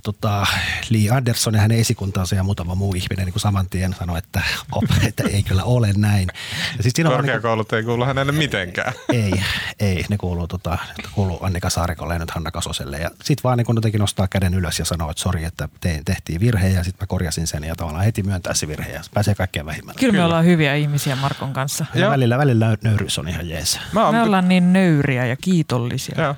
tota, 0.06 0.46
Lee 0.90 1.10
Anderson 1.10 1.54
ja 1.54 1.60
hänen 1.60 1.78
esikuntansa 1.78 2.34
ja 2.34 2.42
muutama 2.42 2.74
muu 2.74 2.94
ihminen 2.94 3.24
niin 3.24 3.32
kuin 3.32 3.40
saman 3.40 3.66
tien 3.70 3.94
sanoi, 3.98 4.18
että, 4.18 4.42
op, 4.72 4.84
että 5.08 5.22
ei 5.32 5.42
kyllä 5.42 5.64
ole 5.64 5.92
näin. 5.96 6.28
Ja 6.76 6.82
siis 6.82 6.92
siinä 6.96 7.08
on 7.10 7.12
vaan 7.14 7.24
niin 7.24 7.32
kuin- 7.32 7.40
Korkeakoulut 7.42 7.72
ei 7.72 7.82
kuulu 7.82 8.04
hänelle 8.04 8.32
mitenkään. 8.32 8.92
ei, 9.12 9.32
ei. 9.80 10.04
Ne 10.08 10.16
kuuluu, 10.18 10.46
tota, 10.46 10.78
kuuluu 11.12 11.38
Annika 11.44 11.70
Saarikolle 11.70 12.12
ja 12.14 12.18
nyt 12.18 12.30
Hanna 12.30 12.50
Kasoselle. 12.50 12.98
Ja 12.98 13.10
sitten 13.24 13.42
vaan 13.44 13.58
niin 13.58 13.66
jotenkin 13.74 13.98
nostaa 13.98 14.28
käden 14.28 14.54
ylös 14.54 14.78
ja 14.78 14.84
sanoo, 14.84 15.10
että 15.10 15.22
sori, 15.22 15.44
että 15.44 15.68
tein, 15.80 16.04
tehtiin 16.04 16.40
virhe 16.40 16.68
ja 16.68 16.84
sitten 16.84 17.02
mä 17.04 17.06
korjasin 17.06 17.46
sen 17.46 17.64
ja 17.64 17.76
tavallaan 17.76 18.04
heti 18.04 18.22
myöntää 18.22 18.54
se 18.54 18.68
virhe 18.68 18.92
ja 18.92 19.02
pääsee 19.14 19.34
kaikkein 19.34 19.66
vähimmällä. 19.66 19.98
Kyllä 19.98 20.12
me 20.12 20.16
Kyllä. 20.16 20.26
ollaan 20.26 20.44
hyviä 20.44 20.74
ihmisiä 20.74 21.16
Markon 21.16 21.52
kanssa. 21.52 21.86
Ja 21.94 22.00
Joo. 22.00 22.10
välillä, 22.10 22.38
välillä 22.38 22.76
nöyryys 22.82 23.18
on 23.18 23.28
ihan 23.28 23.48
jees. 23.48 23.80
Mä 23.92 24.04
oon, 24.04 24.14
Me 24.14 24.22
ollaan 24.22 24.48
niin 24.48 24.72
nöyriä 24.72 25.26
ja 25.26 25.36
kiitollisia. 25.36 26.14
joo. 26.22 26.34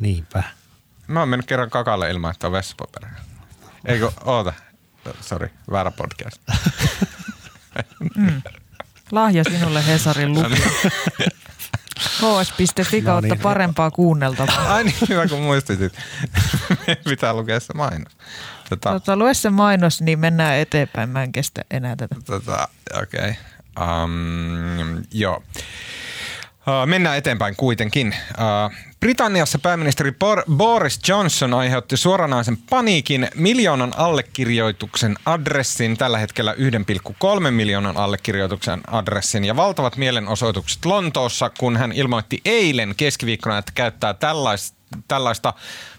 Niinpä. 0.00 0.42
Mä 1.12 1.20
oon 1.20 1.28
mennyt 1.28 1.46
kerran 1.46 1.70
kakalle 1.70 2.10
ilman, 2.10 2.30
että 2.30 2.46
on 2.46 2.52
vessapaperia. 2.52 3.10
Eikö, 3.84 4.10
oota. 4.24 4.52
Sori, 5.20 5.50
väärä 5.70 5.90
podcast. 5.90 6.42
Lahja 9.10 9.44
sinulle 9.44 9.86
Hesarin 9.86 10.34
lukija. 10.34 10.66
hs.fi 11.98 13.00
No 13.00 13.04
kautta 13.04 13.34
niin. 13.34 13.42
parempaa 13.42 13.90
kuunneltavaa. 13.90 14.74
Ai 14.74 14.84
niin, 14.84 14.96
hyvä 15.08 15.28
kun 15.28 15.42
muistutit. 15.42 15.92
Meidän 16.86 17.04
pitää 17.04 17.34
lukea 17.34 17.60
se 17.60 17.72
mainos. 17.74 18.12
Tota, 18.68 18.92
Tota, 18.92 19.16
lue 19.16 19.34
se 19.34 19.50
mainos, 19.50 20.00
niin 20.00 20.18
mennään 20.18 20.56
eteenpäin. 20.56 21.08
Mä 21.08 21.22
en 21.22 21.32
kestä 21.32 21.62
enää 21.70 21.96
tätä. 21.96 22.16
tota, 22.26 22.68
okei. 23.02 23.20
Okay. 23.20 24.04
Um, 24.04 25.04
joo. 25.10 25.42
Uh, 26.66 26.86
mennään 26.86 27.18
eteenpäin 27.18 27.56
kuitenkin. 27.56 28.14
Uh, 28.30 28.76
Britanniassa 29.00 29.58
pääministeri 29.58 30.10
Bor- 30.10 30.52
Boris 30.56 31.00
Johnson 31.08 31.54
aiheutti 31.54 31.96
suoranaisen 31.96 32.56
paniikin 32.70 33.28
miljoonan 33.34 33.92
allekirjoituksen 33.96 35.16
adressin, 35.26 35.96
tällä 35.96 36.18
hetkellä 36.18 36.54
1,3 37.44 37.50
miljoonan 37.50 37.96
allekirjoituksen 37.96 38.80
adressin 38.90 39.44
ja 39.44 39.56
valtavat 39.56 39.96
mielenosoitukset 39.96 40.84
Lontoossa, 40.84 41.50
kun 41.58 41.76
hän 41.76 41.92
ilmoitti 41.92 42.40
eilen 42.44 42.94
keskiviikkona, 42.96 43.58
että 43.58 43.72
käyttää 43.74 44.14
tällaista 44.14 44.81
tällaista 45.08 45.54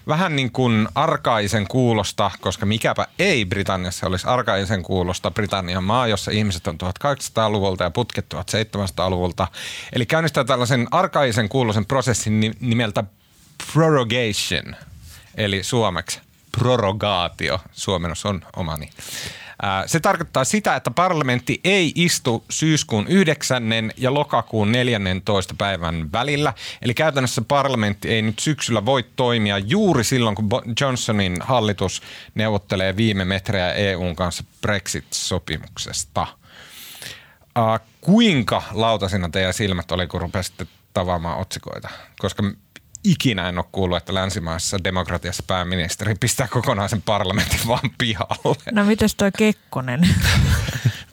vähän 0.08 0.36
niin 0.36 0.52
kuin 0.52 0.88
arkaisen 0.94 1.68
kuulosta, 1.68 2.30
koska 2.40 2.66
mikäpä 2.66 3.06
ei 3.18 3.44
Britanniassa 3.44 4.06
olisi 4.06 4.26
arkaisen 4.26 4.82
kuulosta 4.82 5.30
Britannian 5.30 5.84
maa, 5.84 6.06
jossa 6.06 6.30
ihmiset 6.30 6.66
on 6.66 6.78
1800-luvulta 6.84 7.84
ja 7.84 7.90
putket 7.90 8.34
1700-luvulta. 8.34 9.48
Eli 9.92 10.06
käynnistää 10.06 10.44
tällaisen 10.44 10.88
arkaisen 10.90 11.48
kuulosen 11.48 11.86
prosessin 11.86 12.40
ni- 12.40 12.52
nimeltä 12.60 13.04
prorogation, 13.72 14.76
eli 15.34 15.62
suomeksi 15.62 16.20
prorogaatio. 16.58 17.60
Suomennos 17.72 18.26
on 18.26 18.42
omani. 18.56 18.90
Se 19.86 20.00
tarkoittaa 20.00 20.44
sitä, 20.44 20.76
että 20.76 20.90
parlamentti 20.90 21.60
ei 21.64 21.92
istu 21.94 22.44
syyskuun 22.50 23.06
9. 23.08 23.62
ja 23.96 24.14
lokakuun 24.14 24.72
14. 24.72 25.54
päivän 25.58 26.12
välillä. 26.12 26.54
Eli 26.82 26.94
käytännössä 26.94 27.42
parlamentti 27.48 28.08
ei 28.08 28.22
nyt 28.22 28.38
syksyllä 28.38 28.84
voi 28.84 29.04
toimia 29.16 29.58
juuri 29.58 30.04
silloin, 30.04 30.36
kun 30.36 30.48
Johnsonin 30.80 31.36
hallitus 31.40 32.02
neuvottelee 32.34 32.96
viime 32.96 33.24
metrejä 33.24 33.72
EUn 33.72 34.16
kanssa 34.16 34.44
Brexit-sopimuksesta. 34.60 36.26
Kuinka 38.00 38.62
lautasina 38.72 39.28
teidän 39.28 39.54
silmät 39.54 39.92
oli, 39.92 40.06
kun 40.06 40.20
rupesitte 40.20 40.66
tavaamaan 40.94 41.38
otsikoita? 41.38 41.88
Koska 42.18 42.42
ikinä 43.04 43.48
en 43.48 43.58
ole 43.58 43.66
kuullut, 43.72 43.96
että 43.96 44.14
länsimaissa 44.14 44.84
demokratiassa 44.84 45.42
pääministeri 45.46 46.14
pistää 46.20 46.48
kokonaisen 46.48 47.02
parlamentin 47.02 47.60
vaan 47.66 47.90
pihalle. 47.98 48.56
No 48.72 48.84
mites 48.84 49.14
toi 49.14 49.30
Kekkonen? 49.38 50.00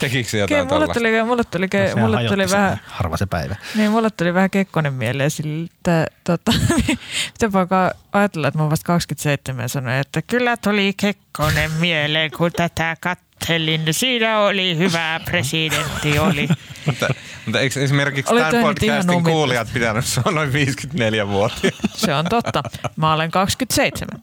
Tekikö 0.02 0.30
se 0.30 0.38
jotain 0.38 0.60
mulle 0.60 0.70
tällaista? 0.70 0.94
tuli, 0.94 1.24
mulle 1.24 1.44
tuli, 1.44 1.68
No, 1.96 2.02
mulle 2.02 2.28
tuli 2.28 2.50
vähän, 2.52 2.80
Harva 2.86 3.18
se 3.18 3.26
päivä. 3.26 3.56
niin, 3.76 3.92
mulle 3.92 4.10
tuli 4.10 4.34
vähän 4.34 4.50
Kekkonen 4.50 4.94
mieleen 4.94 5.32
siltä, 5.32 6.08
tota, 6.24 6.52
mitä 7.32 7.52
vaikka 7.54 7.92
ajatella, 8.14 8.48
että 8.48 8.58
mä 8.58 8.64
oon 8.64 8.72
vasta 8.72 8.86
27 8.86 9.64
ja 9.64 9.68
sanoin, 9.68 9.96
että 9.96 10.22
kyllä 10.22 10.58
tuli 10.58 10.94
Kekkonen 10.98 11.72
mieleen, 11.72 12.32
kun 12.32 12.52
tätä 12.52 12.98
kattelin. 13.02 13.82
Siinä 13.92 14.40
oli 14.40 14.78
hyvä 14.78 15.20
presidentti, 15.26 16.20
oli. 16.20 16.48
Mutta, 16.86 17.08
mutta 17.46 17.60
eikö 17.60 17.84
esimerkiksi 17.84 18.34
Olit 18.34 18.50
tämän 18.50 18.64
podcastin 18.66 19.24
kuulijat 19.24 19.68
pitänyt 19.74 20.06
sua 20.06 20.32
noin 20.32 20.54
54 20.54 21.28
vuotta? 21.28 21.68
Se 21.94 22.14
on 22.14 22.26
totta. 22.30 22.64
Mä 22.96 23.14
olen 23.14 23.32
27. 23.32 24.22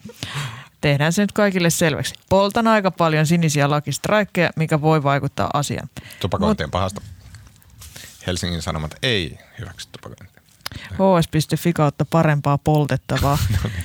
Tehdään 0.81 1.13
se 1.13 1.23
nyt 1.23 1.33
kaikille 1.33 1.71
selväksi. 1.71 2.15
Poltan 2.29 2.67
aika 2.67 2.91
paljon 2.91 3.27
sinisiä 3.27 3.71
lakistraikkeja, 3.71 4.51
mikä 4.57 4.81
voi 4.81 5.03
vaikuttaa 5.03 5.51
asiaan. 5.55 5.89
Tupakointi 6.21 6.65
on 6.65 6.71
pahasta. 6.71 7.01
Helsingin 8.27 8.63
Sanomat 8.63 8.95
ei 9.03 9.39
hyväksy 9.59 9.89
tupakointia. 9.93 10.43
hs.fi 10.75 11.73
kautta 11.73 12.05
parempaa 12.05 12.59
poltettavaa. 12.59 13.39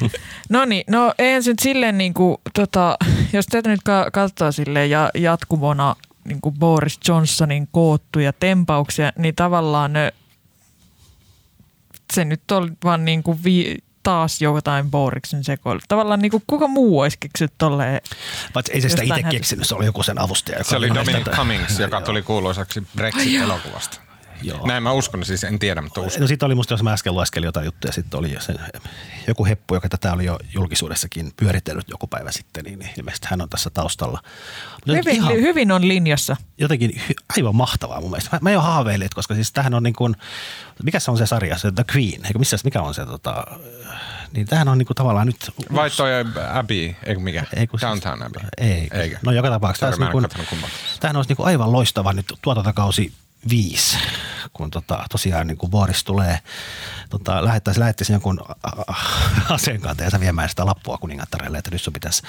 no 0.50 0.66
niin, 0.66 0.84
no 0.90 1.14
eihän 1.18 1.44
se 1.44 1.52
nyt 1.52 1.60
silleen 1.60 1.98
niin 1.98 2.14
kuin, 2.14 2.38
tota, 2.54 2.98
jos 3.34 3.46
tätä 3.46 3.70
nyt 3.70 3.80
ka- 3.84 4.12
katsoo 4.14 4.52
silleen 4.52 4.90
ja 4.90 5.10
jatkumona 5.16 5.96
niin 6.26 6.42
kuin 6.42 6.56
Boris 6.60 7.00
Johnsonin 7.08 7.68
koottuja 7.72 8.34
tempauksia, 8.34 9.12
niin 9.18 9.36
tavallaan 9.36 9.94
ne, 9.94 10.14
se 12.14 12.26
nyt 12.26 12.52
on 12.52 12.78
vaan 12.84 13.06
niin 13.06 13.24
kuin 13.24 13.44
vi- 13.44 13.83
taas 14.04 14.42
jotain 14.42 14.92
Boriksen 14.92 15.44
sekoilu. 15.44 15.80
Tavallaan 15.88 16.20
niin 16.20 16.32
kuin 16.32 16.44
kuka 16.48 16.68
muu 16.68 17.00
olisi 17.00 17.18
keksinyt 17.20 17.54
tolleen. 17.58 18.02
Paitsi 18.54 18.74
ei 18.74 18.82
se 18.82 18.90
sitä 18.90 19.04
itse 19.04 19.24
keksinyt, 19.32 19.68
se 19.68 19.76
oli 19.76 19.86
joku 19.86 20.04
sen 20.04 20.22
avustaja. 20.22 20.58
joka 20.58 20.70
Se 20.70 20.78
oli 20.78 20.90
Dominic 20.90 21.30
Cummings, 21.30 21.80
joka 21.80 22.02
tuli 22.02 22.22
kuuluisaksi 22.22 22.88
Brexit-elokuvasta. 22.96 24.04
Joo. 24.44 24.68
Näin 24.68 24.84
mä 24.84 24.92
uskon, 24.92 25.26
siis 25.26 25.44
en 25.44 25.60
tiedä, 25.60 25.82
mutta 25.82 26.02
uskon. 26.02 26.22
No 26.22 26.28
sitten 26.28 26.46
oli 26.46 26.56
musta, 26.56 26.74
jos 26.74 26.84
mä 26.84 26.94
äsken 26.94 27.14
lueskelin 27.14 27.48
jotain 27.48 27.66
juttuja, 27.66 27.94
sitten 27.94 28.18
oli 28.20 28.34
jo 28.34 28.42
se, 28.42 28.54
joku 29.28 29.46
heppu, 29.46 29.74
joka 29.74 29.90
tätä 29.90 30.14
oli 30.14 30.26
jo 30.26 30.40
julkisuudessakin 30.54 31.32
pyöritellyt 31.38 31.90
joku 31.90 32.08
päivä 32.08 32.32
sitten, 32.32 32.64
niin 32.64 32.90
ilmeisesti 32.98 33.28
hän 33.30 33.42
on 33.42 33.50
tässä 33.50 33.70
taustalla. 33.70 34.20
Mutta 34.72 34.98
Hyvin, 34.98 35.16
ihan, 35.16 35.34
hyvin 35.34 35.72
on 35.72 35.88
linjassa. 35.88 36.38
jotenkin 36.58 37.02
aivan 37.38 37.56
mahtavaa 37.56 38.02
mun 38.02 38.10
mielestä. 38.12 38.30
Mä, 38.34 38.40
mä 38.42 38.52
jo 38.52 38.62
haaveilin, 38.62 39.10
koska 39.16 39.36
siis 39.36 39.52
tämähän 39.52 39.74
on 39.74 39.84
niin 39.84 39.96
kuin, 39.96 40.16
mikä 40.84 41.00
se 41.00 41.12
on 41.12 41.18
se 41.18 41.26
sarja, 41.26 41.58
se 41.58 41.72
The 41.72 41.86
Queen, 41.96 42.26
eikö 42.26 42.40
missä, 42.40 42.58
mikä 42.64 42.82
on 42.82 42.94
se 42.94 43.06
tota, 43.06 43.46
niin 44.36 44.48
tämähän 44.48 44.68
on 44.68 44.78
niin 44.78 44.86
kuin 44.88 44.96
tavallaan 44.96 45.28
nyt... 45.28 45.52
Vai 45.76 45.90
toi 45.90 46.10
Abbey, 46.54 46.96
eikö 47.04 47.20
mikä? 47.20 47.44
Ei, 47.56 47.68
kun 47.68 47.80
siis- 47.80 47.90
Downtown 47.90 48.24
Abbey. 48.24 48.42
Ei. 48.58 48.88
Eikö? 48.92 49.18
No 49.26 49.32
joka 49.32 49.50
tapauksessa. 49.50 49.86
Niin 49.90 50.22
katsonut 50.22 50.48
kumpaakaan. 50.50 50.80
tämähän 51.00 51.16
olisi 51.16 51.30
niin 51.30 51.38
kuin 51.38 51.48
aivan 51.48 51.72
loistava 51.72 52.14
nyt 52.14 52.34
tuotantokausi 52.42 53.14
viisi, 53.50 53.98
kun 54.54 54.72
tota, 54.72 55.06
tosiaan 55.12 55.48
niin 55.48 55.58
kuin 55.58 55.70
Boris 55.70 56.04
tulee, 56.04 56.40
tota, 57.10 57.46
lähettäisi, 57.46 57.80
lähettäisi 57.80 58.14
jonkun 58.14 58.40
aseenkanteensa 59.50 60.20
viemään 60.20 60.50
sitä 60.50 60.66
lappua 60.66 60.98
kuningattarelle, 60.98 61.58
että 61.58 61.72
nyt 61.72 61.82
sun 61.82 61.94
pitäisi 61.94 62.22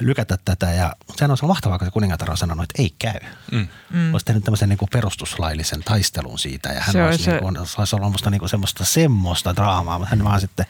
lykätä 0.00 0.38
tätä. 0.44 0.72
Ja 0.72 0.92
sehän 1.16 1.30
olisi 1.30 1.44
mahtavaa, 1.44 1.78
kun 1.78 1.86
se 1.86 1.90
kuningatar 1.90 2.30
on 2.30 2.36
sanonut, 2.36 2.62
että 2.62 2.82
ei 2.82 2.94
käy. 2.98 3.20
Mm. 3.52 3.68
Mm. 3.90 4.12
Olisi 4.12 4.26
tehnyt 4.26 4.44
tämmöisen 4.44 4.68
niin 4.68 4.78
kuin 4.78 4.88
perustuslaillisen 4.92 5.80
taistelun 5.84 6.38
siitä 6.38 6.68
ja 6.68 6.80
hän 6.80 6.92
se 6.92 7.04
olisi, 7.04 7.24
se... 7.24 7.30
niin 7.30 7.42
kuin, 7.42 7.58
olisi 7.58 7.96
ollut 7.96 8.12
musta 8.12 8.30
niin 8.30 8.38
kuin 8.38 8.48
semmoista 8.48 8.84
semmoista 8.84 9.56
draamaa, 9.56 9.98
mutta 9.98 10.16
hän 10.16 10.24
vaan 10.24 10.40
sitten, 10.40 10.66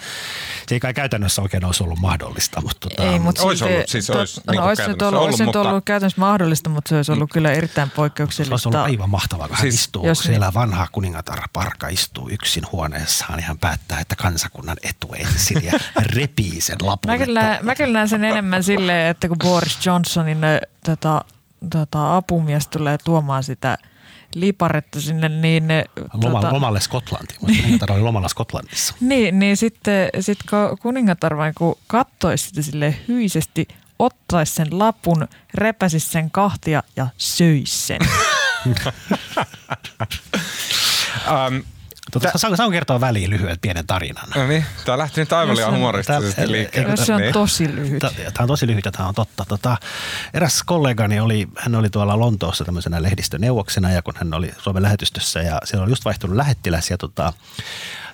se 0.68 0.74
ei 0.74 0.80
kai 0.80 0.94
käytännössä 0.94 1.42
oikein 1.42 1.64
olisi 1.64 1.82
ollut 1.82 1.98
mahdollista. 1.98 2.60
Mutta 2.60 2.88
tota, 2.88 3.12
ei, 3.12 3.18
mutta 3.18 3.42
olisi 3.42 3.64
ollut, 3.64 3.88
siis 3.88 4.10
olisi, 4.10 4.40
to, 4.40 4.52
niin 4.52 4.60
no, 4.60 4.66
olisi 4.66 4.82
ollut, 4.82 5.02
ollut, 5.02 5.22
olisi 5.22 5.44
mutta... 5.44 5.60
ollut 5.60 5.84
käytännössä 5.84 6.20
mahdollista, 6.20 6.70
mutta 6.70 6.88
se 6.88 6.96
olisi 6.96 7.12
ollut 7.12 7.30
mm. 7.30 7.32
kyllä 7.32 7.52
erittäin 7.52 7.90
poikkeuksellista. 7.90 8.58
Se 8.58 8.68
olisi 8.68 8.78
ollut 8.78 8.92
aivan 8.92 9.10
mahtavaa, 9.10 9.48
kun 9.48 9.56
siis, 9.56 9.79
istuu, 9.80 10.06
jos 10.06 10.18
siellä 10.18 10.46
niin... 10.46 10.54
vanha 10.54 10.86
kuningatar 10.92 11.40
Parka 11.52 11.88
istuu 11.88 12.28
yksin 12.28 12.64
huoneessaan 12.72 13.38
ja 13.38 13.44
hän 13.46 13.58
päättää, 13.58 14.00
että 14.00 14.16
kansakunnan 14.16 14.76
etu 14.82 15.14
ensin 15.14 15.64
ja 15.64 15.72
repii 16.14 16.60
sen 16.60 16.76
lapun. 16.82 17.10
Mä 17.10 17.18
kyllä, 17.18 17.58
mä 17.62 17.74
kyllä 17.74 17.92
näen 17.92 18.08
sen 18.08 18.24
enemmän 18.24 18.62
silleen, 18.62 19.10
että 19.10 19.28
kun 19.28 19.36
Boris 19.38 19.86
Johnsonin 19.86 20.38
tota, 20.84 21.24
tota, 21.70 22.16
apumies 22.16 22.68
tulee 22.68 22.98
tuomaan 23.04 23.44
sitä 23.44 23.78
liparetta 24.34 25.00
sinne, 25.00 25.28
niin 25.28 25.68
ne, 25.68 25.84
Loma, 26.14 26.40
tota, 26.40 26.54
lomalle 26.54 26.80
Skotlantiin. 26.80 27.40
Kuningatar 27.40 27.92
oli 27.92 28.00
lomalla 28.00 28.28
Skotlannissa. 28.28 28.94
niin, 29.00 29.38
niin 29.38 29.56
sitten 29.56 30.08
sit 30.20 30.38
kun 30.50 30.78
kuningatar 30.78 31.36
vain 31.36 31.54
kun 31.54 31.78
kattoisi 31.86 32.48
sitä 32.48 32.62
sille 32.62 32.96
hyisesti, 33.08 33.68
ottaisi 33.98 34.54
sen 34.54 34.78
lapun, 34.78 35.28
repäisi 35.54 36.00
sen 36.00 36.30
kahtia 36.30 36.82
ja 36.96 37.06
söisi 37.16 37.86
sen. 37.86 38.00
um, 38.66 38.74
Tota, 42.10 42.30
Tä... 42.32 42.38
Saanko 42.38 42.70
kertoa 42.70 43.00
väliin 43.00 43.30
lyhyen 43.30 43.56
pienen 43.60 43.86
tarinan? 43.86 44.28
No 44.34 44.46
niin, 44.46 44.64
tämä 44.84 44.98
lähti 44.98 45.20
nyt 45.20 45.32
aivan 45.32 45.56
liian 45.56 45.74
humoristisesti 45.74 46.52
liikkeelle. 46.52 46.96
Se 46.96 47.14
on 47.14 47.20
niin. 47.20 47.32
tosi 47.32 47.74
lyhyt. 47.74 48.00
Tämä 48.00 48.14
on 48.40 48.48
tosi 48.48 48.66
lyhyt 48.66 48.84
ja 48.84 48.92
tämä 48.92 49.08
on 49.08 49.14
totta. 49.14 49.44
Tota, 49.48 49.76
eräs 50.34 50.62
kollegani 50.62 51.20
oli, 51.20 51.48
hän 51.58 51.74
oli 51.74 51.90
tuolla 51.90 52.18
Lontoossa 52.18 52.64
tämmöisenä 52.64 53.02
lehdistöneuvoksena 53.02 53.90
ja 53.90 54.02
kun 54.02 54.14
hän 54.16 54.34
oli 54.34 54.50
Suomen 54.58 54.82
lähetystössä 54.82 55.42
ja 55.42 55.60
siellä 55.64 55.82
oli 55.82 55.92
just 55.92 56.04
vaihtunut 56.04 56.36
lähettiläs 56.36 56.90
ja 56.90 56.98
tota, 56.98 57.32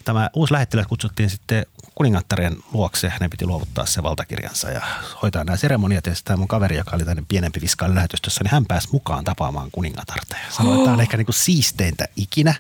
tämä 0.05 0.31
uusi 0.35 0.53
lähettiläs 0.53 0.87
kutsuttiin 0.87 1.31
sitten 1.31 1.67
kuningattaren 1.97 2.57
luokse. 2.73 3.09
Hänen 3.09 3.31
piti 3.31 3.47
luovuttaa 3.47 3.87
se 3.87 4.03
valtakirjansa 4.03 4.71
ja 4.71 4.81
hoitaa 5.23 5.45
nämä 5.45 5.57
seremoniat. 5.57 6.07
Ja 6.07 6.15
sitten 6.15 6.39
mun 6.39 6.49
kaveri, 6.49 6.77
joka 6.77 6.97
oli 6.97 7.05
tänne 7.05 7.23
pienempi 7.29 7.61
viskaali 7.61 7.95
lähetystössä, 7.95 8.45
niin 8.45 8.51
hän 8.51 8.67
pääsi 8.67 8.89
mukaan 8.93 9.25
tapaamaan 9.25 9.71
kuningatarta. 9.73 10.37
Ja 10.47 10.53
sanoi, 10.53 10.73
että 10.73 10.85
tämä 10.85 10.95
on 10.95 11.01
ehkä 11.01 11.17
niin 11.17 11.27
kuin 11.27 11.35
siisteintä 11.35 12.09
ikinä. 12.17 12.55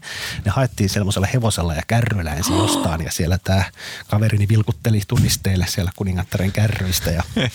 Ne 0.44 0.50
haettiin 0.50 0.90
sellaisella 0.90 1.26
hevosella 1.34 1.74
ja 1.74 1.82
kärryillä 1.86 2.34
ensin 2.34 2.58
jostain. 2.58 3.04
Ja 3.04 3.10
siellä 3.10 3.38
tämä 3.44 3.64
kaverini 4.06 4.48
vilkutteli 4.48 5.00
tunnisteille 5.08 5.66
siellä 5.68 5.90
kuningattaren 5.96 6.52
kärryistä. 6.52 7.10
Ja 7.10 7.22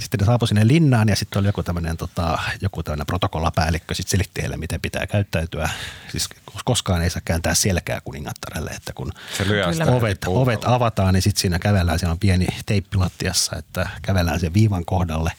sitten 0.00 0.20
ne 0.20 0.26
saapui 0.26 0.48
sinne 0.48 0.66
linnaan 0.66 1.08
ja 1.08 1.16
sitten 1.16 1.40
oli 1.40 1.48
joku 1.48 1.62
tämmöinen 1.62 1.96
tota, 1.96 2.38
joku 2.60 2.82
tämmöinen 2.82 3.06
protokollapäällikkö. 3.06 3.94
Sitten 3.94 4.10
selitti 4.10 4.40
heille, 4.40 4.56
miten 4.56 4.80
pitää 4.80 5.06
käyttäytyä. 5.06 5.70
Siis 6.10 6.28
koskaan 6.64 7.02
ei 7.02 7.10
saa 7.10 7.22
kääntää 7.24 7.54
selkää 7.54 8.00
kuningattarelle, 8.00 8.70
että 8.70 8.92
kun 8.92 9.12
ovet, 9.88 10.24
ovet 10.26 10.64
avataan, 10.64 11.14
niin 11.14 11.27
sitten 11.28 11.40
siinä 11.40 11.58
kävellään, 11.58 11.98
siellä 11.98 12.12
on 12.12 12.18
pieni 12.18 12.46
teippilattiassa, 12.66 13.56
että 13.56 13.88
kävellään 14.02 14.40
sen 14.40 14.54
viivan 14.54 14.84
kohdalle 14.84 15.32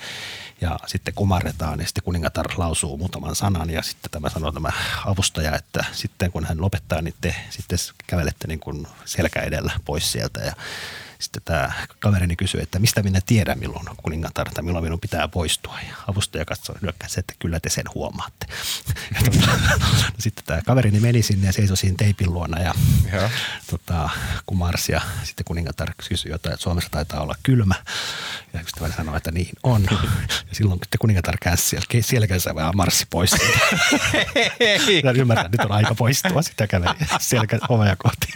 ja 0.61 0.79
sitten 0.87 1.13
kumarretaan 1.13 1.79
ja 1.79 1.85
sitten 1.85 2.03
kuningatar 2.03 2.45
lausuu 2.57 2.97
muutaman 2.97 3.35
sanan 3.35 3.69
ja 3.69 3.81
sitten 3.81 4.11
tämä 4.11 4.29
sanoo 4.29 4.51
tämä 4.51 4.69
avustaja, 5.05 5.55
että 5.55 5.85
sitten 5.91 6.31
kun 6.31 6.45
hän 6.45 6.61
lopettaa, 6.61 7.01
niin 7.01 7.13
te 7.21 7.35
sitten 7.49 7.77
kävelette 8.07 8.47
niin 8.47 8.59
kuin 8.59 8.87
selkä 9.05 9.39
edellä 9.39 9.71
pois 9.85 10.11
sieltä 10.11 10.39
ja 10.39 10.53
sitten 11.20 11.41
tämä 11.45 11.72
kaverini 11.99 12.36
kysyi, 12.36 12.61
että 12.61 12.80
mistä 12.80 13.03
minä 13.03 13.22
tiedän, 13.26 13.59
milloin 13.59 13.86
kuningatar 14.03 14.49
tai 14.49 14.63
milloin 14.63 14.84
minun 14.84 14.99
pitää 14.99 15.28
poistua. 15.28 15.78
Ja 15.89 15.95
avustaja 16.07 16.45
katsoi 16.45 16.76
nyökkäsi, 16.82 17.20
että 17.20 17.34
kyllä 17.39 17.59
te 17.59 17.70
sen 17.70 17.86
huomaatte. 17.95 18.45
Ja 19.15 19.32
tota, 19.32 19.47
no 20.01 20.15
sitten 20.20 20.45
tämä 20.45 20.61
kaverini 20.61 20.99
meni 20.99 21.22
sinne 21.22 21.47
ja 21.47 21.53
seisoi 21.53 21.78
siinä 21.78 21.95
teipin 21.97 22.34
luona 22.34 22.61
ja, 22.61 22.74
ja. 23.13 23.30
Tota, 23.70 24.09
kumarsi 24.45 24.91
ja 24.91 25.01
sitten 25.24 25.45
kuningatar 25.45 25.93
kysyi 26.09 26.32
jotain, 26.32 26.53
että 26.53 26.63
Suomessa 26.63 26.89
taitaa 26.89 27.22
olla 27.22 27.36
kylmä. 27.43 27.76
Ja 28.53 28.61
ystäväni 28.61 28.93
sanoi, 28.93 29.17
että 29.17 29.32
niin 29.32 29.49
on. 29.63 29.88
Ja 30.49 30.55
silloin 30.55 30.80
sitten 30.84 30.99
kuningatar 30.99 31.38
käänsi 31.41 31.63
siellä, 31.63 31.86
selkänsä 32.01 32.55
vähän 32.55 32.78
marssi 32.78 33.05
pois. 33.09 33.32
Ja 35.03 35.11
ymmärrän, 35.11 35.45
että 35.45 35.57
nyt 35.57 35.70
on 35.70 35.76
aika 35.76 35.95
poistua. 35.95 36.41
Sitten 36.41 36.67
käveli 36.67 36.93
selkä 37.20 37.59
ovea 37.70 37.95
kohti. 37.95 38.28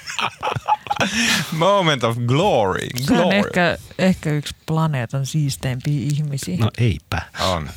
Moment 1.52 2.04
of 2.04 2.18
glory. 2.18 2.88
glory. 3.08 3.22
Se 3.22 3.26
on 3.26 3.34
ehkä, 3.34 3.78
ehkä 3.98 4.30
yksi 4.30 4.56
planeetan 4.66 5.26
siisteimpiä 5.26 6.08
ihmisiä. 6.14 6.58
No 6.58 6.72
eipä. 6.78 7.22
On. 7.40 7.70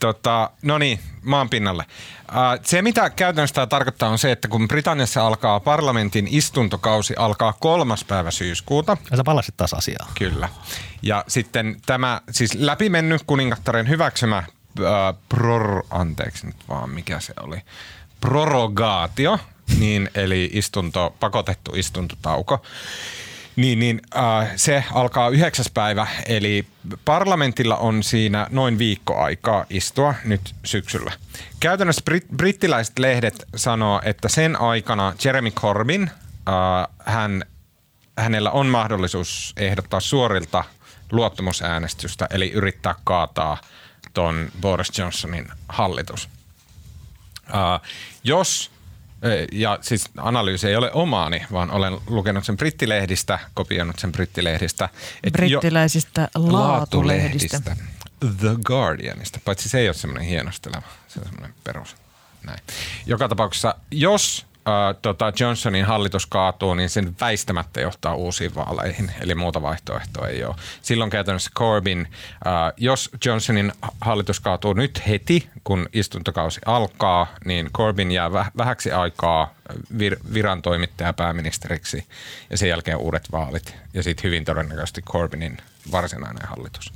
Tota, 0.00 0.50
no 0.62 0.78
niin, 0.78 1.00
maan 1.22 1.50
pinnalle. 1.50 1.84
Se, 2.62 2.82
mitä 2.82 3.10
käytännössä 3.10 3.54
tämä 3.54 3.66
tarkoittaa, 3.66 4.08
on 4.08 4.18
se, 4.18 4.32
että 4.32 4.48
kun 4.48 4.68
Britanniassa 4.68 5.26
alkaa 5.26 5.60
parlamentin 5.60 6.28
istuntokausi, 6.30 7.14
alkaa 7.16 7.52
kolmas 7.52 8.04
päivä 8.04 8.30
syyskuuta. 8.30 8.96
Ja 9.10 9.16
sä 9.16 9.24
palasit 9.24 9.56
taas 9.56 9.74
asiaan. 9.74 10.10
Kyllä. 10.18 10.48
Ja 11.02 11.24
sitten 11.28 11.76
tämä 11.86 12.20
siis 12.30 12.54
läpimennyt 12.54 13.22
kuningattaren 13.26 13.88
hyväksymä, 13.88 14.36
äh, 14.36 14.46
pror, 15.28 15.82
anteeksi 15.90 16.46
nyt 16.46 16.56
vaan, 16.68 16.90
mikä 16.90 17.20
se 17.20 17.32
oli, 17.40 17.58
prorogaatio, 18.20 19.38
niin, 19.78 20.10
eli 20.14 20.50
istunto, 20.52 21.16
pakotettu 21.20 21.72
istuntotauko. 21.74 22.62
Niin, 23.56 23.78
niin 23.78 24.00
äh, 24.16 24.52
se 24.56 24.84
alkaa 24.92 25.28
yhdeksäs 25.28 25.70
päivä, 25.74 26.06
eli 26.26 26.66
parlamentilla 27.04 27.76
on 27.76 28.02
siinä 28.02 28.46
noin 28.50 28.78
viikko 28.78 29.22
aikaa 29.22 29.64
istua 29.70 30.14
nyt 30.24 30.54
syksyllä. 30.64 31.12
Käytännössä 31.60 32.02
brit- 32.10 32.36
brittiläiset 32.36 32.98
lehdet 32.98 33.44
sanoo, 33.56 34.00
että 34.04 34.28
sen 34.28 34.60
aikana 34.60 35.14
Jeremy 35.24 35.50
Corbyn, 35.50 36.02
äh, 36.48 36.94
hän, 37.04 37.44
hänellä 38.18 38.50
on 38.50 38.66
mahdollisuus 38.66 39.52
ehdottaa 39.56 40.00
suorilta 40.00 40.64
luottamusäänestystä, 41.12 42.26
eli 42.30 42.50
yrittää 42.52 42.94
kaataa 43.04 43.58
ton 44.14 44.48
Boris 44.60 44.98
Johnsonin 44.98 45.48
hallitus. 45.68 46.28
Uh, 47.48 47.88
jos 48.24 48.70
ja 49.52 49.78
siis 49.80 50.04
analyysi 50.16 50.68
ei 50.68 50.76
ole 50.76 50.92
omaani, 50.92 51.46
vaan 51.52 51.70
olen 51.70 51.98
lukenut 52.06 52.44
sen 52.44 52.56
brittilehdistä, 52.56 53.38
kopioinut 53.54 53.98
sen 53.98 54.12
brittilehdistä. 54.12 54.88
Brittiläisistä 55.32 56.28
jo, 56.34 56.52
laatulehdistä. 56.52 57.76
The 58.40 58.56
Guardianista, 58.64 59.40
paitsi 59.44 59.68
se 59.68 59.78
ei 59.78 59.88
ole 59.88 59.94
semmoinen 59.94 60.28
hienosteleva, 60.28 60.82
se 61.08 61.20
on 61.20 61.26
semmoinen 61.26 61.54
perus. 61.64 61.96
Näin. 62.46 62.58
Joka 63.06 63.28
tapauksessa, 63.28 63.74
jos 63.90 64.46
äh, 64.68 64.96
tota 65.02 65.32
Johnsonin 65.40 65.84
hallitus 65.84 66.26
kaatuu, 66.26 66.74
niin 66.74 66.88
sen 66.88 67.16
väistämättä 67.20 67.80
johtaa 67.80 68.14
uusiin 68.14 68.54
vaaleihin, 68.54 69.10
eli 69.20 69.34
muuta 69.34 69.62
vaihtoehtoa 69.62 70.28
ei 70.28 70.44
ole. 70.44 70.54
Silloin 70.82 71.10
käytännössä 71.10 71.50
Corbyn, 71.58 72.08
äh, 72.46 72.72
jos 72.76 73.10
Johnsonin 73.24 73.72
hallitus 74.00 74.40
kaatuu 74.40 74.72
nyt 74.72 75.02
heti, 75.08 75.48
kun 75.64 75.88
istuntokausi 75.92 76.60
alkaa, 76.66 77.26
niin 77.44 77.70
Corbyn 77.72 78.10
jää 78.10 78.28
väh- 78.28 78.50
vähäksi 78.56 78.92
aikaa 78.92 79.54
vir- 79.72 80.34
viran 80.34 80.62
toimittaja 80.62 81.12
pääministeriksi 81.12 82.06
ja 82.50 82.58
sen 82.58 82.68
jälkeen 82.68 82.96
uudet 82.96 83.32
vaalit 83.32 83.76
ja 83.94 84.02
sitten 84.02 84.24
hyvin 84.24 84.44
todennäköisesti 84.44 85.02
Corbynin 85.02 85.56
varsinainen 85.92 86.48
hallitus. 86.48 86.92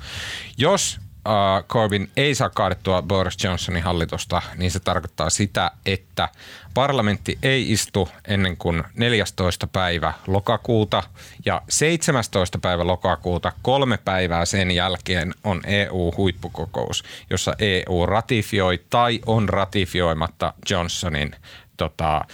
Jos 0.56 1.00
uh, 1.26 1.66
Corbyn 1.68 2.08
ei 2.16 2.34
saa 2.34 2.50
kaadettua 2.50 3.02
Boris 3.02 3.44
Johnsonin 3.44 3.82
hallitusta, 3.82 4.42
niin 4.56 4.70
se 4.70 4.80
tarkoittaa 4.80 5.30
sitä, 5.30 5.70
että 5.86 6.28
parlamentti 6.74 7.38
ei 7.42 7.72
istu 7.72 8.08
ennen 8.28 8.56
kuin 8.56 8.84
14. 8.94 9.66
päivä 9.66 10.12
lokakuuta 10.26 11.02
ja 11.44 11.62
17. 11.68 12.58
päivä 12.58 12.86
lokakuuta 12.86 13.52
kolme 13.62 13.98
päivää 13.98 14.44
sen 14.44 14.70
jälkeen 14.70 15.34
on 15.44 15.60
EU-huippukokous, 15.66 17.04
jossa 17.30 17.54
EU 17.58 18.06
ratifioi 18.06 18.84
tai 18.90 19.20
on 19.26 19.48
ratifioimatta 19.48 20.54
Johnsonin 20.70 21.34
tota, 21.78 22.24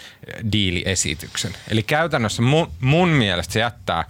diiliesityksen. 0.52 1.52
Eli 1.68 1.82
käytännössä 1.82 2.42
mun, 2.42 2.72
mun 2.80 3.08
mielestä 3.08 3.52
se 3.52 3.60
jättää 3.60 4.04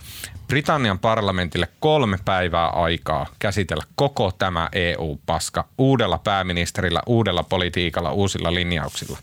Britannian 0.46 0.98
parlamentille 0.98 1.68
kolme 1.80 2.18
päivää 2.24 2.68
aikaa 2.68 3.26
käsitellä 3.38 3.84
koko 3.94 4.32
tämä 4.38 4.68
EU-paska 4.72 5.64
uudella 5.78 6.18
pääministerillä, 6.18 7.02
uudella 7.06 7.42
politiikalla, 7.42 8.12
uusilla 8.12 8.54
linjauksilla. 8.54 9.18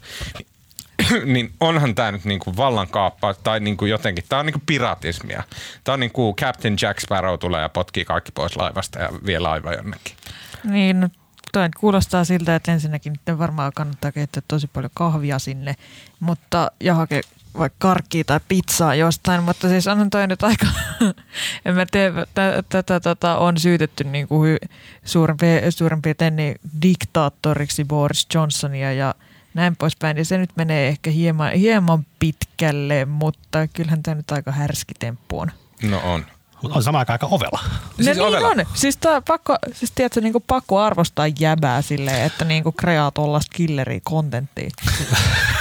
niin 1.34 1.54
onhan 1.60 1.96
tämä 1.96 2.12
nyt 2.12 2.26
niinku 2.26 2.58
vallankaappaa 2.58 3.34
tai 3.34 3.60
niinku 3.60 3.86
jotenkin, 3.86 4.24
tämä 4.30 4.40
on 4.40 4.46
niinku 4.46 4.62
piratismia. 4.66 5.44
Tämä 5.84 5.94
on 5.94 6.00
niinku 6.00 6.36
Captain 6.42 6.78
Jack 6.82 7.00
Sparrow 7.00 7.40
tulee 7.40 7.62
ja 7.62 7.70
potkii 7.70 8.06
kaikki 8.06 8.32
pois 8.32 8.56
laivasta 8.56 9.00
ja 9.00 9.10
vie 9.26 9.40
laiva 9.40 9.74
jonnekin. 9.74 10.16
Niin, 10.64 11.00
no, 11.00 11.10
toi 11.54 11.70
kuulostaa 11.80 12.24
siltä, 12.24 12.56
että 12.56 12.72
ensinnäkin 12.72 13.14
nyt 13.14 13.40
varmaan 13.40 13.72
kannattaa 13.76 14.12
keittää 14.12 14.44
tosi 14.48 14.68
paljon 14.68 14.92
kahvia 14.94 15.40
sinne, 15.40 15.76
mutta 16.20 16.72
ja 16.80 16.96
hakea 16.96 17.22
vaikka 17.58 17.76
karkkia 17.80 18.24
tai 18.24 18.40
pizzaa 18.48 18.96
jostain, 18.96 19.44
mutta 19.44 19.70
siis 19.70 19.88
on 19.88 20.10
toi 20.10 20.28
nyt 20.28 20.44
aika, 20.44 20.68
en 21.66 21.76
mä 21.76 21.86
tiedä, 21.92 22.26
tätä 22.70 23.00
tota, 23.00 23.38
on 23.38 23.58
syytetty 23.58 24.04
niin 24.04 24.28
kuin 24.28 24.58
suurin, 25.06 25.38
suurin 25.70 26.02
piirtein 26.02 26.36
niin 26.36 26.56
diktaattoriksi 26.82 27.86
Boris 27.86 28.28
Johnsonia 28.34 28.94
ja 28.94 29.16
näin 29.54 29.76
poispäin. 29.76 30.18
Ja 30.18 30.26
se 30.26 30.38
nyt 30.38 30.50
menee 30.56 30.88
ehkä 30.88 31.12
hieman, 31.12 31.52
hieman 31.54 32.06
pitkälle, 32.20 33.06
mutta 33.06 33.68
kyllähän 33.68 34.04
tämä 34.04 34.16
nyt 34.16 34.32
aika 34.32 34.52
härski 34.52 34.94
temppu 35.00 35.40
on. 35.40 35.52
No 35.84 36.02
on. 36.04 36.26
Mutta 36.62 36.78
on 36.78 36.84
samaan 36.84 37.06
aika 37.10 37.28
ovela. 37.32 37.60
No 37.64 38.04
siis 38.04 38.18
niin 38.18 38.28
ovela. 38.28 38.48
on. 38.48 38.66
Siis, 38.74 38.98
tää 38.98 39.22
pakko, 39.22 39.58
siis 39.74 39.92
tiedätkö, 39.92 40.22
niin 40.22 40.34
pakko 40.48 40.80
arvostaa 40.80 41.28
jäbää 41.40 41.82
silleen, 41.82 42.26
että 42.26 42.46
niin 42.46 42.64
kuin 42.64 42.76
kreaa 42.76 43.12
tuollaista 43.12 43.56
killeri-kontenttia. 43.56 44.70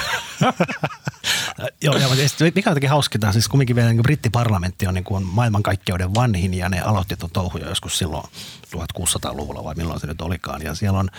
Joo, 1.83 1.97
ja 1.97 2.09
mikä 2.55 2.71
on 2.71 2.73
jotenkin 2.73 2.91
hauskinta, 2.91 3.33
siis 3.33 3.49
kumminkin 3.49 3.77
vielä 3.77 3.93
niin 3.93 4.03
brittiparlamentti 4.03 4.87
on 4.87 4.95
niin 4.95 5.05
kuin 5.05 5.25
maailmankaikkeuden 5.25 6.15
vanhin 6.15 6.55
ja 6.55 6.69
ne 6.69 6.81
aloitti 6.81 7.17
tuon 7.17 7.33
touhuja 7.33 7.69
joskus 7.69 7.99
silloin 7.99 8.25
1600-luvulla 8.77 9.65
vai 9.65 9.75
milloin 9.75 10.01
se 10.01 10.07
nyt 10.07 10.21
olikaan. 10.21 10.63
Ja 10.63 10.75
siellä 10.75 10.99
on 10.99 11.11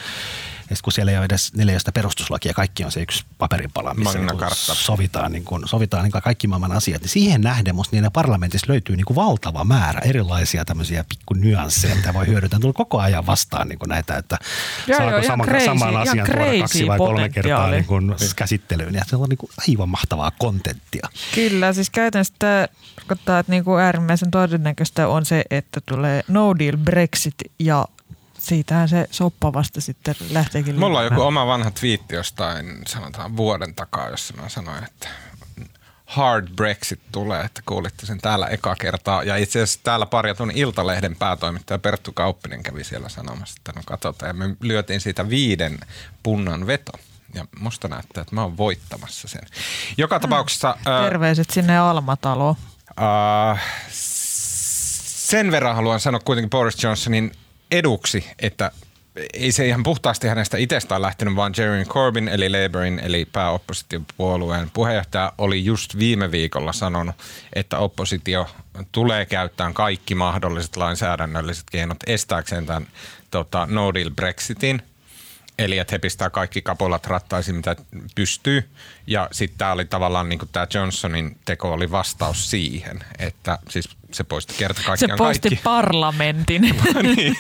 ja 0.72 0.78
kun 0.84 0.94
siellä 0.94 1.12
ei 1.12 1.18
ole 1.18 1.26
edes 1.26 1.54
neljästä 1.54 1.92
perustuslakia, 1.92 2.54
kaikki 2.54 2.84
on 2.84 2.92
se 2.92 3.02
yksi 3.02 3.26
paperipala, 3.38 3.94
missä 3.94 4.20
niin 4.20 4.30
sovitaan, 4.74 5.32
niin 5.32 5.44
kuin, 5.44 5.68
sovitaan 5.68 6.04
niin 6.04 6.12
kuin 6.12 6.22
kaikki 6.22 6.48
maailman 6.48 6.72
asiat. 6.72 7.02
Niin 7.02 7.10
siihen 7.10 7.42
nähden 7.42 7.76
musta 7.76 7.96
niin 7.96 8.12
parlamentissa 8.12 8.66
löytyy 8.70 8.96
niin 8.96 9.06
kuin 9.06 9.16
valtava 9.16 9.64
määrä 9.64 10.00
erilaisia 10.00 10.66
tämmöisiä 10.66 11.06
pikku 11.10 11.34
nyansseja, 11.34 11.96
mitä 11.96 12.14
voi 12.14 12.28
hyödyntää. 12.28 12.60
Tulee 12.60 12.74
koko 12.74 13.00
ajan 13.00 13.26
vastaan 13.26 13.68
niin 13.68 13.80
kuin 13.80 13.90
näitä, 13.90 14.18
että 14.18 14.38
joo, 14.88 14.98
saako 14.98 15.16
joo, 15.16 15.24
saman, 15.24 15.48
crazy, 15.48 15.66
saman 15.66 15.98
asian 15.98 16.28
tuoda 16.28 16.60
kaksi 16.60 16.88
vai 16.88 16.98
kolme 16.98 17.30
kertaa 17.30 17.70
niin 17.70 17.86
kuin 17.86 18.16
käsittelyyn. 18.36 18.94
Ja 18.94 19.06
se 19.12 19.16
on 19.16 19.30
niin 19.30 19.38
kuin 19.38 19.50
aivan 19.70 19.90
mahtavaa 19.90 20.32
kontenttia. 20.38 21.10
Kyllä, 21.36 21.74
siis 21.74 21.90
käytännössä 21.90 22.34
tämä 22.40 22.68
tarkoittaa, 22.96 23.40
että 23.40 23.52
niin 23.52 23.64
kuin 23.64 23.82
äärimmäisen 23.82 24.32
todennäköistä 24.32 25.08
on 25.08 25.26
se, 25.26 25.44
että 25.50 25.82
tulee 25.86 26.24
no 26.28 26.60
deal 26.60 26.78
Brexit 26.78 27.36
ja 27.60 27.86
siitähän 28.40 28.90
se 28.90 29.08
soppa 29.12 29.54
vasta 29.54 29.82
sitten 29.82 30.16
lähteekin 30.30 30.80
Mulla 30.80 31.00
on 31.00 31.06
joku 31.06 31.22
oma 31.22 31.48
vanha 31.48 31.72
twiitti 31.72 32.16
jostain, 32.16 32.82
sanotaan 32.88 33.38
vuoden 33.38 33.76
takaa, 33.76 34.10
jossa 34.10 34.34
mä 34.34 34.50
sanoin, 34.50 34.84
että 34.84 35.08
hard 36.06 36.48
Brexit 36.56 37.00
tulee, 37.12 37.42
että 37.42 37.62
kuulitte 37.66 38.06
sen 38.06 38.18
täällä 38.18 38.48
eka 38.48 38.76
kertaa. 38.76 39.24
Ja 39.24 39.38
itse 39.38 39.62
asiassa 39.62 39.80
täällä 39.84 40.06
parjatun 40.06 40.52
Iltalehden 40.52 41.16
päätoimittaja 41.16 41.80
Perttu 41.80 42.12
Kauppinen 42.14 42.64
kävi 42.64 42.84
siellä 42.84 43.10
sanomassa, 43.10 43.56
että 43.58 43.72
no 43.76 43.82
katsotaan. 43.86 44.30
Ja 44.30 44.34
me 44.34 44.56
lyötiin 44.62 45.02
siitä 45.02 45.30
viiden 45.30 45.80
punnan 46.24 46.68
veto. 46.68 46.92
Ja 47.34 47.46
musta 47.60 47.88
näyttää, 47.88 48.22
että 48.22 48.36
mä 48.36 48.42
oon 48.42 48.58
voittamassa 48.58 49.28
sen. 49.28 49.42
Joka 49.98 50.18
mm. 50.18 50.22
tapauksessa... 50.22 50.78
Terveiset 50.84 51.50
äh, 51.50 51.54
sinne 51.54 51.78
Almataloon. 51.78 52.56
Äh, 53.52 53.64
sen 53.92 55.52
verran 55.52 55.76
haluan 55.76 56.00
sanoa 56.00 56.20
kuitenkin 56.20 56.50
Boris 56.50 56.84
Johnsonin 56.84 57.32
eduksi, 57.72 58.32
että 58.40 58.72
ei 59.34 59.52
se 59.52 59.68
ihan 59.68 59.84
puhtaasti 59.84 60.28
hänestä 60.28 60.58
itsestään 60.58 61.02
lähtenyt, 61.02 61.36
vaan 61.36 61.54
Jeremy 61.58 61.86
Corbyn 61.86 62.28
eli 62.28 62.50
Labourin 62.50 63.00
eli 63.00 63.26
pääoppositiopuolueen 63.26 64.70
puheenjohtaja 64.74 65.34
oli 65.38 65.66
just 65.66 65.98
viime 65.98 66.32
viikolla 66.32 66.74
sanonut, 66.74 67.16
että 67.54 67.78
oppositio 67.78 68.48
tulee 68.92 69.26
käyttämään 69.26 69.74
kaikki 69.74 70.16
mahdolliset 70.16 70.78
lainsäädännölliset 70.78 71.66
keinot 71.72 71.98
estääkseen 72.08 72.66
tämän 72.66 72.88
tota, 73.32 73.68
no 73.70 73.94
deal 73.94 74.10
Brexitin. 74.10 74.82
Eli 75.62 75.78
että 75.78 75.94
he 75.96 76.00
pistää 76.00 76.30
kaikki 76.30 76.62
kapolat 76.62 77.08
rattaisiin, 77.08 77.56
mitä 77.56 77.76
pystyy. 78.16 78.70
Ja 79.08 79.28
sitten 79.32 79.58
tämä 79.58 79.72
oli 79.72 79.86
tavallaan 79.86 80.30
niin 80.30 80.40
tämä 80.52 80.68
Johnsonin 80.74 81.38
teko 81.46 81.72
oli 81.72 81.92
vastaus 81.92 82.50
siihen, 82.50 83.00
että 83.20 83.60
siis 83.70 83.90
se 84.12 84.24
poisti 84.24 84.54
kerta 84.58 84.82
kaikkiaan 84.86 85.18
Se 85.18 85.18
poisti 85.18 85.50
kaikki. 85.50 85.64
parlamentin. 85.64 86.62
niin. 87.16 87.36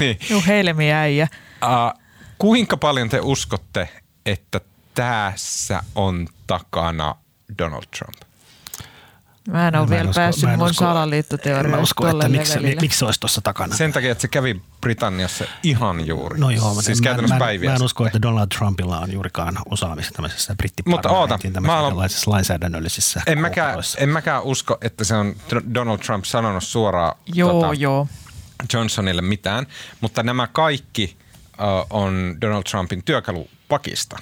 niin. 0.00 0.18
Juu, 0.30 0.42
helmi 0.46 0.92
äijä. 0.92 1.28
Uh, 1.64 2.02
kuinka 2.38 2.76
paljon 2.76 3.08
te 3.08 3.20
uskotte, 3.22 3.88
että 4.26 4.60
tässä 4.94 5.82
on 5.94 6.28
takana 6.46 7.14
Donald 7.58 7.84
Trump? 7.98 8.27
Mä 9.52 9.68
en 9.68 9.76
ole 9.76 9.88
vielä 9.88 10.10
usko, 10.10 10.20
päässyt 10.20 10.56
mun 10.56 10.74
salaliittoteoriaan. 10.74 11.70
Mä 11.70 11.82
usko, 11.82 12.08
että 12.08 12.28
miksi, 12.28 12.58
miksi 12.80 12.98
se 12.98 13.04
olisi 13.04 13.20
tuossa 13.20 13.40
takana. 13.40 13.76
Sen 13.76 13.92
takia, 13.92 14.12
että 14.12 14.22
se 14.22 14.28
kävi 14.28 14.62
Britanniassa 14.80 15.44
ihan 15.62 16.06
juuri. 16.06 16.40
No 16.40 16.50
joo, 16.50 16.82
siis 16.82 17.02
mä, 17.02 17.14
mä, 17.14 17.38
mä, 17.38 17.74
en 17.74 17.82
usko, 17.82 18.06
että 18.06 18.22
Donald 18.22 18.46
Trumpilla 18.58 18.98
on 18.98 19.12
juurikaan 19.12 19.58
osaamista 19.70 20.12
tämmöisessä 20.12 20.54
brittiparlamentin 20.54 21.52
tämmöisissä 21.52 22.30
lainsäädännöllisissä 22.30 23.22
en 23.26 23.38
mäkään, 23.38 23.78
en 23.98 24.08
mäkään 24.08 24.42
usko, 24.42 24.78
että 24.80 25.04
se 25.04 25.14
on 25.14 25.36
Donald 25.74 25.98
Trump 25.98 26.24
sanonut 26.24 26.64
suoraan 26.64 27.14
joo, 27.26 27.52
tota, 27.52 27.74
joo. 27.74 28.08
Johnsonille 28.72 29.22
mitään, 29.22 29.66
mutta 30.00 30.22
nämä 30.22 30.46
kaikki 30.46 31.16
uh, 31.52 31.86
on 31.90 32.36
Donald 32.40 32.62
Trumpin 32.62 33.02
työkalupakista. 33.04 34.16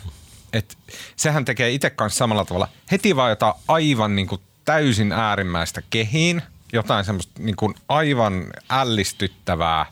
Et 0.52 0.78
sehän 1.16 1.44
tekee 1.44 1.70
itse 1.70 1.90
kanssa 1.90 2.18
samalla 2.18 2.44
tavalla. 2.44 2.68
Heti 2.92 3.16
vaan 3.16 3.30
jotain 3.30 3.54
aivan 3.68 4.16
niin 4.16 4.26
kuin 4.26 4.40
täysin 4.66 5.12
äärimmäistä 5.12 5.82
kehiin, 5.90 6.42
jotain 6.72 7.04
semmoista 7.04 7.32
niin 7.42 7.56
kuin 7.56 7.74
aivan 7.88 8.44
ällistyttävää 8.70 9.86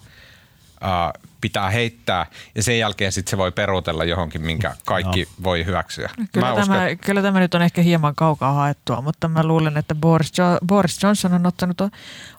ää, 0.81 1.13
pitää 1.41 1.71
heittää 1.71 2.27
ja 2.55 2.63
sen 2.63 2.79
jälkeen 2.79 3.13
sitten 3.13 3.31
se 3.31 3.39
voi 3.39 3.53
peruutella 3.53 4.05
johonkin, 4.05 4.43
minkä 4.43 4.77
kaikki 4.85 5.23
no. 5.23 5.45
voi 5.45 5.65
hyväksyä. 5.65 6.11
Kyllä, 6.33 6.47
mä 6.47 6.55
tämä, 6.55 6.85
uskon, 6.85 6.99
kyllä 6.99 7.23
tämä 7.23 7.41
nyt 7.41 7.55
on 7.55 7.63
ehkä 7.63 7.83
hieman 7.83 8.15
kaukaa 8.15 8.53
haettua, 8.53 9.01
mutta 9.01 9.29
mä 9.29 9.45
luulen, 9.47 9.77
että 9.77 9.95
Boris, 9.95 10.33
jo- 10.39 10.59
Boris 10.67 11.03
Johnson 11.03 11.33
on 11.33 11.47
ottanut 11.47 11.79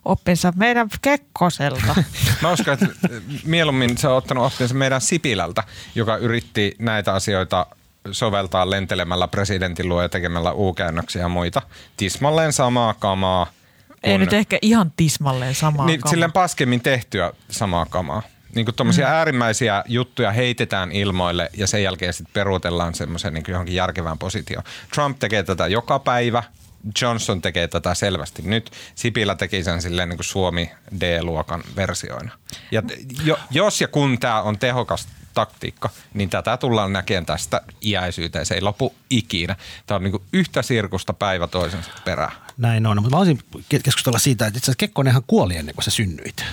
oppinsa 0.05 0.53
meidän 0.55 0.89
Kekkoselta. 1.01 1.95
mä 2.41 2.51
uskon, 2.51 2.73
että 2.73 2.87
mieluummin 3.45 3.97
se 3.97 4.07
on 4.07 4.17
ottanut 4.17 4.45
oppinsa 4.45 4.75
meidän 4.75 5.01
Sipilältä, 5.01 5.63
joka 5.95 6.17
yritti 6.17 6.75
näitä 6.79 7.13
asioita 7.13 7.65
soveltaa 8.11 8.69
lentelemällä 8.69 9.27
presidentin 9.27 9.89
luo 9.89 10.01
ja 10.01 10.09
tekemällä 10.09 10.51
U-käännöksiä 10.51 11.21
ja 11.21 11.29
muita. 11.29 11.61
Tismalleen 11.97 12.53
samaa 12.53 12.93
kamaa. 12.93 13.47
Ei 14.03 14.17
nyt 14.17 14.33
ehkä 14.33 14.59
ihan 14.61 14.93
tismalleen 14.97 15.55
samaa 15.55 15.85
niin, 15.85 15.99
kamaa. 15.99 16.11
Silleen 16.11 16.31
paskemmin 16.31 16.81
tehtyä 16.81 17.33
samaa 17.49 17.85
kamaa. 17.85 18.21
Niin 18.55 18.65
kuin 18.65 18.75
mm. 18.83 19.03
äärimmäisiä 19.05 19.83
juttuja 19.87 20.31
heitetään 20.31 20.91
ilmoille 20.91 21.49
ja 21.57 21.67
sen 21.67 21.83
jälkeen 21.83 22.13
sitten 22.13 22.33
peruutellaan 22.33 22.93
semmoisen 22.93 23.33
niin 23.33 23.43
johonkin 23.47 23.75
järkevään 23.75 24.17
positioon. 24.17 24.63
Trump 24.93 25.19
tekee 25.19 25.43
tätä 25.43 25.67
joka 25.67 25.99
päivä, 25.99 26.43
Johnson 27.01 27.41
tekee 27.41 27.67
tätä 27.67 27.93
selvästi 27.93 28.41
nyt. 28.41 28.71
Sipilä 28.95 29.35
teki 29.35 29.63
sen 29.63 29.81
silleen 29.81 30.09
niin 30.09 30.17
kuin 30.17 30.25
Suomi 30.25 30.71
D-luokan 30.99 31.63
versioina. 31.75 32.31
Ja 32.71 32.83
jo, 33.23 33.39
jos 33.51 33.81
ja 33.81 33.87
kun 33.87 34.19
tämä 34.19 34.41
on 34.41 34.59
tehokas 34.59 35.07
taktiikka, 35.35 35.89
niin 36.13 36.29
tätä 36.29 36.57
tullaan 36.57 36.93
näkemään 36.93 37.25
tästä 37.25 37.61
iäisyyteen. 37.85 38.45
Se 38.45 38.55
ei 38.55 38.61
lopu 38.61 38.95
ikinä. 39.09 39.55
Tämä 39.87 39.95
on 39.95 40.03
niin 40.03 40.21
yhtä 40.33 40.61
sirkusta 40.61 41.13
päivä 41.13 41.47
toisensa 41.47 41.91
perään. 42.05 42.31
Näin 42.57 42.85
on, 42.85 42.97
mutta 42.97 43.15
mä 43.15 43.19
olisin 43.19 43.39
keskustella 43.83 44.19
siitä, 44.19 44.47
että 44.47 44.57
itse 44.57 44.65
asiassa 44.65 44.77
Kekkonenhan 44.77 45.23
kuoli 45.27 45.55
ennen 45.55 45.75
kuin 45.75 45.83
sä 45.83 45.91
synnyit. 45.91 46.45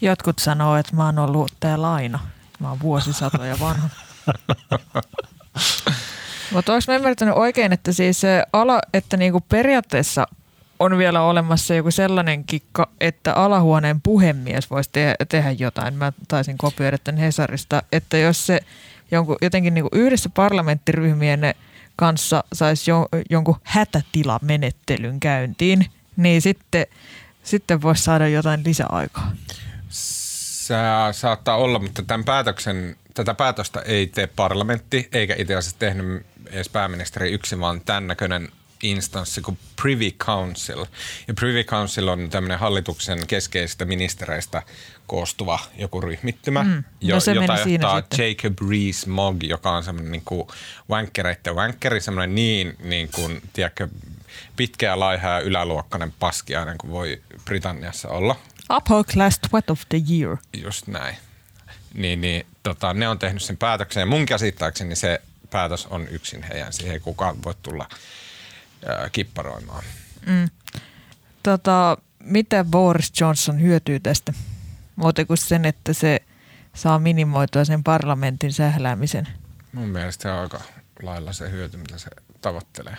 Jotkut 0.00 0.38
sanoo, 0.38 0.76
että 0.76 0.96
mä 0.96 1.04
oon 1.04 1.18
ollut 1.18 1.52
tää 1.60 1.82
laina. 1.82 2.18
Mä 2.58 2.68
oon 2.68 2.80
vuosisatoja 2.80 3.56
vanha. 3.60 3.88
Mutta 6.52 6.72
onko 6.72 6.84
mä 6.88 6.96
ymmärtänyt 6.96 7.34
oikein, 7.34 7.72
että 7.72 7.92
siis 7.92 8.22
ala, 8.52 8.80
että 8.94 9.16
niinku 9.16 9.40
periaatteessa 9.40 10.26
on 10.78 10.98
vielä 10.98 11.22
olemassa 11.22 11.74
joku 11.74 11.90
sellainen 11.90 12.44
kikka, 12.44 12.88
että 13.00 13.32
alahuoneen 13.34 14.00
puhemies 14.00 14.70
voisi 14.70 14.90
te- 14.92 15.14
tehdä 15.28 15.50
jotain. 15.50 15.94
Mä 15.94 16.12
taisin 16.28 16.58
kopioida 16.58 16.98
tämän 16.98 17.20
Hesarista, 17.20 17.82
että 17.92 18.18
jos 18.18 18.46
se 18.46 18.60
jonkun, 19.10 19.36
jotenkin 19.42 19.74
niin 19.74 19.88
yhdessä 19.92 20.28
parlamenttiryhmien 20.28 21.54
kanssa 21.96 22.44
saisi 22.52 22.90
jo, 22.90 23.08
jonkun 23.30 23.56
hätätilamenettelyn 23.62 25.20
käyntiin, 25.20 25.86
niin 26.16 26.42
sitten, 26.42 26.86
sitten 27.42 27.82
voisi 27.82 28.02
saada 28.02 28.28
jotain 28.28 28.64
lisäaikaa. 28.64 29.32
Se 29.88 30.74
saattaa 31.12 31.56
olla, 31.56 31.78
mutta 31.78 32.02
tämän 32.02 32.24
päätöksen, 32.24 32.96
tätä 33.14 33.34
päätöstä 33.34 33.80
ei 33.80 34.06
tee 34.06 34.26
parlamentti, 34.26 35.08
eikä 35.12 35.34
itse 35.38 35.54
asiassa 35.54 35.78
tehnyt 35.78 36.26
edes 36.46 36.68
pääministeri 36.68 37.32
yksin, 37.32 37.60
vaan 37.60 37.80
tämän 37.80 38.06
näköinen 38.06 38.48
instanssi 38.84 39.40
kuin 39.40 39.58
Privy 39.82 40.10
Council. 40.10 40.84
Ja 41.28 41.34
Privy 41.34 41.64
Council 41.64 42.08
on 42.08 42.30
tämmöinen 42.30 42.58
hallituksen 42.58 43.26
keskeisistä 43.26 43.84
ministereistä 43.84 44.62
koostuva 45.06 45.58
joku 45.78 46.00
ryhmittymä, 46.00 46.62
mm, 46.62 46.70
no 46.70 46.84
jo, 47.00 47.14
jota 47.14 47.58
johtaa 47.68 48.02
Jacob 48.18 48.58
Rees-Mogg, 48.60 49.42
joka 49.42 49.70
on 49.70 49.84
semmoinen 49.84 50.12
niin 50.12 50.22
kuin 50.24 50.48
wankkereiden 50.90 51.54
wankkeri, 51.54 52.00
semmoinen 52.00 52.34
niin, 52.34 52.76
niin 52.82 53.08
kuin, 53.14 53.42
tiedätkö, 53.52 53.88
pitkä 54.56 54.86
ja 54.86 55.00
laiha 55.00 55.28
ja 55.28 55.40
yläluokkainen 55.40 56.12
paskiainen 56.18 56.78
kuin 56.78 56.90
voi 56.90 57.22
Britanniassa 57.44 58.08
olla. 58.08 58.36
Upper 58.76 59.04
class 59.04 59.38
twat 59.38 59.70
of 59.70 59.80
the 59.88 60.00
year. 60.10 60.36
Just 60.62 60.86
näin. 60.86 61.16
Niin, 61.94 62.20
niin 62.20 62.46
tota, 62.62 62.94
ne 62.94 63.08
on 63.08 63.18
tehnyt 63.18 63.42
sen 63.42 63.56
päätöksen 63.56 64.00
ja 64.00 64.06
mun 64.06 64.26
käsittääkseni 64.26 64.96
se 64.96 65.20
päätös 65.50 65.86
on 65.86 66.08
yksin 66.08 66.42
heidän. 66.42 66.72
Siihen 66.72 66.92
ei 66.92 67.00
kukaan 67.00 67.44
voi 67.44 67.54
tulla 67.62 67.88
kipparoimaan. 69.12 69.84
Tota, 71.42 71.98
mitä 72.20 72.64
Boris 72.64 73.12
Johnson 73.20 73.60
hyötyy 73.60 74.00
tästä? 74.00 74.32
Muuta 74.96 75.24
kuin 75.24 75.38
sen, 75.38 75.64
että 75.64 75.92
se 75.92 76.20
saa 76.74 76.98
minimoitua 76.98 77.64
sen 77.64 77.84
parlamentin 77.84 78.52
sähläämisen. 78.52 79.28
Mun 79.72 79.88
mielestä 79.88 80.22
se 80.22 80.30
on 80.30 80.38
aika 80.38 80.60
lailla 81.02 81.32
se 81.32 81.50
hyöty, 81.50 81.76
mitä 81.76 81.98
se 81.98 82.10
tavoittelee. 82.40 82.96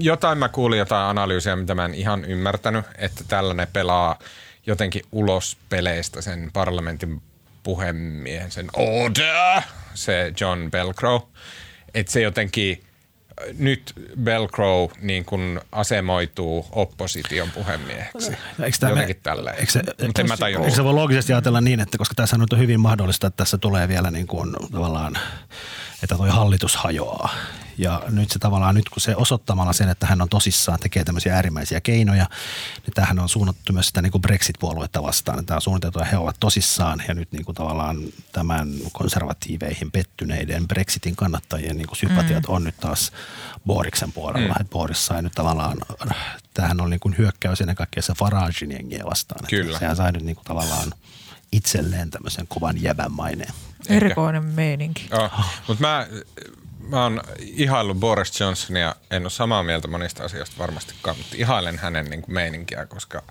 Jotain 0.00 0.38
mä 0.38 0.48
kuulin, 0.48 0.78
jotain 0.78 1.10
analyysiä, 1.10 1.56
mitä 1.56 1.74
mä 1.74 1.84
en 1.84 1.94
ihan 1.94 2.24
ymmärtänyt, 2.24 2.84
että 2.98 3.24
tällainen 3.28 3.68
pelaa 3.72 4.18
jotenkin 4.66 5.02
ulos 5.12 5.56
peleistä 5.68 6.22
sen 6.22 6.50
parlamentin 6.52 7.22
puhemiehen, 7.62 8.50
sen 8.50 8.68
order, 8.76 9.62
se 9.94 10.32
John 10.40 10.70
Belcrow. 10.70 11.20
Että 11.94 12.12
se 12.12 12.20
jotenkin, 12.20 12.84
nyt 13.58 13.92
Belcrow 14.22 14.90
niin 15.00 15.24
kuin 15.24 15.60
asemoituu 15.72 16.66
opposition 16.72 17.50
puhemieheksi. 17.50 18.32
Eikö 18.62 18.76
tämä 18.80 18.90
Jotenkin 18.90 19.16
me- 19.16 19.20
tälleen. 19.22 19.56
eikö 19.58 19.72
se- 19.72 19.82
en 20.20 20.28
mä 20.28 20.36
tajunnut. 20.36 20.66
Eikö 20.66 20.76
se 20.76 20.84
voi 20.84 20.94
loogisesti 20.94 21.32
ajatella 21.32 21.60
niin, 21.60 21.80
että 21.80 21.98
koska 21.98 22.14
tässä 22.14 22.38
nyt 22.38 22.52
on 22.52 22.58
hyvin 22.58 22.80
mahdollista, 22.80 23.26
että 23.26 23.36
tässä 23.36 23.58
tulee 23.58 23.88
vielä 23.88 24.10
niin 24.10 24.26
kuin 24.26 24.56
tavallaan, 24.72 25.18
että 26.02 26.16
toi 26.16 26.28
hallitus 26.28 26.76
hajoaa. 26.76 27.28
Ja 27.78 28.02
nyt 28.08 28.30
se 28.30 28.38
tavallaan, 28.38 28.74
nyt 28.74 28.88
kun 28.88 29.00
se 29.00 29.16
osoittamalla 29.16 29.72
sen, 29.72 29.88
että 29.88 30.06
hän 30.06 30.22
on 30.22 30.28
tosissaan, 30.28 30.78
tekee 30.78 31.04
tämmöisiä 31.04 31.34
äärimmäisiä 31.34 31.80
keinoja, 31.80 32.26
niin 32.86 32.94
tämähän 32.94 33.18
on 33.18 33.28
suunnattu 33.28 33.72
myös 33.72 33.86
sitä 33.86 34.02
niin 34.02 34.12
kuin 34.12 34.22
Brexit-puoluetta 34.22 35.02
vastaan. 35.02 35.46
Tämä 35.46 35.56
on 35.56 35.62
suunniteltu 35.62 35.98
ja 35.98 36.04
he 36.04 36.16
ovat 36.16 36.36
tosissaan 36.40 37.02
ja 37.08 37.14
nyt 37.14 37.32
niin 37.32 37.44
kuin 37.44 37.54
tavallaan 37.54 37.98
tämän 38.32 38.68
konservatiiveihin 38.92 39.90
pettyneiden 39.90 40.68
Brexitin 40.68 41.16
kannattajien 41.16 41.76
niin 41.76 41.86
kuin 41.86 41.98
sympatiat 41.98 42.44
on 42.46 42.64
nyt 42.64 42.76
taas 42.80 43.12
Boriksen 43.66 44.12
puolella. 44.12 44.54
Mm. 44.54 44.60
Että 44.60 44.72
Boris 44.72 45.06
sai 45.06 45.22
nyt 45.22 45.32
tavallaan, 45.32 45.78
tämähän 46.54 46.80
on 46.80 46.90
niin 46.90 47.00
kuin 47.00 47.18
hyökkäys 47.18 47.60
ennen 47.60 47.76
kaikkea 47.76 48.02
se 48.02 48.14
Faragein 48.14 48.72
jengiä 48.72 49.04
vastaan. 49.04 49.44
Että 49.44 49.50
Kyllä. 49.50 49.78
Sehän 49.78 49.96
sai 49.96 50.12
nyt 50.12 50.22
niin 50.22 50.36
kuin 50.36 50.44
tavallaan 50.44 50.92
itselleen 51.52 52.10
tämmöisen 52.10 52.46
kovan 52.46 52.82
jäbän 52.82 53.12
maineen. 53.12 53.54
Erikoinen 53.88 54.44
meininki. 54.44 55.08
Oh, 55.12 55.44
mutta 55.68 55.80
mä, 55.80 56.06
mä 56.88 57.02
oon 57.02 57.20
ihaillut 57.38 57.96
Boris 57.96 58.40
Johnsonia, 58.40 58.94
en 59.10 59.22
ole 59.22 59.30
samaa 59.30 59.62
mieltä 59.62 59.88
monista 59.88 60.24
asioista 60.24 60.58
varmastikaan, 60.58 61.16
mutta 61.16 61.36
ihailen 61.36 61.78
hänen 61.78 62.04
niin 62.04 62.22
kuin 62.22 62.34
meininkiä, 62.34 62.86
koska 62.86 63.22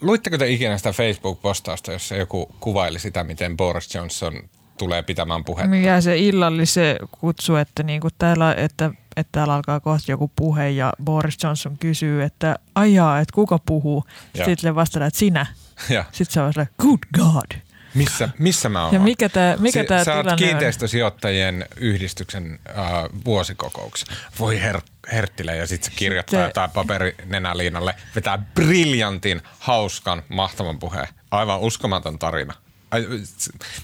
luitteko 0.00 0.38
te 0.38 0.50
ikinä 0.50 0.78
sitä 0.78 0.92
Facebook-postausta, 0.92 1.92
jossa 1.92 2.16
joku 2.16 2.54
kuvaili 2.60 2.98
sitä, 2.98 3.24
miten 3.24 3.56
Boris 3.56 3.94
Johnson 3.94 4.42
tulee 4.78 5.02
pitämään 5.02 5.44
puhetta? 5.44 5.70
Mikä 5.70 6.00
se 6.00 6.18
illallisen 6.18 6.96
kutsu, 7.20 7.56
että, 7.56 7.82
niinku 7.82 8.08
täällä, 8.18 8.54
että, 8.54 8.90
että 9.16 9.32
täällä 9.32 9.54
alkaa 9.54 9.80
kohta 9.80 10.12
joku 10.12 10.30
puhe 10.36 10.70
ja 10.70 10.92
Boris 11.04 11.38
Johnson 11.42 11.78
kysyy, 11.78 12.22
että 12.22 12.56
ajaa, 12.74 13.20
että 13.20 13.34
kuka 13.34 13.58
puhuu. 13.66 14.04
Sitten 14.44 14.74
vastataan, 14.74 15.08
että 15.08 15.18
sinä. 15.18 15.46
Ja 15.88 16.04
Sitten 16.12 16.34
se 16.34 16.40
on 16.40 16.52
sellainen, 16.52 16.74
good 16.80 16.98
God. 17.18 17.71
Missä, 17.94 18.28
missä 18.38 18.68
mä 18.68 18.84
oon? 18.84 18.94
Ja 18.94 19.00
mikä 19.00 19.28
tää- 19.28 19.56
mikä 19.56 19.80
Si- 19.82 19.86
tää 19.86 20.04
Sä 20.04 20.14
oot 20.16 20.26
kiinteistösijoittajien 20.36 21.66
yhdistyksen 21.76 22.58
äh, 22.68 22.76
vuosikokouksessa. 23.24 24.12
Voi 24.38 24.60
her- 24.60 24.82
Herttilä 25.12 25.54
ja 25.54 25.66
sitten 25.66 25.92
se 25.92 25.98
kirjoittaa 25.98 26.30
Sitten- 26.40 26.48
jotain 26.48 26.70
paperinenäliinalle, 26.70 27.94
vetää 28.14 28.38
briljantin, 28.54 29.42
hauskan, 29.58 30.22
mahtavan 30.28 30.78
puheen. 30.78 31.08
Aivan 31.30 31.60
uskomaton 31.60 32.18
tarina. 32.18 32.54
Ai, 32.90 33.06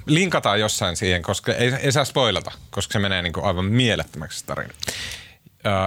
Linkataan 0.06 0.61
jossain 0.61 0.96
siihen, 0.96 1.22
koska 1.22 1.52
ei, 1.54 1.72
ei 1.74 1.92
saa 1.92 2.04
spoilata, 2.04 2.50
koska 2.70 2.92
se 2.92 2.98
menee 2.98 3.22
niin 3.22 3.32
kuin 3.32 3.46
aivan 3.46 3.64
mielettömäksi 3.64 4.46
tarina. 4.46 4.74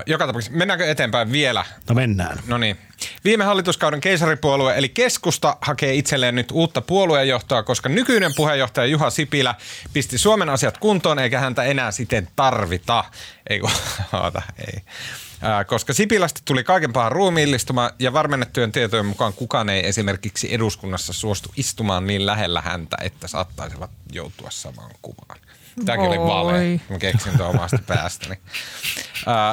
Joka 0.05 0.27
tapauksessa, 0.27 0.57
mennäänkö 0.57 0.91
eteenpäin 0.91 1.31
vielä? 1.31 1.65
No 1.89 1.95
mennään. 1.95 2.39
No 2.47 2.57
niin. 2.57 2.77
Viime 3.23 3.43
hallituskauden 3.43 4.01
keisaripuolue 4.01 4.77
eli 4.77 4.89
keskusta 4.89 5.57
hakee 5.61 5.93
itselleen 5.93 6.35
nyt 6.35 6.51
uutta 6.51 6.81
puoluejohtoa, 6.81 7.63
koska 7.63 7.89
nykyinen 7.89 8.31
puheenjohtaja 8.35 8.85
Juha 8.85 9.09
Sipilä 9.09 9.55
pisti 9.93 10.17
Suomen 10.17 10.49
asiat 10.49 10.77
kuntoon 10.77 11.19
eikä 11.19 11.39
häntä 11.39 11.63
enää 11.63 11.91
siten 11.91 12.27
tarvita. 12.35 13.03
Ei 13.49 13.61
oota, 14.23 14.41
ei. 14.67 14.81
Koska 15.67 15.93
Sipilästä 15.93 16.41
tuli 16.45 16.63
kaiken 16.63 16.93
pahan 16.93 17.11
ruumiillistuma 17.11 17.91
ja 17.99 18.13
varmennettujen 18.13 18.71
tietojen 18.71 19.05
mukaan 19.05 19.33
kukaan 19.33 19.69
ei 19.69 19.87
esimerkiksi 19.87 20.53
eduskunnassa 20.53 21.13
suostu 21.13 21.49
istumaan 21.57 22.07
niin 22.07 22.25
lähellä 22.25 22.61
häntä, 22.61 22.97
että 23.01 23.27
saattaisivat 23.27 23.91
joutua 24.11 24.49
samaan 24.51 24.91
kuvaan. 25.01 25.39
Tämäkin 25.85 26.07
oli 26.09 26.19
vale. 26.19 26.79
Mä 26.89 26.97
keksin 26.99 27.37
tuon 27.37 27.49
omasta 27.49 27.79
päästäni. 27.87 28.35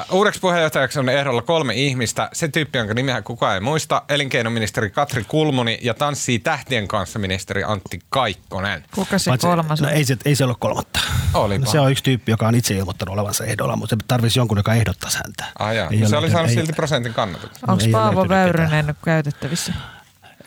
Uh, 0.09 0.15
uudeksi 0.17 0.41
puheenjohtajaksi 0.41 0.99
on 0.99 1.09
ehdolla 1.09 1.43
kolme 1.43 1.75
ihmistä. 1.75 2.29
Se 2.33 2.49
tyyppi, 2.49 2.79
jonka 2.79 2.95
nimeä 2.95 3.23
kukaan 3.23 3.55
ei 3.55 3.61
muista. 3.61 4.03
Elinkeinoministeri 4.09 4.91
Katri 4.91 5.25
Kulmuni 5.25 5.79
ja 5.83 5.95
tanssii 5.95 6.39
tähtien 6.39 6.89
kanssa 6.89 7.19
ministeri 7.19 7.65
Antti 7.65 7.99
Kaikkonen. 8.09 8.85
Kuka 8.95 9.19
se 9.19 9.31
Paitsi- 9.31 9.47
kolmas 9.47 9.81
no 9.81 9.89
on? 9.89 9.95
ei, 9.95 10.05
se, 10.05 10.17
ei 10.25 10.37
se 10.37 10.45
ole 10.45 10.55
kolmatta. 10.59 11.01
Olipa. 11.35 11.65
No 11.65 11.71
se 11.71 11.81
on 11.81 11.91
yksi 11.91 12.05
tyyppi, 12.05 12.33
joka 12.33 12.49
on 12.49 12.55
itse 12.55 12.75
ilmoittanut 12.75 13.13
olevansa 13.13 13.45
ehdolla, 13.45 13.77
mutta 13.77 13.97
se 13.97 14.05
tarvitsisi 14.09 14.39
jonkun, 14.41 14.59
joka 14.59 14.75
ehdottaisi 14.75 15.19
häntä. 15.25 15.45
Ah, 15.59 15.75
jaa. 15.75 15.89
Ei 15.91 15.99
No 16.01 16.09
se 16.09 16.17
ole 16.17 16.25
oli 16.25 16.31
saanut 16.33 16.47
löytynyt- 16.47 16.67
silti 16.67 16.77
prosentin 16.77 17.15
kannatuksen. 17.15 17.71
Onko 17.71 17.83
ei 17.85 17.95
ole 17.95 18.03
Paavo 18.03 18.29
Väyrynen 18.29 18.95
käytettävissä? 19.05 19.73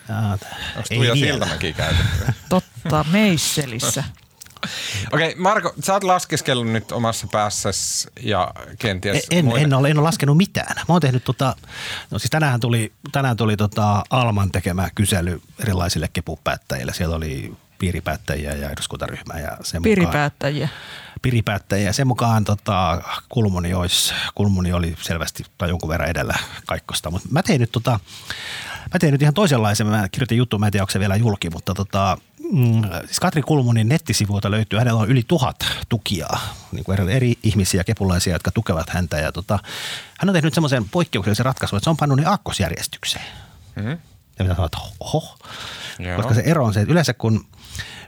Jaa, 0.09 0.31
Onko 0.31 0.41
ei 0.91 0.97
Tuija. 0.97 1.15
Siltamäki 1.15 1.73
käytetty? 1.73 2.33
Totta, 2.49 3.05
Meisselissä. 3.11 4.03
Okei, 5.11 5.29
okay, 5.29 5.41
Marko, 5.41 5.73
sä 5.83 5.93
oot 5.93 6.03
laskeskellut 6.03 6.67
nyt 6.67 6.91
omassa 6.91 7.27
päässäsi 7.31 8.07
ja 8.21 8.51
kenties 8.79 9.27
En, 9.31 9.45
muiden- 9.45 9.63
en, 9.63 9.73
ole, 9.73 9.89
en 9.89 9.97
ole 9.99 10.05
laskenut 10.05 10.37
mitään. 10.37 10.75
Mä 10.77 10.85
oon 10.87 11.01
tehnyt 11.01 11.23
tota, 11.23 11.55
no 12.11 12.19
siis 12.19 12.29
tänään 12.29 12.59
tuli, 12.59 12.93
tänään 13.11 13.37
tuli 13.37 13.57
tota 13.57 14.03
Alman 14.09 14.51
tekemä 14.51 14.89
kysely 14.95 15.41
erilaisille 15.59 16.09
kepupäättäjille. 16.13 16.93
Siellä 16.93 17.15
oli 17.15 17.53
piiripäättäjiä 17.79 18.53
ja 18.53 18.69
eduskuntaryhmää 18.69 19.39
ja 19.39 19.57
sen 19.61 19.81
mukaan, 19.81 19.83
Piripäättäjiä. 19.83 20.69
piripäättäjiä. 21.21 21.93
Sen 21.93 22.07
mukaan 22.07 22.43
tota, 22.43 23.01
Kulmuni, 23.29 23.73
olisi, 23.73 24.13
Kulmuni 24.35 24.73
oli 24.73 24.95
selvästi 25.01 25.45
tai 25.57 25.69
jonkun 25.69 25.89
verran 25.89 26.09
edellä 26.09 26.35
kaikkosta. 26.65 27.11
Mutta 27.11 27.27
mä 27.31 27.43
tein 27.43 27.61
nyt 27.61 27.71
tota, 27.71 27.99
Mä 28.93 28.99
tein 28.99 29.11
nyt 29.11 29.21
ihan 29.21 29.33
toisenlaisen, 29.33 29.87
mä 29.87 30.09
kirjoitin 30.11 30.37
juttu, 30.37 30.59
mä 30.59 30.65
en 30.65 30.71
tiedä 30.71 30.83
onko 30.83 30.91
se 30.91 30.99
vielä 30.99 31.15
julki, 31.15 31.49
mutta 31.49 31.73
tota, 31.73 32.17
mm, 32.51 32.81
siis 33.05 33.19
Katri 33.19 33.41
Kulmunin 33.41 33.89
nettisivuilta 33.89 34.51
löytyy, 34.51 34.79
hänellä 34.79 35.01
on 35.01 35.09
yli 35.09 35.23
tuhat 35.27 35.65
tukijaa, 35.89 36.53
niin 36.71 36.83
kuin 36.83 36.99
eri, 36.99 37.13
eri 37.13 37.33
ihmisiä, 37.43 37.83
kepulaisia, 37.83 38.33
jotka 38.33 38.51
tukevat 38.51 38.89
häntä. 38.89 39.17
Ja 39.17 39.31
tota, 39.31 39.59
hän 40.19 40.29
on 40.29 40.33
tehnyt 40.33 40.53
semmoisen 40.53 40.89
poikkeuksellisen 40.89 41.45
ratkaisun, 41.45 41.77
että 41.77 41.83
se 41.83 41.89
on 41.89 41.97
pannut 41.97 42.19
ne 42.19 42.25
aakkosjärjestykseen. 42.25 43.25
Mhm. 43.75 43.89
Ja 44.39 44.45
mitä 44.45 44.55
sanoit, 44.55 44.73
oho, 44.99 45.37
Joo. 45.99 46.15
koska 46.15 46.33
se 46.33 46.41
ero 46.45 46.65
on 46.65 46.73
se, 46.73 46.81
että 46.81 46.91
yleensä 46.91 47.13
kun, 47.13 47.45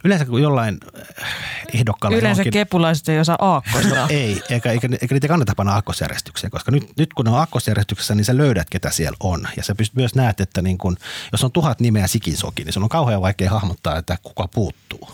yleensä 0.04 0.26
kun 0.26 0.42
jollain 0.42 0.78
äh, 1.22 1.28
ehdokkaalla 1.74 2.18
Yleensä 2.18 2.42
johonkin- 2.42 2.52
kepulaiset 2.54 3.10
ei 3.10 3.20
osaa 3.20 3.38
aakkosta. 3.40 3.96
No 3.96 4.08
ei, 4.10 4.42
eikä, 4.50 4.72
eikä, 4.72 4.88
eikä 5.02 5.16
niitä 5.16 5.28
kannata 5.28 5.54
panna 5.58 5.74
aakkosjärjestykseen, 5.74 6.52
koska 6.52 6.72
nyt, 6.72 6.98
nyt 6.98 7.14
kun 7.14 7.26
ne 7.26 7.32
on 7.32 7.38
aakkosjärjestyksessä, 7.38 8.16
niin 8.16 8.26
sä 8.26 8.38
löydät, 8.38 8.70
ketä 8.70 8.90
siellä 8.90 9.18
on. 9.20 9.48
Ja 9.58 9.64
sä 9.64 9.76
pystyt 9.76 9.96
myös 9.96 10.16
näet, 10.16 10.42
että 10.42 10.62
niin 10.62 10.78
kun, 10.78 10.98
jos 11.32 11.44
on 11.44 11.52
tuhat 11.52 11.80
nimeä 11.80 12.08
sikin 12.08 12.38
soki, 12.38 12.64
niin 12.64 12.74
sun 12.74 12.84
on 12.84 12.90
kauhean 12.90 13.22
vaikea 13.22 13.50
hahmottaa, 13.50 13.98
että 13.98 14.18
kuka 14.24 14.48
puuttuu. 14.48 15.10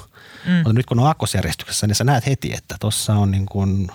Mm. 0.45 0.53
Mutta 0.53 0.73
nyt 0.73 0.85
kun 0.85 0.99
on 0.99 1.07
aakkosjärjestyksessä, 1.07 1.87
niin 1.87 1.95
sä 1.95 2.03
näet 2.03 2.25
heti, 2.25 2.53
että 2.53 2.75
tuossa 2.79 3.13
on 3.13 3.31
niin 3.31 3.45
kuin 3.45 3.87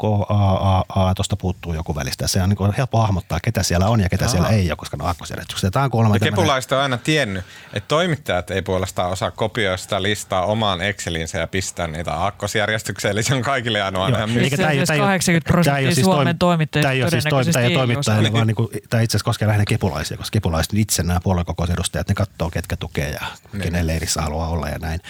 K, 0.00 0.04
A, 0.28 0.52
A, 0.52 0.84
A, 1.08 1.14
tuosta 1.14 1.36
puuttuu 1.36 1.74
joku 1.74 1.94
välistä. 1.94 2.28
Se 2.28 2.42
on 2.42 2.48
niin 2.48 2.56
kuin 2.56 2.72
helppo 2.78 2.98
hahmottaa, 2.98 3.38
ketä 3.42 3.62
siellä 3.62 3.86
on 3.88 4.00
ja 4.00 4.08
ketä 4.08 4.24
Aha. 4.24 4.32
siellä 4.32 4.48
ei 4.48 4.70
ole, 4.70 4.76
koska 4.76 4.96
ne 4.96 5.02
on 5.02 5.06
aakkosjärjestyksessä. 5.08 5.70
Tämä 5.70 5.84
on 5.84 5.90
kuulemma 5.90 6.14
Ja 6.16 6.20
tämmöinen- 6.20 6.34
kepulaiset 6.42 6.72
on 6.72 6.78
aina 6.78 6.98
tiennyt, 6.98 7.44
että 7.72 7.88
toimittajat 7.88 8.50
ei 8.50 8.62
puolestaan 8.62 9.10
osaa 9.10 9.30
kopioida 9.30 9.76
sitä 9.76 10.02
listaa 10.02 10.42
omaan 10.46 10.80
Exceliinsä 10.80 11.38
ja 11.38 11.46
pistää 11.46 11.86
niitä 11.86 12.14
aakkosjärjestykseen. 12.14 13.12
Eli 13.12 13.22
se 13.22 13.34
on 13.34 13.42
kaikille 13.42 13.82
aina 13.82 13.98
Joo, 13.98 14.08
ihan 14.08 14.20
Eikä 14.30 14.32
myystä. 14.40 14.56
tää 14.56 14.70
ei- 14.70 14.86
tää 14.86 14.94
ei- 14.94 15.00
80 15.00 15.48
prosenttia 15.52 15.86
ole 15.88 15.94
siis 15.94 16.04
Suomen 16.04 16.26
toimi- 16.26 16.38
toimittajista 16.38 16.82
Tämä 16.86 16.92
ei 16.92 17.02
ole 17.02 17.10
siis 17.10 17.24
toimittajia 17.24 17.68
ei 17.68 17.74
toimittajille, 17.74 18.28
osaa. 18.28 18.32
vaan 18.32 18.46
niin 18.46 18.54
kuin, 18.54 18.68
tämä 18.90 19.00
itse 19.02 19.16
asiassa 19.16 19.24
koskee 19.24 19.48
lähinnä 19.48 19.64
kepulaisia, 19.68 20.16
koska 20.16 20.32
kepulaiset 20.32 20.74
itse 20.74 21.02
nämä 21.02 21.20
puoluekokousedustajat, 21.22 22.08
ne 22.08 22.14
katsoo, 22.14 22.50
ketkä 22.50 22.76
tukee 22.76 23.10
ja 23.10 23.20
Niin. 23.52 23.62
kenen 23.62 23.86
leirissä 23.86 24.22
haluaa 24.22 24.48
olla 24.48 24.68
ja 24.68 24.78
näin. 24.78 25.00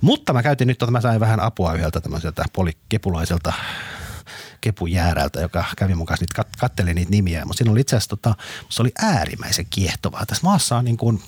Mutta 0.00 0.32
mä 0.32 0.42
käytin 0.42 0.68
nyt, 0.68 0.78
tota, 0.78 0.92
mä 0.92 1.00
sain 1.00 1.20
vähän 1.20 1.40
apua 1.40 1.72
yhdeltä 1.74 2.00
tämmöiseltä 2.00 2.44
polikepulaiselta 2.52 3.52
kepujäärältä, 4.64 5.40
joka 5.40 5.64
kävi 5.76 5.94
mukaan, 5.94 6.18
niitä 6.20 6.42
kat- 6.42 6.58
katteli 6.58 6.94
niitä 6.94 7.10
nimiä. 7.10 7.44
Mutta 7.44 7.58
siinä 7.58 7.72
oli 7.72 7.80
itse 7.80 7.96
asiassa, 7.96 8.16
tota, 8.16 8.34
se 8.68 8.82
oli 8.82 8.92
äärimmäisen 9.02 9.66
kiehtovaa. 9.70 10.26
Tässä 10.26 10.42
maassa 10.46 10.76
on 10.76 10.84
niin 10.84 10.96
kuin 10.96 11.22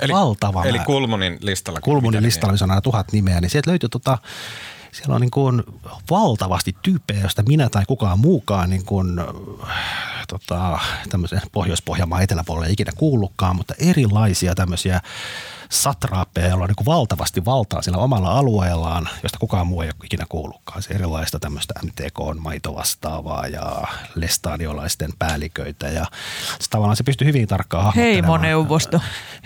Eli, 0.00 0.12
valtava 0.12 0.64
eli 0.64 0.72
määrä- 0.72 0.84
Kulmunin 0.84 1.38
listalla. 1.40 1.80
Kulmunin 1.80 2.22
listalla, 2.22 2.52
missä 2.52 2.64
on 2.64 2.70
aina 2.70 2.80
tuhat 2.80 3.12
nimeä, 3.12 3.40
niin 3.40 3.50
sieltä 3.50 3.70
löytyy 3.70 3.88
tota, 3.88 4.18
siellä 4.92 5.14
on 5.14 5.20
niin 5.20 5.30
kuin 5.30 5.62
valtavasti 6.10 6.76
tyyppejä, 6.82 7.20
joista 7.20 7.42
minä 7.42 7.68
tai 7.68 7.84
kukaan 7.88 8.18
muukaan 8.18 8.70
niin 8.70 8.84
kuin, 8.84 9.20
tota, 10.28 10.78
tämmöisen 11.10 11.40
Pohjois-Pohjanmaan 11.52 12.22
eteläpuolelle 12.22 12.66
ei 12.66 12.72
ikinä 12.72 12.92
kuullutkaan, 12.96 13.56
mutta 13.56 13.74
erilaisia 13.78 14.54
tämmöisiä 14.54 15.00
satraappeja, 15.72 16.48
joilla 16.48 16.64
on 16.64 16.68
niin 16.78 16.86
valtavasti 16.86 17.44
valtaa 17.44 17.82
sillä 17.82 17.98
omalla 17.98 18.38
alueellaan, 18.38 19.08
josta 19.22 19.38
kukaan 19.38 19.66
muu 19.66 19.82
ei 19.82 19.88
ole 19.88 19.94
ikinä 20.04 20.26
kuullutkaan. 20.28 20.82
Se 20.82 20.94
erilaista 20.94 21.38
tämmöistä 21.38 21.74
MTK 21.84 22.20
on 22.20 22.42
maitovastaavaa 22.42 23.46
ja 23.46 23.82
lestadiolaisten 24.14 25.10
päälliköitä 25.18 25.88
ja 25.88 26.06
se 26.58 26.70
tavallaan 26.70 26.96
se 26.96 27.02
pystyy 27.02 27.26
hyvin 27.26 27.48
tarkkaan 27.48 27.84
hahmottelemaan. 27.84 28.40
Heimoneuvosto. 28.40 29.00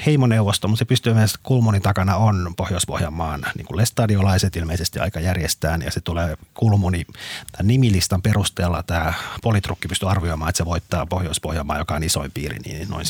Heimoneuvosto, 0.06 0.68
mutta 0.68 0.78
se 0.78 0.84
pystyy 0.84 1.14
myös, 1.14 1.34
Kulmonin 1.42 1.82
takana 1.82 2.16
on 2.16 2.54
Pohjois-Pohjanmaan 2.56 3.46
niin 3.56 3.66
kuin 3.66 3.76
lestadiolaiset 3.76 4.56
ilmeisesti 4.56 4.98
aika 4.98 5.20
järjestään 5.20 5.82
ja 5.82 5.90
se 5.90 6.00
tulee 6.00 6.36
Kulmoni 6.54 7.06
tämän 7.52 7.66
nimilistan 7.66 8.22
perusteella 8.22 8.82
tämä 8.82 9.12
politrukki 9.42 9.88
pystyy 9.88 10.10
arvioimaan, 10.10 10.48
että 10.48 10.56
se 10.56 10.65
voittaa 10.66 11.06
Pohjois-Pohjanmaa, 11.06 11.78
joka 11.78 11.94
on 11.94 12.02
isoin 12.02 12.30
piiri, 12.32 12.58
niin 12.58 12.88
noin 12.88 13.06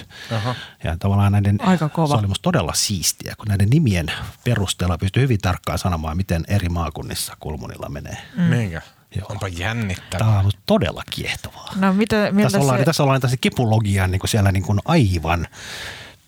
70-30. 0.00 0.04
Aha. 0.34 0.54
Ja 0.84 0.96
tavallaan 0.98 1.32
näiden, 1.32 1.58
Aika 1.62 1.88
kova. 1.88 2.08
se 2.08 2.14
oli 2.18 2.26
musta 2.26 2.42
todella 2.42 2.74
siistiä, 2.74 3.34
kun 3.38 3.46
näiden 3.48 3.70
nimien 3.70 4.12
perusteella 4.44 4.98
pystyy 4.98 5.22
hyvin 5.22 5.38
tarkkaan 5.38 5.78
sanomaan, 5.78 6.16
miten 6.16 6.44
eri 6.48 6.68
maakunnissa 6.68 7.36
Kulmunilla 7.40 7.88
menee. 7.88 8.16
Mm. 8.36 8.50
Niinkö? 8.50 8.80
Joo. 9.16 9.26
Onpa 9.30 9.48
jännittävää. 9.48 10.18
Tämä 10.18 10.38
on 10.38 10.50
todella 10.66 11.02
kiehtovaa. 11.10 11.72
No 11.76 11.92
mitä, 11.92 12.28
miltä 12.32 12.42
Tässä 12.46 12.58
ollaan, 12.58 12.78
se, 12.78 12.84
tässä 12.84 13.02
ollaan 13.02 13.20
tässä 13.20 13.36
kipulogian 13.40 14.10
niin 14.10 14.20
kuin 14.20 14.30
siellä 14.30 14.52
niin 14.52 14.62
kuin 14.62 14.80
aivan 14.84 15.46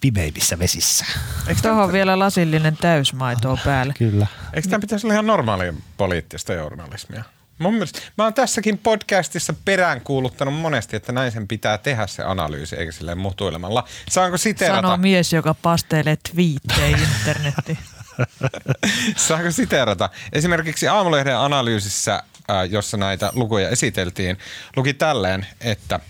pimeimmissä 0.00 0.58
vesissä. 0.58 1.04
tuohon 1.62 1.92
vielä 1.92 2.18
lasillinen 2.18 2.76
täysmaitoa 2.76 3.58
päälle. 3.64 3.94
Kyllä. 3.98 4.26
Eikö 4.52 4.68
tämä 4.68 4.80
pitäisi 4.80 5.06
olla 5.06 5.14
ihan 5.14 5.26
normaalia 5.26 5.74
poliittista 5.96 6.52
journalismia? 6.52 7.24
Mun 7.60 7.74
mielestä, 7.74 8.00
mä 8.18 8.24
oon 8.24 8.34
tässäkin 8.34 8.78
podcastissa 8.78 9.54
peräänkuuluttanut 9.64 10.54
monesti, 10.54 10.96
että 10.96 11.12
näin 11.12 11.32
sen 11.32 11.48
pitää 11.48 11.78
tehdä 11.78 12.06
se 12.06 12.22
analyysi, 12.22 12.76
eikä 12.76 12.92
silleen 12.92 13.18
mutuilemalla. 13.18 13.84
Saanko 14.08 14.38
siteerata? 14.38 14.80
Sanoo 14.80 14.96
mies, 14.96 15.32
joka 15.32 15.54
pasteilee 15.54 16.16
twiittejä 16.32 16.96
internettiin. 17.18 17.78
Saanko 19.16 19.50
siteerata? 19.50 20.10
Esimerkiksi 20.32 20.88
Aamulehden 20.88 21.36
analyysissä, 21.36 22.22
ää, 22.48 22.64
jossa 22.64 22.96
näitä 22.96 23.32
lukuja 23.34 23.68
esiteltiin, 23.68 24.38
luki 24.76 24.94
tälleen, 24.94 25.46
että 25.60 26.00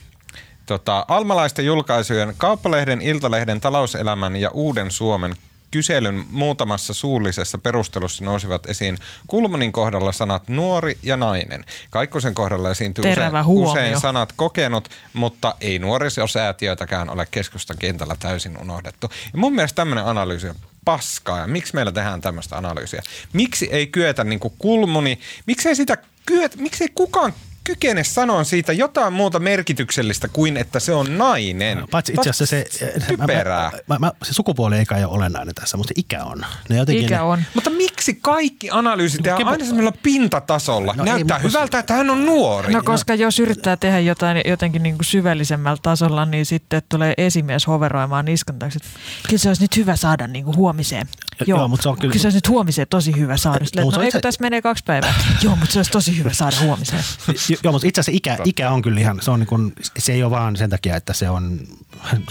tota, 0.67 1.05
almalaisten 1.09 1.67
julkaisujen 1.67 2.35
Kauppalehden, 2.39 3.01
Iltalehden, 3.01 3.61
Talouselämän 3.61 4.37
ja 4.37 4.51
Uuden 4.51 4.91
Suomen 4.91 5.37
kyselyn 5.71 6.25
muutamassa 6.31 6.95
suullisessa 6.95 7.59
perustelussa 7.59 8.25
nousivat 8.25 8.67
esiin 8.67 8.99
Kulmanin 9.27 9.73
kohdalla 9.73 10.13
sanat 10.13 10.49
nuori 10.49 10.99
ja 11.03 11.17
nainen. 11.17 11.65
Kaikkosen 11.91 12.35
kohdalla 12.35 12.71
esiintyy 12.71 13.05
usein, 13.13 13.47
usein 13.47 14.01
sanat 14.01 14.33
kokenut, 14.37 14.89
mutta 15.13 15.55
ei 15.61 15.79
nuorisosäätiötäkään 15.79 17.11
ole 17.11 17.27
keskustan 17.31 17.77
kentällä 17.79 18.17
täysin 18.19 18.59
unohdettu. 18.59 19.11
Ja 19.33 19.39
mun 19.39 19.55
mielestä 19.55 19.77
tämmöinen 19.77 20.05
analyysi 20.05 20.49
on 20.49 20.57
paskaa 20.85 21.39
ja 21.39 21.47
miksi 21.47 21.75
meillä 21.75 21.93
tehdään 21.93 22.21
tämmöistä 22.21 22.57
analyysiä? 22.57 23.03
Miksi 23.33 23.69
ei 23.73 23.87
kyetä 23.87 24.25
niin 24.25 24.41
kuin 24.41 24.55
kulmuni, 24.59 25.21
miksi 25.47 25.69
ei 25.69 25.77
sitä 25.77 25.99
kyetä, 26.27 26.57
miksi 26.57 26.85
ei 26.85 26.91
kukaan 26.95 27.35
kykene 27.71 28.05
sanoa 28.05 28.45
siitä 28.45 28.73
jotain 28.73 29.13
muuta 29.13 29.39
merkityksellistä 29.39 30.29
kuin 30.29 30.57
että 30.57 30.81
se 30.81 30.93
on 30.95 31.19
nainen. 31.19 31.85
Paitsi 31.91 32.13
itse 32.13 32.31
asiassa 32.31 32.47
se, 32.47 32.67
Typerää. 33.09 33.71
Mä, 33.87 33.95
mä, 33.95 33.99
mä, 33.99 34.13
se 34.23 34.33
sukupuoli 34.33 34.77
ei 34.79 34.87
kai 34.87 35.05
ole 35.05 35.13
olennainen 35.17 35.55
tässä, 35.55 35.77
mutta 35.77 35.89
se 35.95 36.01
ikä 36.01 36.25
on. 36.25 36.45
Ne 36.69 36.77
jotenkin 36.77 37.05
Ikä 37.05 37.15
ne, 37.17 37.23
on. 37.23 37.43
Mutta 37.55 37.71
miksi 37.71 38.15
kaikki 38.23 38.69
analyysit 38.71 39.23
tehdään 39.23 39.39
Kepu- 39.43 39.49
aina 39.51 39.65
semmoisella 39.65 39.99
pintatasolla? 40.03 40.93
No 40.97 41.05
No 41.05 41.05
ei, 41.05 41.11
Näyttää 41.13 41.37
mutta- 41.39 41.49
hyvältä, 41.49 41.79
että 41.79 41.95
hän 41.95 42.11
on 42.11 42.27
nuori. 42.27 42.73
No 42.73 42.83
koska 42.85 43.15
jos 43.15 43.39
yrittää 43.41 43.77
tehdä 43.77 43.99
jotain 44.01 44.43
jotenkin 44.47 44.83
niin 44.83 44.95
kuin 44.97 45.05
syvällisemmällä 45.07 45.79
tasolla, 45.83 46.25
niin 46.25 46.47
sitten 46.47 46.83
tulee 46.89 47.15
esimies 47.19 47.67
hoveroimaan 47.67 48.25
niskan 48.25 48.59
taakse. 48.59 48.77
että 48.77 49.01
Kyllä 49.27 49.39
se 49.39 49.49
olisi 49.49 49.63
nyt 49.63 49.77
hyvä 49.77 49.97
saada 49.97 50.27
niin 50.27 50.45
kuin 50.45 50.57
huomiseen. 50.57 51.07
Joo, 51.47 51.59
joo, 51.59 51.69
mutta 51.69 51.83
se 51.83 51.89
on 51.89 51.99
kyllä- 51.99 52.13
kyllä 52.13 52.23
se 52.23 52.27
olisi 52.27 52.37
nyt 52.37 52.49
huomiseen 52.49 52.87
tosi 52.91 53.17
hyvä 53.17 53.37
saada. 53.37 53.59
Mutta 53.61 53.81
no 53.83 53.91
se- 53.91 54.01
eikö 54.07 54.21
tässä 54.21 54.41
menee 54.43 54.63
kaksi 54.63 54.85
päivää? 54.87 55.15
Joo, 55.43 55.57
mutta 55.57 55.73
se 55.73 55.79
olisi 55.79 55.91
tosi 55.91 56.19
hyvä 56.19 56.33
saada 56.33 56.57
huomiseen. 56.63 57.05
Jo- 57.49 57.57
Joo, 57.65 57.73
mutta 57.73 57.89
itse 57.89 58.01
asiassa 58.01 58.17
ikä, 58.17 58.39
ikä 58.45 58.71
on 58.71 58.83
kyllä 58.83 59.01
ihan, 59.01 59.19
se, 59.23 59.31
on 59.31 59.39
niin 59.41 59.47
kuin, 59.47 59.73
se 59.99 60.13
ei 60.13 60.23
ole 60.23 60.31
vaan 60.31 60.57
sen 60.57 60.71
takia, 60.71 60.97
että 60.97 61.13
se 61.13 61.31
on, 61.31 61.61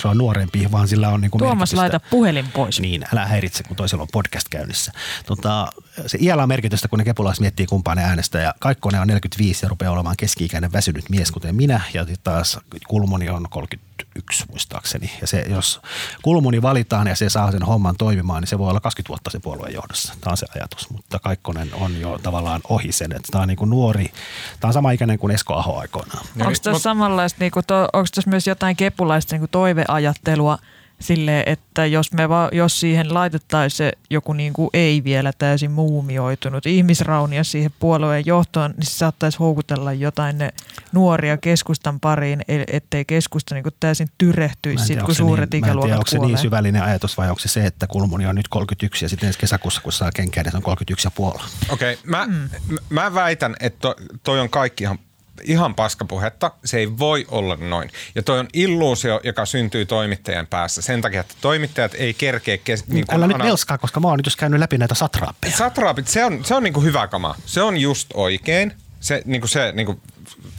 se 0.01 0.07
on 0.07 0.18
nuorempi, 0.18 0.72
vaan 0.72 0.88
sillä 0.88 1.10
on 1.10 1.22
niin 1.22 1.32
kuin 1.32 1.39
Tuomas, 1.39 1.57
merkitystä. 1.74 1.78
laita 1.82 1.99
puhelin 2.10 2.47
pois. 2.53 2.80
Niin, 2.80 3.05
älä 3.14 3.26
häiritse, 3.26 3.64
kun 3.64 3.76
toisella 3.78 4.01
on 4.01 4.07
podcast 4.12 4.47
käynnissä. 4.49 4.91
Tota, 5.26 5.70
se 6.08 6.18
iällä 6.22 6.43
on 6.43 6.50
merkitystä, 6.50 6.88
kun 6.88 7.00
ne 7.00 7.06
kepulaiset 7.06 7.41
miettii 7.41 7.66
kumpaa 7.66 7.95
ne 7.95 8.04
äänestä. 8.04 8.39
Ja 8.39 8.54
Kaikkonen 8.60 9.02
on 9.02 9.08
45 9.08 9.66
ja 9.66 9.70
rupeaa 9.70 9.91
olemaan 9.91 10.16
keski-ikäinen 10.18 10.72
väsynyt 10.72 11.10
mies, 11.10 11.32
kuten 11.32 11.56
minä. 11.56 11.82
Ja 11.93 12.06
taas 12.24 12.60
Kulmuni 12.88 13.30
on 13.30 13.45
31 13.50 14.45
muistaakseni. 14.50 15.12
Ja 15.22 15.28
se, 15.28 15.45
jos 15.50 15.82
Kulmuni 16.22 16.62
valitaan 16.62 17.08
ja 17.08 17.16
se 17.16 17.30
saa 17.30 17.52
sen 17.52 17.64
homman 17.64 17.95
toimimaan, 17.97 18.41
niin 18.41 18.47
se 18.47 18.58
voi 18.58 18.70
olla 18.70 18.80
20 18.80 19.10
vuotta 19.10 19.30
se 19.30 19.39
puolueen 19.39 19.74
johdossa. 19.74 20.14
Tämä 20.22 20.32
on 20.32 20.38
se 20.38 20.45
ajatus. 20.56 20.89
Mutta 20.89 21.20
Kaikkonen 21.20 21.74
on 21.74 22.00
jo 22.00 22.20
tavallaan 22.24 22.62
ohi 22.70 22.91
sen. 22.91 23.12
Että 23.12 23.28
tämä 23.32 23.41
on 23.41 23.47
niin 23.47 23.58
kuin 23.58 23.70
nuori. 23.70 24.12
Tämä 24.60 24.70
on 24.70 24.74
sama 24.74 24.91
ikäinen 24.91 25.20
kuin 25.20 25.32
Esko 25.32 25.54
Aho 25.54 25.80
aikoinaan. 25.80 26.26
Niin, 26.36 26.47
Onko 26.47 26.60
tässä 26.64 26.72
mut- 26.72 26.82
samanlaista, 26.82 27.38
niin 27.39 27.52
kuin 27.52 27.66
to, 27.68 27.89
onko 27.93 28.08
tässä 28.16 28.30
myös 28.30 28.47
jotain 28.47 28.76
kepulaista 28.76 29.34
niin 29.34 29.41
kuin 29.41 29.50
toiveajattelua 29.52 30.58
sille, 31.00 31.43
että 31.45 31.86
jos, 31.86 32.14
me 32.14 32.30
va, 32.30 32.50
jos 32.52 32.80
siihen 32.80 33.14
laitettaisiin 33.14 33.78
se 33.78 33.91
joku 34.10 34.34
niin 34.34 34.54
kuin 34.54 34.70
ei 34.74 35.04
vielä 35.04 35.32
täysin 35.38 35.72
muumioitunut 35.72 36.66
ihmisraunia 36.66 37.43
siihen 37.43 37.72
puolueen 37.80 38.26
johtoon, 38.26 38.72
niin 38.78 38.86
se 38.86 38.91
saattaisi 38.91 39.38
houkutella 39.38 39.93
jotain 39.93 40.38
ne 40.38 40.54
nuoria 40.91 41.38
keskustan 41.38 42.00
pariin, 42.00 42.41
e- 42.47 42.64
ettei 42.68 43.06
keskusta 43.06 43.56
niin 43.56 43.64
kuin 43.64 43.76
täysin 43.80 44.08
tyrehtyisi 44.18 44.82
en 44.82 44.88
sit, 44.88 44.95
tiedä, 44.95 45.06
kun 45.06 45.16
suuret 45.16 45.52
niin, 45.52 45.66
mä 45.66 45.68
en 45.68 45.72
tiedä, 45.72 45.72
ikäluokat 45.72 45.97
onko 45.97 46.08
se 46.08 46.18
kuolee. 46.18 46.36
niin 46.36 46.41
syvällinen 46.41 46.84
ajatus 46.84 47.18
vai 47.18 47.30
onko 47.30 47.39
se 47.39 47.47
se, 47.47 47.66
että 47.66 47.88
Kulmuni 47.88 48.26
on 48.26 48.36
nyt 48.36 48.47
31 48.47 49.06
ja 49.06 49.10
sitten 49.10 49.28
ensi 49.28 49.39
kesäkuussa, 49.39 49.82
kun 49.82 49.93
saa 49.93 50.12
kenkään, 50.12 50.43
niin 50.43 50.52
se 50.52 50.58
on 50.58 50.64
31 50.64 51.08
ja 51.08 51.12
puoli. 51.12 51.43
Okei, 51.70 51.93
okay, 51.93 52.04
mä, 52.04 52.28
mm. 52.28 52.50
mä 52.89 53.14
väitän, 53.14 53.56
että 53.60 53.80
to, 53.80 53.95
toi 54.24 54.39
on 54.39 54.50
kaikki 54.50 54.84
ihan, 54.84 55.00
ihan 55.43 55.75
paskapuhetta. 55.75 56.51
Se 56.65 56.77
ei 56.77 56.97
voi 56.97 57.25
olla 57.27 57.55
noin. 57.55 57.91
Ja 58.15 58.23
toi 58.23 58.39
on 58.39 58.47
illuusio, 58.53 59.19
joka 59.23 59.45
syntyy 59.45 59.85
toimittajien 59.85 60.47
päässä 60.47 60.81
sen 60.81 61.01
takia, 61.01 61.21
että 61.21 61.35
toimittajat 61.41 61.95
ei 61.95 62.13
kerkeä... 62.13 62.57
Kes, 62.57 62.87
niin 62.87 63.05
Älä 63.09 63.27
nyt 63.27 63.37
melskaa, 63.37 63.77
koska 63.77 63.99
mä 63.99 64.07
oon 64.07 64.17
nyt 64.17 64.25
just 64.25 64.39
käynyt 64.39 64.59
läpi 64.59 64.77
näitä 64.77 64.95
satraappeja. 64.95 65.57
Satraapit, 65.57 66.07
se 66.07 66.25
on, 66.25 66.45
se 66.45 66.55
on 66.55 66.63
niinku 66.63 66.81
hyvä 66.81 67.07
kama. 67.07 67.35
Se 67.45 67.61
on 67.61 67.77
just 67.77 68.09
oikein. 68.13 68.73
Se, 68.99 69.21
niinku 69.25 69.47
se 69.47 69.71
niinku 69.71 70.01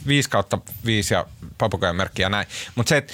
5 0.07 0.29
kautta 0.29 0.57
5 0.85 1.13
ja 1.13 1.25
papukojan 1.57 1.95
merkki 1.95 2.21
ja 2.21 2.29
näin. 2.29 2.47
Mutta 2.75 2.89
se, 2.89 2.97
et, 2.97 3.13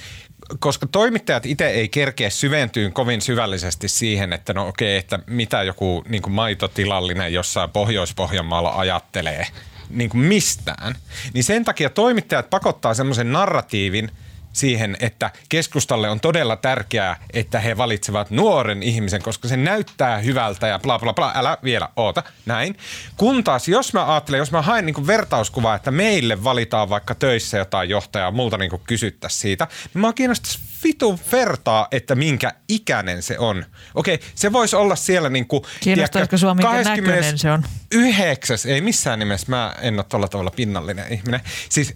koska 0.59 0.87
toimittajat 0.87 1.45
itse 1.45 1.67
ei 1.67 1.89
kerkeä 1.89 2.29
syventyyn 2.29 2.93
kovin 2.93 3.21
syvällisesti 3.21 3.87
siihen, 3.87 4.33
että 4.33 4.53
no 4.53 4.67
okei, 4.67 4.97
että 4.97 5.19
mitä 5.27 5.63
joku 5.63 6.03
niinku 6.07 6.29
maitotilallinen 6.29 7.33
jossain 7.33 7.69
Pohjois-Pohjanmaalla 7.69 8.71
ajattelee 8.75 9.47
niinku 9.89 10.17
mistään, 10.17 10.95
niin 11.33 11.43
sen 11.43 11.65
takia 11.65 11.89
toimittajat 11.89 12.49
pakottaa 12.49 12.93
semmoisen 12.93 13.31
narratiivin, 13.31 14.11
siihen, 14.57 14.97
että 14.99 15.31
keskustalle 15.49 16.09
on 16.09 16.19
todella 16.19 16.55
tärkeää, 16.55 17.15
että 17.33 17.59
he 17.59 17.77
valitsevat 17.77 18.31
nuoren 18.31 18.83
ihmisen, 18.83 19.21
koska 19.21 19.47
se 19.47 19.57
näyttää 19.57 20.17
hyvältä 20.17 20.67
ja 20.67 20.79
bla 20.79 20.99
bla 20.99 21.13
bla. 21.13 21.31
Älä 21.35 21.57
vielä 21.63 21.89
oota, 21.95 22.23
näin. 22.45 22.77
Kun 23.17 23.43
taas, 23.43 23.67
jos 23.67 23.93
mä 23.93 24.13
ajattelen, 24.13 24.37
jos 24.37 24.51
mä 24.51 24.61
haen 24.61 24.85
niin 24.85 25.07
vertauskuvaa, 25.07 25.75
että 25.75 25.91
meille 25.91 26.43
valitaan 26.43 26.89
vaikka 26.89 27.15
töissä 27.15 27.57
jotain 27.57 27.89
johtajaa, 27.89 28.31
multa 28.31 28.57
niin 28.57 28.71
kysyttäisiin 28.83 29.41
siitä, 29.41 29.67
niin 29.93 30.01
mä 30.01 30.13
kiinnostaisi 30.13 30.59
vitun 30.83 31.19
vertaa, 31.31 31.87
että 31.91 32.15
minkä 32.15 32.53
ikäinen 32.67 33.23
se 33.23 33.39
on. 33.39 33.65
Okei, 33.95 34.19
se 34.35 34.53
voisi 34.53 34.75
olla 34.75 34.95
siellä 34.95 35.29
niin 35.29 35.47
kuin, 35.47 35.63
Kiinnostaisiko 35.79 36.37
sua, 36.37 36.55
minkä 36.55 36.83
näköinen 36.83 37.37
se 37.37 37.51
on? 37.51 37.63
Yhdeksäs, 37.91 38.65
ei 38.65 38.81
missään 38.81 39.19
nimessä, 39.19 39.45
mä 39.49 39.75
en 39.81 39.95
ole 39.95 40.03
tuolla 40.09 40.27
tavalla 40.27 40.51
pinnallinen 40.51 41.13
ihminen. 41.13 41.41
Siis 41.69 41.95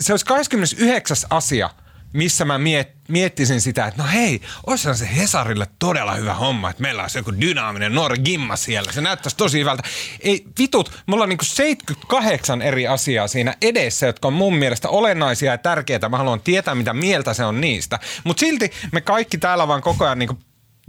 se 0.00 0.12
olisi 0.12 0.26
29. 0.26 1.16
asia, 1.30 1.70
missä 2.12 2.44
mä 2.44 2.58
miet, 2.58 2.88
miettisin 3.08 3.60
sitä, 3.60 3.86
että 3.86 4.02
no 4.02 4.08
hei, 4.08 4.40
olisihan 4.66 4.96
se 4.96 5.08
Hesarille 5.16 5.66
todella 5.78 6.14
hyvä 6.14 6.34
homma, 6.34 6.70
että 6.70 6.82
meillä 6.82 7.02
olisi 7.02 7.18
joku 7.18 7.32
dynaaminen 7.40 7.94
nuori 7.94 8.18
gimma 8.18 8.56
siellä. 8.56 8.92
Se 8.92 9.00
näyttäisi 9.00 9.36
tosi 9.36 9.60
hyvältä. 9.60 9.82
Ei 10.20 10.44
vitut, 10.58 11.02
mulla 11.06 11.22
on 11.22 11.28
niinku 11.28 11.44
78 11.44 12.62
eri 12.62 12.86
asiaa 12.86 13.28
siinä 13.28 13.54
edessä, 13.62 14.06
jotka 14.06 14.28
on 14.28 14.34
mun 14.34 14.56
mielestä 14.56 14.88
olennaisia 14.88 15.50
ja 15.50 15.58
tärkeitä. 15.58 16.08
Mä 16.08 16.18
haluan 16.18 16.40
tietää, 16.40 16.74
mitä 16.74 16.92
mieltä 16.94 17.34
se 17.34 17.44
on 17.44 17.60
niistä. 17.60 17.98
Mutta 18.24 18.40
silti 18.40 18.70
me 18.92 19.00
kaikki 19.00 19.38
täällä 19.38 19.68
vaan 19.68 19.82
koko 19.82 20.04
ajan 20.04 20.18
niinku 20.18 20.38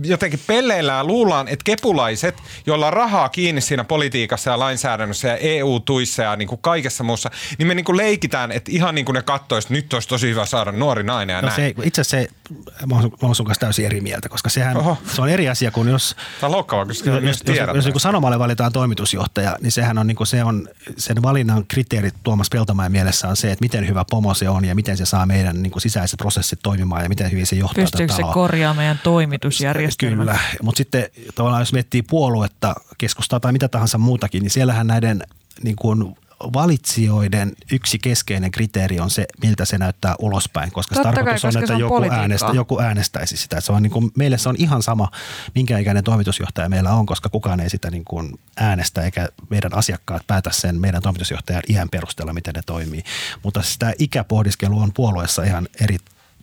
jotenkin 0.04 0.40
pelleillään 0.48 0.98
ja 0.98 1.04
luullaan, 1.04 1.48
että 1.48 1.64
kepulaiset, 1.64 2.36
joilla 2.66 2.88
on 2.88 2.94
rahaa 2.94 3.30
kiinni 3.30 3.62
siinä 3.62 3.84
politiikassa 3.84 4.52
ja 4.52 4.60
lainsäädännössä 4.60 5.28
ja 5.28 5.38
EU-tuissa 5.38 6.24
ja 6.24 6.36
niin 6.36 6.48
kuin 6.48 6.62
kaikessa 6.62 7.04
muussa, 7.04 7.32
niin 7.58 7.68
me 7.68 7.76
niin 7.76 7.86
kuin 7.86 7.98
leikitään, 7.98 8.52
että 8.52 8.72
ihan 8.74 8.96
niin 8.96 9.06
kuin 9.06 9.14
ne 9.14 9.20
että 9.20 9.74
nyt 9.74 9.94
olisi 9.94 10.08
tosi 10.08 10.30
hyvä 10.30 10.46
saada 10.46 10.72
nuori 10.72 11.04
nainen 11.04 11.34
ja 11.34 11.42
No 11.42 11.48
näin. 11.48 11.56
se, 11.56 11.74
itse 11.84 12.02
asiassa 12.02 12.30
se, 12.30 12.86
mä 12.86 12.96
oon, 12.96 13.02
sun- 13.02 13.12
mä 13.22 13.26
oon 13.28 13.36
sun 13.36 13.46
kanssa 13.46 13.60
täysin 13.60 13.86
eri 13.86 14.02
mieltä, 14.02 14.30
koska 14.30 14.50
sehän, 14.50 14.78
Oho. 14.78 14.98
se 15.16 15.22
on 15.22 15.30
eri 15.30 15.50
asia 15.50 15.72
kuin 15.72 15.90
jos, 15.90 16.16
Tämä 16.40 16.48
on 16.48 16.52
loukkaavaa, 16.52 16.86
koska 16.86 17.10
jos, 17.10 17.24
jos, 17.24 17.44
jos, 17.46 17.58
jos, 17.76 17.86
niin 17.86 18.00
Sanomalle 18.00 18.40
valitaan 18.40 18.72
toimitusjohtaja, 18.72 19.58
niin 19.62 19.72
sehän 19.72 19.98
on, 19.98 20.08
niin 20.08 20.16
kuin 20.16 20.28
se 20.28 20.44
on 20.44 20.70
sen 20.98 21.22
valinnan 21.22 21.66
kriteerit 21.68 22.16
Tuomas 22.24 22.50
Peltomäen 22.50 22.92
mielessä 22.92 23.28
on 23.28 23.36
se, 23.38 23.52
että 23.52 23.64
miten 23.64 23.88
hyvä 23.88 24.06
pomo 24.10 24.34
se 24.34 24.50
on 24.50 24.66
ja 24.66 24.76
miten 24.76 24.98
se 24.98 25.06
saa 25.06 25.26
meidän 25.26 25.64
niin 25.64 25.72
kuin 25.72 25.82
sisäiset 25.82 26.18
prosessit 26.18 26.60
toimimaan 26.64 27.04
ja 27.04 27.10
miten 27.10 27.32
hyvin 27.32 27.46
se 27.46 27.56
johtaa 27.56 27.84
Pystyykö 27.84 28.14
tätä 28.14 28.28
se 28.28 28.34
korjaamaan 28.34 28.78
meidän 28.78 29.00
toimitusjärjestelmää? 29.04 29.87
Järjestelmän. 29.88 30.18
Kyllä, 30.18 30.40
mutta 30.62 30.78
sitten 30.78 31.10
tavallaan 31.36 31.62
jos 31.62 31.74
miettii 31.74 32.02
puoluetta, 32.02 32.76
keskustaa 32.98 33.40
tai 33.40 33.52
mitä 33.52 33.68
tahansa 33.68 33.98
muutakin, 33.98 34.44
niin 34.44 34.52
siellähän 34.52 34.88
näiden 34.88 35.24
niin 35.64 35.76
kuin 35.76 36.16
valitsijoiden 36.54 37.52
yksi 37.72 38.00
keskeinen 38.00 38.52
kriteeri 38.52 39.00
on 39.00 39.10
se, 39.10 39.26
miltä 39.44 39.66
se 39.66 39.78
näyttää 39.78 40.16
ulospäin, 40.20 40.72
koska 40.72 40.96
Totta 40.96 41.12
tarkoitus 41.12 41.42
kai, 41.42 41.50
on, 41.50 41.54
koska 41.54 41.60
että 41.60 41.74
on 41.74 41.80
joku, 41.80 42.12
äänestä, 42.12 42.52
joku 42.54 42.80
äänestäisi 42.80 43.38
sitä. 43.38 43.62
Se 43.62 43.72
on 43.72 43.84
niin 43.84 43.92
kuin, 43.92 44.12
meille 44.18 44.38
se 44.38 44.50
on 44.50 44.56
ihan 44.58 44.84
sama, 44.84 45.12
minkä 45.56 45.78
ikäinen 45.78 46.04
toimitusjohtaja 46.04 46.70
meillä 46.70 46.94
on, 46.94 47.06
koska 47.06 47.30
kukaan 47.30 47.60
ei 47.60 47.70
sitä 47.70 47.92
niin 47.92 48.06
kuin 48.06 48.40
äänestä 48.58 49.02
eikä 49.02 49.30
meidän 49.50 49.74
asiakkaat 49.74 50.28
päätä 50.28 50.50
sen 50.54 50.80
meidän 50.80 51.02
toimitusjohtajan 51.02 51.64
iän 51.70 51.90
perusteella, 51.90 52.34
miten 52.34 52.54
ne 52.54 52.62
toimii. 52.66 53.04
Mutta 53.44 53.62
sitä 53.62 53.94
ikäpohdiskelu 54.00 54.80
on 54.80 54.92
puolueessa 54.94 55.44
ihan 55.44 55.68
eri 55.82 55.98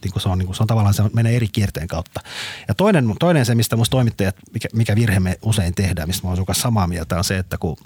niin 0.05 0.13
kuin 0.13 0.23
se, 0.23 0.29
on, 0.29 0.39
niin 0.39 0.47
kuin 0.47 0.57
se 0.57 0.63
on 0.63 0.67
tavallaan 0.67 0.95
se 0.95 1.03
menee 1.13 1.37
eri 1.37 1.49
kierteen 1.49 1.89
kautta. 1.89 2.21
Ja 2.69 2.75
toinen, 2.75 3.15
toinen 3.21 3.47
se, 3.47 3.55
mistä 3.55 3.77
musta 3.77 3.91
toimittajat, 3.91 4.37
mikä, 4.53 4.69
mikä 4.73 4.97
virhe 4.97 5.21
me 5.21 5.39
usein 5.43 5.75
tehdään, 5.75 6.09
mistä 6.09 6.29
mä 6.29 6.37
kanssa 6.47 6.63
samaa 6.63 6.87
mieltä, 6.87 7.19
on 7.19 7.25
se, 7.25 7.39
että 7.39 7.59
kun 7.59 7.77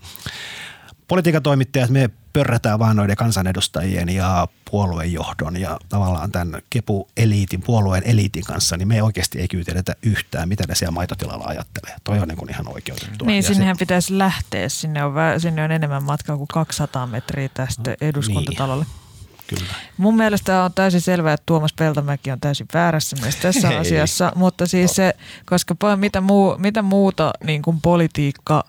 politiikan 1.08 1.42
toimittajat, 1.42 1.90
me 1.90 2.10
pörrätään 2.32 2.78
vaan 2.78 2.96
noiden 2.96 3.16
kansanedustajien 3.16 4.08
ja 4.08 4.48
puoluejohdon 4.70 5.60
ja 5.60 5.78
tavallaan 5.88 6.32
tämän 6.32 6.62
kepu-eliitin, 6.70 7.62
puolueen 7.62 8.02
eliitin 8.06 8.44
kanssa, 8.44 8.76
niin 8.76 8.88
me 8.88 8.94
ei 8.94 9.00
oikeasti 9.00 9.40
ei 9.40 9.48
kyyteletä 9.48 9.96
yhtään, 10.02 10.48
mitä 10.48 10.64
ne 10.68 10.74
siellä 10.74 10.92
maitotilalla 10.92 11.44
ajattelee. 11.44 11.96
Toi 12.04 12.18
on 12.18 12.28
niin 12.28 12.38
kuin 12.38 12.50
ihan 12.50 12.68
oikeutettua. 12.68 13.26
Niin, 13.26 13.36
Ja 13.36 13.42
sinnehän 13.42 13.76
se, 13.76 13.78
pitäisi 13.78 14.18
lähteä. 14.18 14.68
Sinne 14.68 15.04
on, 15.04 15.14
sinne 15.38 15.64
on 15.64 15.72
enemmän 15.72 16.02
matkaa 16.02 16.36
kuin 16.36 16.48
200 16.48 17.06
metriä 17.06 17.48
tästä 17.54 17.96
eduskuntatalolle. 18.00 18.84
Niin, 18.84 19.07
kyllä. 19.48 19.74
Mun 19.96 20.16
mielestä 20.16 20.62
on 20.62 20.72
täysin 20.74 21.00
selvää, 21.00 21.32
että 21.32 21.46
Tuomas 21.46 21.72
Peltomäki 21.72 22.30
on 22.30 22.40
täysin 22.40 22.66
väärässä 22.74 23.16
myös 23.22 23.36
tässä 23.36 23.70
Ei. 23.70 23.76
asiassa, 23.76 24.32
mutta 24.34 24.66
siis 24.66 24.96
se, 24.96 25.14
koska 25.46 25.74
mitä, 25.96 26.20
muu, 26.20 26.56
mitä 26.58 26.82
muuta 26.82 27.32
niin 27.44 27.62
kuin 27.62 27.80
politiikka 27.80 28.64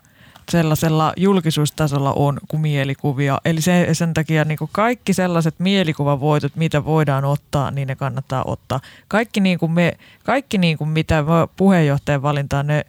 sellaisella 0.51 1.13
julkisuustasolla 1.17 2.13
on 2.13 2.39
kuin 2.47 2.61
mielikuvia. 2.61 3.41
Eli 3.45 3.61
se, 3.61 3.87
sen 3.93 4.13
takia 4.13 4.45
niin 4.45 4.57
kuin 4.57 4.69
kaikki 4.73 5.13
sellaiset 5.13 5.55
mielikuvavoitot, 5.59 6.55
mitä 6.55 6.85
voidaan 6.85 7.25
ottaa, 7.25 7.71
niin 7.71 7.87
ne 7.87 7.95
kannattaa 7.95 8.43
ottaa. 8.43 8.79
Kaikki, 9.07 9.39
niin 9.39 9.59
kuin 9.59 9.71
me, 9.71 9.97
kaikki 10.23 10.57
niin 10.57 10.77
kuin 10.77 10.89
mitä 10.89 11.23
puheenjohtajan 11.57 12.21
valintaan 12.21 12.67
ne 12.67 12.85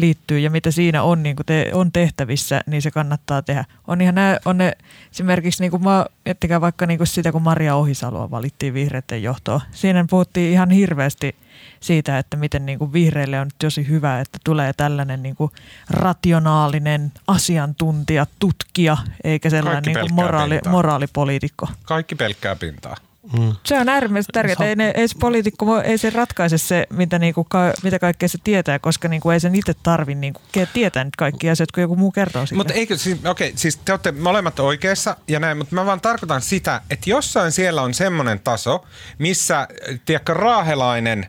liittyy 0.00 0.38
ja 0.38 0.50
mitä 0.50 0.70
siinä 0.70 1.02
on, 1.02 1.22
niin 1.22 1.36
kuin 1.36 1.46
te, 1.46 1.70
on 1.72 1.92
tehtävissä, 1.92 2.60
niin 2.66 2.82
se 2.82 2.90
kannattaa 2.90 3.42
tehdä. 3.42 3.64
On 3.86 4.00
ihan 4.00 4.14
nää, 4.14 4.38
on 4.44 4.58
ne, 4.58 4.72
esimerkiksi 5.12 5.62
niin 5.62 5.70
kuin 5.70 5.82
mä, 5.84 6.06
miettikää 6.24 6.60
vaikka 6.60 6.86
niin 6.86 6.98
kuin 6.98 7.06
sitä, 7.06 7.32
kun 7.32 7.42
Maria 7.42 7.74
Ohisaloa 7.74 8.30
valittiin 8.30 8.74
vihreiden 8.74 9.22
johtoon. 9.22 9.60
Siinä 9.72 10.04
puhuttiin 10.10 10.52
ihan 10.52 10.70
hirveästi 10.70 11.34
siitä, 11.80 12.18
että 12.18 12.36
miten 12.36 12.66
niin 12.66 12.78
kuin 12.78 12.92
vihreille 12.92 13.40
on 13.40 13.48
tosi 13.58 13.88
hyvä, 13.88 14.20
että 14.20 14.38
tulee 14.44 14.72
tällainen 14.72 15.22
niin 15.22 15.36
kuin 15.36 15.52
rationaalinen 15.90 17.12
asiantuntija, 17.26 18.26
tutkija, 18.38 18.96
eikä 19.24 19.50
sellainen 19.50 19.82
niin 19.82 20.00
kuin 20.00 20.14
moraali, 20.14 20.54
pintaa. 20.54 20.72
moraalipoliitikko. 20.72 21.68
Kaikki 21.84 22.14
pelkkää 22.14 22.56
pintaa. 22.56 22.96
Mm. 23.32 23.52
Se 23.64 23.78
on 23.78 23.88
äärimmäisen 23.88 24.32
tärkeää. 24.32 24.68
Ei, 24.68 24.76
ne, 24.76 24.92
ei 24.96 25.08
se 25.08 25.16
poliitikko, 25.20 25.80
ei 25.80 25.98
se 25.98 26.10
ratkaise 26.10 26.58
se, 26.58 26.86
mitä, 26.90 27.18
niinku, 27.18 27.44
ka, 27.44 27.72
mitä 27.82 27.98
kaikkea 27.98 28.28
se 28.28 28.38
tietää, 28.44 28.78
koska 28.78 29.08
niinku, 29.08 29.30
ei 29.30 29.40
sen 29.40 29.54
itse 29.54 29.74
tarvi 29.82 30.14
niinku, 30.14 30.40
tietää 30.72 31.04
nyt 31.04 31.16
kaikki 31.16 31.50
asiat, 31.50 31.72
kun 31.72 31.80
joku 31.80 31.96
muu 31.96 32.12
kertoo 32.12 32.46
siitä. 32.46 32.56
Mutta 32.56 32.72
eikö, 32.72 32.96
siis, 32.96 33.18
okei, 33.24 33.52
siis 33.56 33.76
te 33.76 33.92
olette 33.92 34.12
molemmat 34.12 34.60
oikeassa 34.60 35.16
ja 35.28 35.40
näin, 35.40 35.58
mutta 35.58 35.74
mä 35.74 35.86
vaan 35.86 36.00
tarkoitan 36.00 36.42
sitä, 36.42 36.80
että 36.90 37.10
jossain 37.10 37.52
siellä 37.52 37.82
on 37.82 37.94
semmoinen 37.94 38.40
taso, 38.40 38.84
missä, 39.18 39.68
tiedätkö, 40.04 40.34
raahelainen 40.34 41.26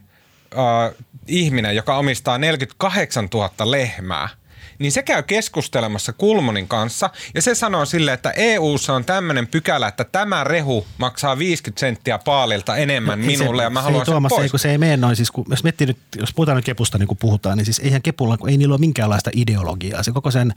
äh, 0.57 1.05
ihminen, 1.27 1.75
joka 1.75 1.97
omistaa 1.97 2.37
48 2.37 3.27
000 3.33 3.71
lehmää, 3.71 4.29
niin 4.79 4.91
se 4.91 5.03
käy 5.03 5.23
keskustelemassa 5.23 6.13
Kulmonin 6.13 6.67
kanssa 6.67 7.09
ja 7.33 7.41
se 7.41 7.55
sanoo 7.55 7.85
sille, 7.85 8.13
että 8.13 8.31
EU:ssa 8.31 8.93
on 8.93 9.05
tämmöinen 9.05 9.47
pykälä, 9.47 9.87
että 9.87 10.03
tämä 10.03 10.43
rehu 10.43 10.87
maksaa 10.97 11.37
50 11.37 11.79
senttiä 11.79 12.17
paalilta 12.17 12.75
enemmän 12.75 13.19
se- 13.19 13.25
minulle 13.25 13.63
ja 13.63 13.69
mä 13.69 13.79
se 13.79 13.83
haluan 13.83 14.05
sen 14.05 14.13
Tuomas, 14.13 14.29
pois. 14.29 14.43
Ei, 14.43 14.49
kun 14.49 14.59
se 14.59 14.71
ei 14.71 14.77
mene 14.77 14.97
noin. 14.97 15.15
Siis, 15.15 15.31
kun, 15.31 15.45
jos, 15.49 15.63
miettii 15.63 15.87
nyt, 15.87 15.97
jos 16.15 16.33
puhutaan 16.33 16.55
nyt 16.55 16.65
kepusta 16.65 16.97
niin 16.97 17.07
kuin 17.07 17.17
puhutaan, 17.17 17.57
niin 17.57 17.65
siis 17.65 17.79
eihän 17.79 18.01
kepulla, 18.01 18.37
kun 18.37 18.49
ei 18.49 18.57
niillä 18.57 18.73
ole 18.73 18.79
minkäänlaista 18.79 19.31
ideologiaa. 19.33 20.03
Se 20.03 20.11
koko 20.11 20.31
sen, 20.31 20.53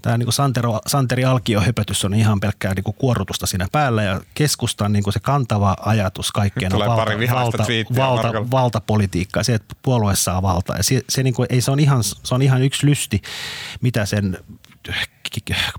tämä 0.00 0.18
niin 0.18 0.32
Santero, 0.32 0.80
Santeri 0.86 1.24
Alkio 1.24 1.60
höpötys 1.60 2.04
on 2.04 2.14
ihan 2.14 2.40
pelkkää 2.40 2.74
niin 2.74 2.94
kuorrutusta 2.98 3.46
siinä 3.46 3.66
päällä 3.72 4.02
ja 4.02 4.20
keskustan 4.34 4.92
niin 4.92 5.12
se 5.12 5.20
kantava 5.20 5.76
ajatus 5.80 6.32
kaikkeen 6.32 6.74
on 6.74 6.78
valta, 6.78 7.12
valta, 7.32 7.64
valta, 7.96 8.22
Markolle. 8.22 8.50
valtapolitiikkaa, 8.50 9.42
se, 9.42 9.54
että 9.54 9.74
puolue 9.82 10.16
saa 10.16 10.42
valtaa. 10.42 10.76
Ja 10.76 10.82
se, 10.82 11.02
se, 11.08 11.22
niin 11.22 11.34
kuin, 11.34 11.46
ei, 11.50 11.60
se, 11.60 11.70
on 11.70 11.80
ihan, 11.80 12.04
se 12.04 12.34
on 12.34 12.42
ihan 12.42 12.62
yksi 12.62 12.86
lysti, 12.86 13.22
mitä 13.80 14.06
sen 14.06 14.38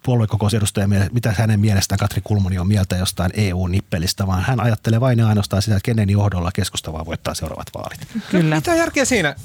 puoluekokousedustajan 0.03 0.89
mielestä, 0.89 1.13
mitä 1.13 1.33
hänen 1.37 1.59
mielestään 1.59 1.99
Katri 1.99 2.21
Kulmuni 2.23 2.59
on 2.59 2.67
mieltä 2.67 2.95
jostain 2.97 3.31
EU-nippelistä, 3.37 4.27
vaan 4.27 4.43
hän 4.43 4.59
ajattelee 4.59 5.01
vain 5.01 5.19
ja 5.19 5.27
ainoastaan 5.27 5.61
sitä, 5.61 5.75
että 5.77 5.85
kenen 5.85 6.09
johdolla 6.09 6.51
keskusta 6.51 6.93
vaan 6.93 7.05
voittaa 7.05 7.33
seuraavat 7.33 7.67
vaalit. 7.73 7.99
Kyllä. 8.31 8.55
Mitä 8.55 8.75
järkeä 8.75 9.05
siinä? 9.05 9.35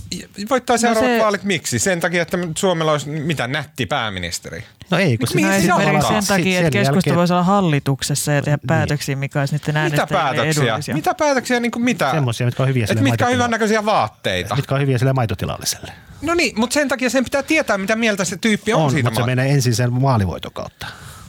Voittaa 0.51 0.79
seuraavat 0.79 1.11
se- 1.11 1.19
vaalit 1.23 1.45
miksi? 1.45 1.79
Sen 1.79 2.01
takia, 2.01 2.23
että 2.23 2.39
Suomella 2.59 2.93
olisi 2.93 3.11
mitä 3.11 3.47
nätti 3.47 3.87
pääministeri. 3.87 4.65
No 4.91 4.99
ei, 4.99 5.19
kun 5.19 5.27
Mihin 5.35 5.69
No 5.69 5.79
se 5.79 5.85
johtaa? 5.85 6.03
sen 6.21 6.27
takia, 6.27 6.61
että 6.61 6.71
keskusta 6.71 7.15
voisi 7.15 7.33
olla 7.33 7.43
hallituksessa 7.45 8.33
ja 8.33 8.43
tehdä 8.43 8.59
päätöksiä, 8.67 9.17
mikä 9.17 9.41
olisi 9.41 9.57
niiden 9.57 9.85
Mitä 9.85 10.07
edullisia. 10.45 10.95
Mitä 10.95 11.15
päätöksiä, 11.15 11.61
niin 11.61 11.71
kuin 11.71 11.83
mitä? 11.83 12.11
Semmoisia, 12.11 12.47
mitkä 12.47 12.63
on 12.63 12.69
hyviä 12.69 12.85
Et 12.85 12.89
sille 12.89 13.03
mitkä 13.03 13.27
on 13.27 13.33
hyvännäköisiä 13.33 13.85
vaatteita. 13.85 14.57
mitkä 14.57 14.75
on 14.75 14.81
hyviä 14.81 14.99
sille 14.99 15.13
maitotilalliselle. 15.13 15.93
No 16.23 16.35
niin, 16.35 16.53
mutta 16.59 16.75
sen 16.75 16.89
takia 16.89 17.11
sen 17.11 17.25
pitää 17.25 17.43
tietää, 17.43 17.79
mitä 17.79 17.97
mieltä 17.97 18.25
se 18.25 18.37
tyyppi 18.37 18.73
on, 18.73 18.83
On, 18.83 18.91
siitä 18.91 19.11
mutta 19.11 19.21
se 19.21 19.27
menee 19.27 19.51
ensin 19.53 19.75
sen 19.75 19.93
maalivoiton 19.99 20.53
kautta. 20.53 20.87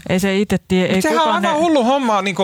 Ei 0.09 0.19
se 0.19 0.37
itse 0.37 0.57
tiedä. 0.67 0.93
Ei 0.93 1.01
Sehän 1.01 1.19
on 1.21 1.27
aivan 1.27 1.41
ne- 1.41 1.51
hullu 1.51 1.83
hommaa 1.83 2.21
niin 2.21 2.35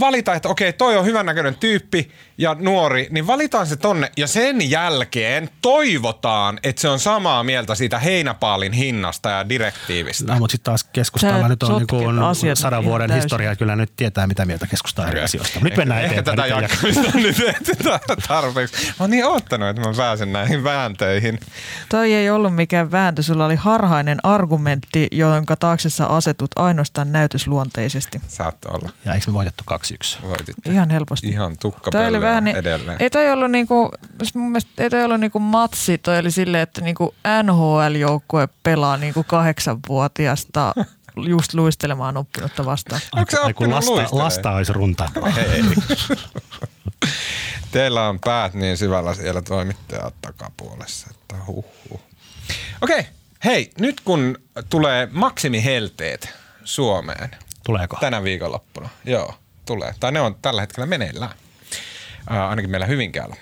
valita, 0.00 0.34
että 0.34 0.48
okei, 0.48 0.72
toi 0.72 0.96
on 0.96 1.04
hyvännäköinen 1.04 1.54
tyyppi 1.54 2.10
ja 2.38 2.56
nuori, 2.60 3.06
niin 3.10 3.26
valitaan 3.26 3.66
se 3.66 3.76
tonne. 3.76 4.12
Ja 4.16 4.26
sen 4.26 4.70
jälkeen 4.70 5.50
toivotaan, 5.62 6.58
että 6.62 6.82
se 6.82 6.88
on 6.88 7.00
samaa 7.00 7.44
mieltä 7.44 7.74
siitä 7.74 7.98
heinäpaalin 7.98 8.72
hinnasta 8.72 9.30
ja 9.30 9.48
direktiivistä. 9.48 10.32
No, 10.32 10.38
mutta 10.38 10.52
sitten 10.52 10.64
taas 10.64 10.84
keskustalla 10.84 11.42
Sä 11.42 11.48
nyt 11.48 11.62
on 11.62 11.86
niin 11.90 12.18
asiat 12.18 12.58
sadan 12.58 12.84
vuoden 12.84 13.08
täysin. 13.08 13.22
historia, 13.22 13.56
kyllä 13.56 13.76
nyt 13.76 13.92
tietää 13.96 14.26
mitä 14.26 14.44
mieltä 14.44 14.66
keskustaa 14.66 15.08
eri 15.08 15.20
asioista. 15.20 15.58
Nyt 15.60 15.66
ehkä, 15.72 15.80
mennään 15.80 16.02
ehkä 16.04 16.20
eteenpäin. 16.20 16.50
tätä 16.50 16.60
nyt 16.60 16.72
ei 16.82 16.90
jaksamista 16.92 17.16
on 17.16 17.22
nyt 17.22 17.36
tehty 17.36 17.72
tarpeeksi. 18.28 18.86
Mä 18.86 18.92
oon 19.00 19.10
niin 19.10 19.26
oottanut, 19.26 19.68
että 19.68 19.82
mä 19.82 19.94
pääsen 19.96 20.32
näihin 20.32 20.64
vääntöihin. 20.64 21.40
Toi 21.88 22.14
ei 22.14 22.30
ollut 22.30 22.54
mikään 22.54 22.90
vääntö, 22.90 23.22
sulla 23.22 23.44
oli 23.46 23.56
harhainen 23.56 24.18
argumentti, 24.22 25.08
jonka 25.12 25.56
taakse 25.56 25.90
sä 25.90 26.06
asetut 26.06 26.50
ainoastaan 26.68 27.12
näytösluonteisesti. 27.12 28.20
Saattoi 28.28 28.74
olla. 28.74 28.90
Ja 29.04 29.14
eikö 29.14 29.26
me 29.26 29.32
voitettu 29.32 29.64
2-1? 30.22 30.26
Voititte. 30.28 30.70
Ihan 30.70 30.90
helposti. 30.90 31.28
Ihan 31.28 31.56
Toi 31.90 32.06
oli 32.08 32.20
vähän 32.20 32.44
niin, 32.44 32.56
edelleen. 32.56 32.96
ei 33.00 33.10
toi 33.10 33.30
ollut 33.30 33.50
niinku, 33.50 33.90
mun 34.34 34.50
mielestä 34.50 34.70
ei 34.78 34.90
toi 34.90 35.04
ollut 35.04 35.20
niinku 35.20 35.38
matsi, 35.38 35.98
toi 35.98 36.18
oli 36.18 36.30
silleen, 36.30 36.62
että 36.62 36.80
niinku 36.80 37.14
NHL-joukkue 37.42 38.48
pelaa 38.62 38.96
niinku 38.96 39.24
kahdeksanvuotiasta 39.24 40.74
just 41.28 41.54
luistelemaan 41.54 42.16
oppinutta 42.16 42.64
vastaan. 42.64 43.00
Onko 43.16 43.30
se 43.30 43.40
oppinut 43.40 43.74
lasta, 43.74 43.90
luistelemaan? 43.90 44.24
lasta 44.24 44.52
olisi 44.52 44.72
runtanut. 44.72 45.16
Ei. 45.36 45.62
Teillä 47.72 48.08
on 48.08 48.20
päät 48.24 48.54
niin 48.54 48.76
syvällä 48.76 49.14
siellä 49.14 49.42
toimittaja 49.42 50.10
takapuolessa, 50.22 51.06
että 51.10 51.34
huh, 51.46 51.64
huh. 51.90 52.00
Okei, 52.80 53.06
hei, 53.44 53.70
nyt 53.80 54.00
kun 54.00 54.38
tulee 54.70 55.08
maksimihelteet 55.12 56.34
Suomeen 56.68 57.30
Tuleeko? 57.66 57.96
tänä 58.00 58.22
viikonloppuna, 58.22 58.88
joo, 59.04 59.34
tulee, 59.66 59.94
tai 60.00 60.12
ne 60.12 60.20
on 60.20 60.34
tällä 60.42 60.60
hetkellä 60.60 60.86
meneillään, 60.86 61.32
äh, 62.30 62.50
ainakin 62.50 62.70
meillä 62.70 62.86
Hyvinkäällä, 62.86 63.36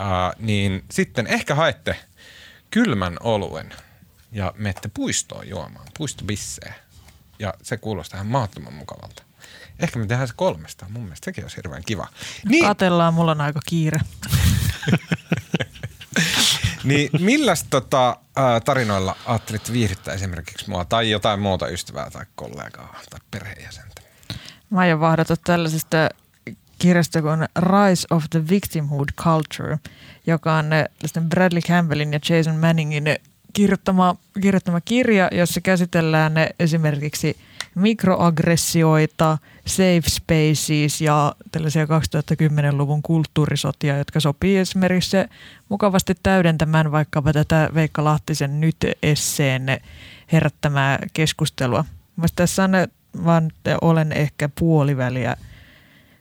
äh, 0.00 0.06
niin 0.38 0.84
sitten 0.90 1.26
ehkä 1.26 1.54
haette 1.54 1.96
kylmän 2.70 3.16
oluen 3.20 3.74
ja 4.32 4.52
menette 4.56 4.90
puistoon 4.94 5.48
juomaan, 5.48 5.86
puistobisseen. 5.98 6.74
Ja 7.38 7.54
se 7.62 7.76
kuulostaa 7.76 8.18
ihan 8.18 8.26
mahdottoman 8.26 8.74
mukavalta. 8.74 9.22
Ehkä 9.80 9.98
me 9.98 10.06
tehdään 10.06 10.28
se 10.28 10.34
kolmestaan. 10.36 10.92
Mun 10.92 11.02
mielestä 11.02 11.24
sekin 11.24 11.44
olisi 11.44 11.56
hirveän 11.56 11.82
kiva. 11.86 12.08
Niin, 12.48 12.64
Katellaan, 12.64 13.14
mulla 13.14 13.30
on 13.30 13.40
aika 13.40 13.60
kiire. 13.66 14.00
niin 16.84 17.10
milläs 17.20 17.66
tota, 17.70 18.16
tarinoilla 18.64 19.16
ajattelit 19.26 19.72
viihdyttää 19.72 20.14
esimerkiksi 20.14 20.70
mua 20.70 20.84
tai 20.84 21.10
jotain 21.10 21.40
muuta 21.40 21.68
ystävää 21.68 22.10
tai 22.10 22.24
kollegaa 22.34 23.00
tai 23.10 23.20
perheenjäsentä? 23.30 24.02
Mä 24.70 24.80
aion 24.80 25.00
vahdata 25.00 25.36
tällaisesta 25.36 25.96
kirjasta 26.78 27.22
kuin 27.22 27.40
Rise 27.58 28.06
of 28.10 28.24
the 28.30 28.48
Victimhood 28.48 29.08
Culture, 29.16 29.78
joka 30.26 30.54
on 30.54 30.66
Bradley 31.28 31.60
Campbellin 31.60 32.12
ja 32.12 32.20
Jason 32.28 32.56
Manningin 32.56 33.04
kirjoittama, 33.52 34.16
kirjoittama 34.40 34.80
kirja, 34.80 35.28
jossa 35.32 35.60
käsitellään 35.60 36.32
esimerkiksi 36.58 37.36
mikroaggressioita, 37.74 39.38
safe 39.66 40.02
spaces 40.08 41.00
ja 41.00 41.34
tällaisia 41.52 41.84
2010-luvun 41.84 43.02
kulttuurisotia, 43.02 43.98
jotka 43.98 44.20
sopii 44.20 44.58
esimerkiksi 44.58 45.16
mukavasti 45.68 46.14
täydentämään 46.22 46.92
vaikkapa 46.92 47.32
tätä 47.32 47.70
Veikka 47.74 48.04
Lahtisen 48.04 48.60
nyt 48.60 48.76
esseen 49.02 49.66
herättämää 50.32 50.98
keskustelua. 51.12 51.84
Mielestäni 52.16 52.36
tässä 52.36 52.64
on 52.64 52.70
vaan 53.24 53.50
olen 53.80 54.12
ehkä 54.12 54.48
puoliväliä 54.58 55.36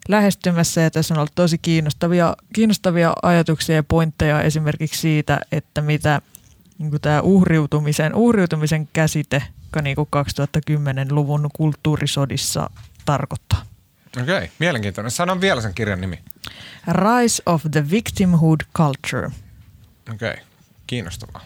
lähestymässä 0.08 0.82
ja 0.82 0.92
tässä 0.92 1.14
on 1.14 1.18
ollut 1.18 1.36
tosi 1.36 1.58
kiinnostavia, 1.58 2.36
kiinnostavia 2.54 3.14
ajatuksia 3.24 3.76
ja 3.76 3.84
pointteja 3.84 4.42
esimerkiksi 4.42 5.02
siitä, 5.02 5.40
että 5.52 5.82
mitä 5.82 6.22
niin 6.78 7.02
tämä 7.02 7.22
uhriutumisen, 7.22 8.16
uhriutumisen 8.16 8.90
käsite 8.94 9.44
niin 9.82 9.98
2010-luvun 9.98 11.50
kulttuurisodissa 11.54 12.70
tarkoittaa. 13.06 13.62
Okei, 14.22 14.38
okay, 14.38 14.50
mielenkiintoinen. 14.60 15.12
Sanon 15.12 15.42
vielä 15.42 15.62
sen 15.62 15.74
kirjan 15.74 16.02
nimi. 16.02 16.20
Rise 16.88 17.44
of 17.46 17.64
the 17.72 17.90
Victimhood 17.90 18.60
Culture. 18.78 19.32
Okei, 20.14 20.32
okay, 20.32 20.44
kiinnostavaa. 20.88 21.42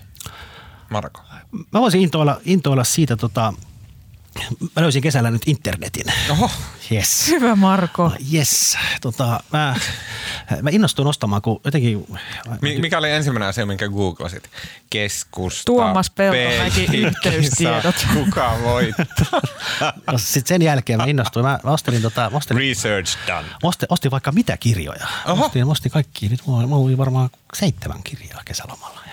Marko. 0.89 1.21
Mä 1.71 1.81
voisin 1.81 2.01
intoilla, 2.01 2.41
intoilla 2.45 2.83
siitä 2.83 3.15
tota, 3.15 3.53
Mä 4.75 4.81
löysin 4.81 5.01
kesällä 5.01 5.31
nyt 5.31 5.41
internetin. 5.45 6.05
Oho. 6.29 6.51
Yes. 6.91 7.27
Hyvä 7.27 7.55
Marko. 7.55 8.11
Yes. 8.33 8.77
Tota, 9.01 9.43
mä, 9.53 9.75
mä 10.61 10.69
innostuin 10.69 11.07
ostamaan, 11.07 11.41
kun 11.41 11.61
jotenkin... 11.65 12.07
Mikä 12.61 12.97
oli 12.97 13.11
ensimmäinen 13.11 13.49
asia, 13.49 13.65
minkä 13.65 13.89
googlasit? 13.89 14.49
Keskusta. 14.89 15.65
Tuomas 15.65 16.09
Peltomäki 16.09 16.97
yhteystiedot. 16.97 17.95
Kuka 18.13 18.57
voittaa? 18.63 19.41
no, 20.11 20.17
Sitten 20.17 20.47
sen 20.47 20.61
jälkeen 20.61 20.99
mä 20.99 21.05
innostuin. 21.05 21.45
Mä, 21.45 21.59
mä 21.63 21.71
ostelin, 21.71 22.01
tota, 22.01 22.29
mä 22.29 22.37
ostelin, 22.37 22.69
Research 22.69 23.17
done. 23.27 23.47
Ostin, 23.63 23.87
ostin 23.89 24.11
vaikka 24.11 24.31
mitä 24.31 24.57
kirjoja. 24.57 25.07
Oho. 25.25 25.45
Ostin, 25.45 25.65
ostin 25.65 25.91
kaikki. 25.91 26.29
Nyt 26.29 26.41
mulla, 26.45 26.67
mulla 26.67 26.85
oli 26.85 26.97
varmaan 26.97 27.29
seitsemän 27.53 28.03
kirjaa 28.03 28.41
kesälomalla. 28.45 29.04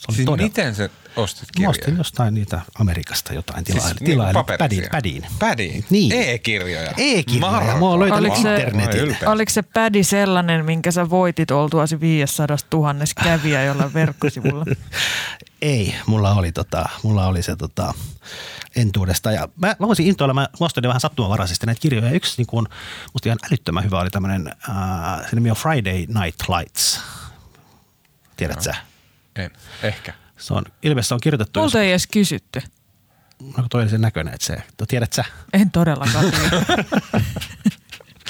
Ja 0.00 0.04
oli 0.08 0.16
siis 0.16 0.26
todella... 0.26 0.48
miten 0.48 0.74
se 0.74 0.90
ostit 1.16 1.48
kirjaa? 1.50 1.68
Mä 1.68 1.70
ostin 1.70 1.96
jostain 1.96 2.34
niitä 2.34 2.60
Amerikasta 2.80 3.34
jotain 3.34 3.64
tilaille. 3.64 3.88
Siis 3.88 4.00
niin 4.00 4.10
tilaille 4.10 4.44
pädiin, 4.58 4.88
pädiin. 4.90 5.26
Pädiin? 5.38 5.84
Niin. 5.90 6.12
E-kirjoja? 6.12 6.90
E-kirjoja. 6.96 7.76
Mä 7.78 7.86
oon 7.86 8.00
löytänyt 8.00 8.20
oliko 8.20 8.36
internetin. 8.36 9.16
Se, 9.20 9.28
oliko 9.28 9.50
se 9.50 9.62
pädi 9.62 10.04
sellainen, 10.04 10.64
minkä 10.64 10.90
sä 10.90 11.10
voitit 11.10 11.50
oltuasi 11.50 12.00
500 12.00 12.56
000 12.74 12.94
kävijä 13.24 13.64
jollain 13.64 13.94
verkkosivulla? 13.94 14.64
Ei, 15.62 15.94
mulla 16.06 16.34
oli, 16.34 16.52
tota, 16.52 16.88
mulla 17.02 17.26
oli 17.26 17.42
se 17.42 17.56
tota, 17.56 17.94
entuudesta. 18.76 19.32
Ja 19.32 19.48
mä, 19.56 19.76
mä 19.78 19.86
voisin 19.86 20.06
intoilla, 20.06 20.34
mä 20.34 20.48
ostin 20.60 20.82
vähän 20.82 21.00
sattumanvaraisesti 21.00 21.66
näitä 21.66 21.80
kirjoja. 21.80 22.10
Yksi 22.10 22.34
niin 22.36 22.46
kuin, 22.46 22.66
musta 23.12 23.28
ihan 23.28 23.38
älyttömän 23.50 23.84
hyvä 23.84 24.00
oli 24.00 24.10
tämmöinen, 24.10 24.48
äh, 24.48 25.30
se 25.30 25.36
nimi 25.36 25.50
on 25.50 25.56
Friday 25.56 25.98
Night 25.98 26.48
Lights. 26.48 27.00
Tiedät 28.36 28.62
sä? 28.62 28.89
En, 29.44 29.50
ehkä. 29.82 30.14
Se 30.38 30.54
on, 30.54 30.64
ilmeisesti 30.82 31.14
on 31.14 31.20
kirjoitettu. 31.20 31.60
Multa 31.60 31.82
ei 31.82 31.90
edes 31.90 32.06
kysytty. 32.06 32.62
No 33.56 33.64
toi 33.70 33.82
oli 33.82 33.90
sen 33.90 34.00
näköinen, 34.00 34.34
että 34.34 34.46
se, 34.46 34.56
tiedät 34.88 35.12
sä? 35.12 35.24
En 35.52 35.70
todellakaan 35.70 36.24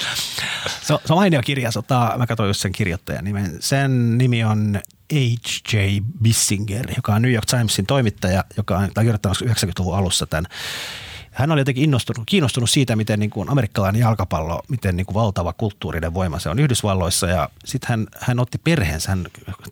se, 0.81 0.93
on, 0.93 0.99
se 1.05 1.13
on 1.13 1.19
mainio 1.19 1.41
kirja, 1.45 1.71
sota, 1.71 2.13
mä 2.17 2.27
katsoin 2.27 2.47
just 2.47 2.61
sen 2.61 2.71
kirjoittajan 2.71 3.23
nimen. 3.23 3.57
Sen 3.59 4.17
nimi 4.17 4.43
on 4.43 4.79
H.J. 5.13 5.77
Bissinger, 6.21 6.85
joka 6.95 7.15
on 7.15 7.21
New 7.21 7.33
York 7.33 7.45
Timesin 7.45 7.85
toimittaja, 7.85 8.43
joka 8.57 8.77
on 8.77 8.89
kirjoittanut 8.95 9.37
90-luvun 9.37 9.97
alussa 9.97 10.25
tämän 10.25 10.45
hän 11.31 11.51
oli 11.51 11.61
jotenkin 11.61 11.83
innostunut, 11.83 12.23
kiinnostunut 12.25 12.69
siitä, 12.69 12.95
miten 12.95 13.19
niin 13.19 13.29
kuin 13.29 13.49
amerikkalainen 13.49 13.99
jalkapallo, 13.99 14.61
miten 14.67 14.97
niin 14.97 15.05
kuin 15.05 15.15
valtava 15.15 15.53
kulttuurinen 15.53 16.13
voima 16.13 16.39
se 16.39 16.49
on 16.49 16.59
Yhdysvalloissa. 16.59 17.27
Ja 17.27 17.49
sitten 17.65 17.89
hän, 17.89 18.07
hän 18.19 18.39
otti 18.39 18.57
perheensä, 18.57 19.09
hän 19.09 19.25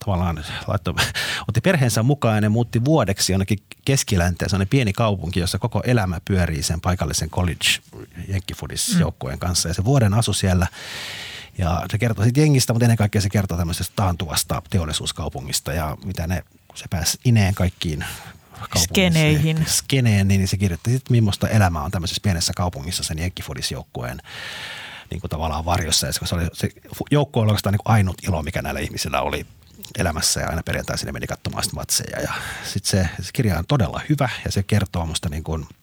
tavallaan 0.06 0.44
laittoi, 0.68 0.94
otti 1.48 1.62
perheensä 1.62 2.04
mukaan 2.04 2.44
ja 2.44 2.50
muutti 2.50 2.86
vuodeksi 2.86 3.34
jonnekin 3.34 3.60
keskilänteen, 3.86 4.50
sellainen 4.50 4.70
pieni 4.70 4.94
kaupunki, 4.94 5.40
jossa 5.40 5.60
koko 5.60 5.82
elämä 5.86 6.22
pyörii 6.26 6.64
sen 6.64 6.82
paikallisen 6.82 7.30
college 7.30 7.66
jenkkifudis-joukkueen 8.28 9.36
mm. 9.36 9.40
kanssa. 9.40 9.68
Ja 9.68 9.74
se 9.74 9.86
vuoden 9.86 10.14
asu 10.14 10.34
siellä 10.34 10.68
ja 11.58 11.86
se 11.92 11.98
kertoo 11.98 12.24
siitä 12.24 12.40
jengistä, 12.40 12.74
mutta 12.74 12.86
ennen 12.86 12.98
kaikkea 12.98 13.22
se 13.22 13.30
kertoo 13.30 13.58
tämmöisestä 13.58 13.94
taantuvasta 13.96 14.62
teollisuuskaupungista 14.70 15.74
ja 15.74 15.98
mitä 16.06 16.28
ne, 16.28 16.44
kun 16.68 16.78
se 16.78 16.86
pääsi 16.90 17.18
ineen 17.26 17.56
kaikkiin 17.56 18.06
skeneihin. 18.78 19.66
Skeneen, 19.68 20.28
niin 20.28 20.48
se 20.48 20.58
kirjoitti 20.58 20.92
sitten, 20.92 21.12
millaista 21.16 21.50
elämä 21.50 21.84
on 21.84 21.92
tämmöisessä 21.92 22.22
pienessä 22.24 22.54
kaupungissa 22.56 23.04
sen 23.04 23.20
jenkkifudisjoukkueen 23.20 24.22
niin 25.12 25.22
kuin 25.22 25.32
tavallaan 25.32 25.66
varjossa. 25.66 26.08
Ja 26.08 26.14
se, 26.14 26.36
oli, 26.36 26.44
se 26.54 26.70
joukko 27.12 27.40
oli 27.40 27.50
oikeastaan 27.50 27.74
niin 27.74 27.82
kuin 27.86 27.94
ainut 27.94 28.18
ilo, 28.28 28.44
mikä 28.44 28.62
näillä 28.62 28.80
ihmisillä 28.80 29.22
oli 29.22 29.46
elämässä 29.98 30.40
ja 30.40 30.50
aina 30.50 30.64
perjantaisin 30.64 31.06
ne 31.06 31.12
meni 31.12 31.28
katsomaan 31.28 31.64
sitä 31.64 31.76
matseja. 31.76 32.22
Ja 32.22 32.34
sitten 32.64 32.90
se, 32.90 33.24
se 33.24 33.30
kirja 33.34 33.58
on 33.58 33.66
todella 33.68 34.02
hyvä 34.10 34.30
ja 34.46 34.52
se 34.52 34.64
kertoo 34.64 35.06
musta 35.06 35.30
niin 35.30 35.44
kuin– 35.44 35.66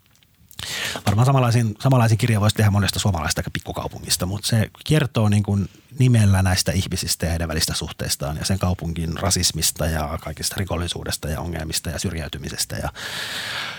Varmaan 1.07 1.27
samanlaisin, 1.27 1.75
samanlaisin 1.81 2.19
kirja 2.19 2.41
voisi 2.41 2.57
tehdä 2.57 2.71
monesta 2.71 2.99
suomalaista 2.99 3.43
pikkukaupungista, 3.53 4.27
mutta 4.27 4.49
se 4.49 4.71
kertoo 4.87 5.29
niin 5.29 5.43
kuin 5.43 5.69
nimellä 5.99 6.43
näistä 6.43 6.73
ihmisistä 6.73 7.27
ja 7.27 7.31
heidän 7.31 7.49
välistä 7.49 7.75
suhteistaan 7.75 8.37
ja 8.37 8.45
sen 8.45 8.59
kaupungin 8.59 9.19
rasismista 9.19 9.87
ja 9.87 10.19
kaikista 10.23 10.55
rikollisuudesta 10.59 11.29
ja 11.29 11.41
ongelmista 11.41 11.91
ja 11.91 11.99
syrjäytymisestä. 11.99 12.77
Ja 12.77 12.89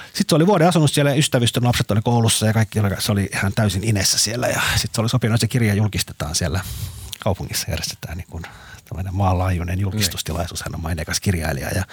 sitten 0.06 0.26
se 0.30 0.36
oli 0.36 0.48
vuoden 0.48 0.68
asunut 0.68 0.92
siellä 0.92 1.14
ystävystön 1.14 1.64
lapset 1.64 1.92
oli 1.92 2.02
koulussa 2.02 2.46
ja 2.46 2.54
kaikki 2.54 2.80
se 3.00 3.12
oli 3.12 3.30
ihan 3.34 3.54
täysin 3.54 3.84
inessä 3.84 4.18
siellä 4.18 4.48
ja 4.48 4.62
sitten 4.76 4.96
se 4.96 5.02
oli 5.02 5.10
sopinut, 5.10 5.36
että 5.36 5.44
se 5.44 5.48
kirja 5.48 5.74
julkistetaan 5.74 6.36
siellä 6.36 6.62
kaupungissa 7.20 7.72
järjestetään 7.72 8.18
niin 8.18 8.28
kuin 8.30 8.44
maanlaajuinen 9.12 9.80
julkistustilaisuus. 9.80 10.64
Hän 10.64 10.76
on 10.76 10.82
maineikas 10.82 11.20
kirjailija 11.20 11.70
ja 11.70 11.84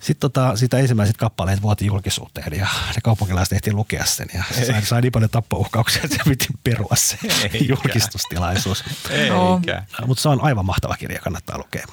sitten 0.00 0.20
tota, 0.20 0.56
sitä 0.56 0.78
ensimmäiset 0.78 1.16
kappaleet 1.16 1.62
vuoti 1.62 1.86
julkisuuteen 1.86 2.52
ja 2.58 2.66
ne 2.88 3.00
kaupunkilaiset 3.04 3.52
ehti 3.52 3.72
lukea 3.72 4.04
sen 4.04 4.28
ja 4.34 4.44
sai, 4.66 4.82
sai 4.82 5.00
niin 5.00 5.12
paljon 5.12 5.30
tappouhkauksia, 5.30 6.02
että 6.04 6.16
se 6.16 6.30
piti 6.30 6.46
perua 6.64 6.96
se 6.96 7.18
Eikä. 7.42 7.58
julkistustilaisuus. 7.58 8.84
No. 9.28 9.60
Mutta 10.06 10.22
se 10.22 10.28
on 10.28 10.40
aivan 10.40 10.66
mahtava 10.66 10.96
kirja, 10.96 11.20
kannattaa 11.20 11.58
lukea. 11.58 11.86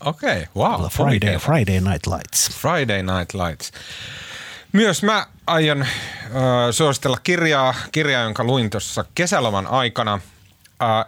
Okei, 0.00 0.42
okay, 0.42 0.46
wow. 0.56 0.86
Friday, 0.88 1.38
Friday 1.38 1.80
Night 1.80 2.06
Lights. 2.06 2.50
Friday 2.50 3.02
Night 3.02 3.34
Lights. 3.34 3.72
Myös 4.72 5.02
mä 5.02 5.26
aion 5.46 5.82
äh, 5.82 5.88
suositella 6.70 7.18
kirjaa, 7.22 7.74
kirjaa, 7.92 8.22
jonka 8.22 8.44
luin 8.44 8.70
tuossa 8.70 9.04
kesäloman 9.14 9.66
aikana. 9.66 10.20
Äh, 10.82 11.06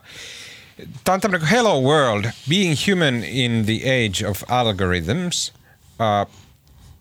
Tämä 1.04 1.14
on 1.14 1.20
tämmöinen 1.20 1.48
Hello 1.48 1.80
World, 1.80 2.24
Being 2.48 2.74
Human 2.88 3.24
in 3.24 3.64
the 3.66 3.74
Age 3.74 4.26
of 4.26 4.42
Algorithms– 4.48 5.52
äh, 6.00 6.26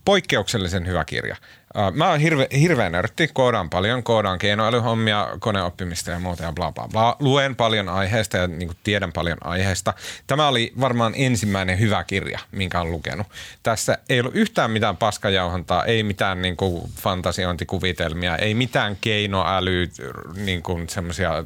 poikkeuksellisen 0.06 0.88
hyvä 0.88 1.06
kirja. 1.06 1.36
Äh, 1.78 1.94
mä 1.94 2.10
oon 2.10 2.20
hirve, 2.20 2.48
hirveän 2.60 2.92
nörtti, 2.92 3.28
koodaan 3.34 3.70
paljon, 3.70 4.04
koodaan 4.04 4.40
keinoälyhommia, 4.40 5.28
koneoppimista 5.40 6.12
ja 6.12 6.20
muuta 6.20 6.44
ja 6.44 6.52
bla 6.52 6.72
bla 6.72 6.88
bla. 6.88 7.16
Luen 7.20 7.56
paljon 7.56 7.90
aiheesta 7.90 8.38
ja 8.38 8.48
niin 8.48 8.68
kuin 8.68 8.78
tiedän 8.84 9.14
paljon 9.14 9.38
aiheesta. 9.42 9.94
Tämä 10.28 10.48
oli 10.48 10.74
varmaan 10.80 11.14
ensimmäinen 11.16 11.80
hyvä 11.80 12.04
kirja, 12.04 12.40
minkä 12.52 12.82
olen 12.82 12.92
lukenut. 12.92 13.28
Tässä 13.64 13.98
ei 14.10 14.20
ollut 14.20 14.36
yhtään 14.36 14.72
mitään 14.72 14.98
paskajauhantaa, 14.98 15.86
ei 15.86 16.04
mitään 16.04 16.42
niin 16.42 16.58
kuin 16.58 16.92
fantasiointikuvitelmia, 16.96 18.38
ei 18.38 18.54
mitään 18.54 18.98
keinoäly, 19.02 19.90
niin 20.36 20.64
kuin 20.64 20.90
semmoisia 20.90 21.44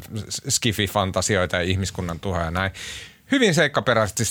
skifi-fantasioita 0.49 1.55
ja 1.55 1.61
ihmiskunnan 1.61 2.19
tuhoja 2.19 2.45
ja 2.45 2.51
näin. 2.51 2.71
Hyvin 3.31 3.53
seikkaperäisesti 3.53 4.23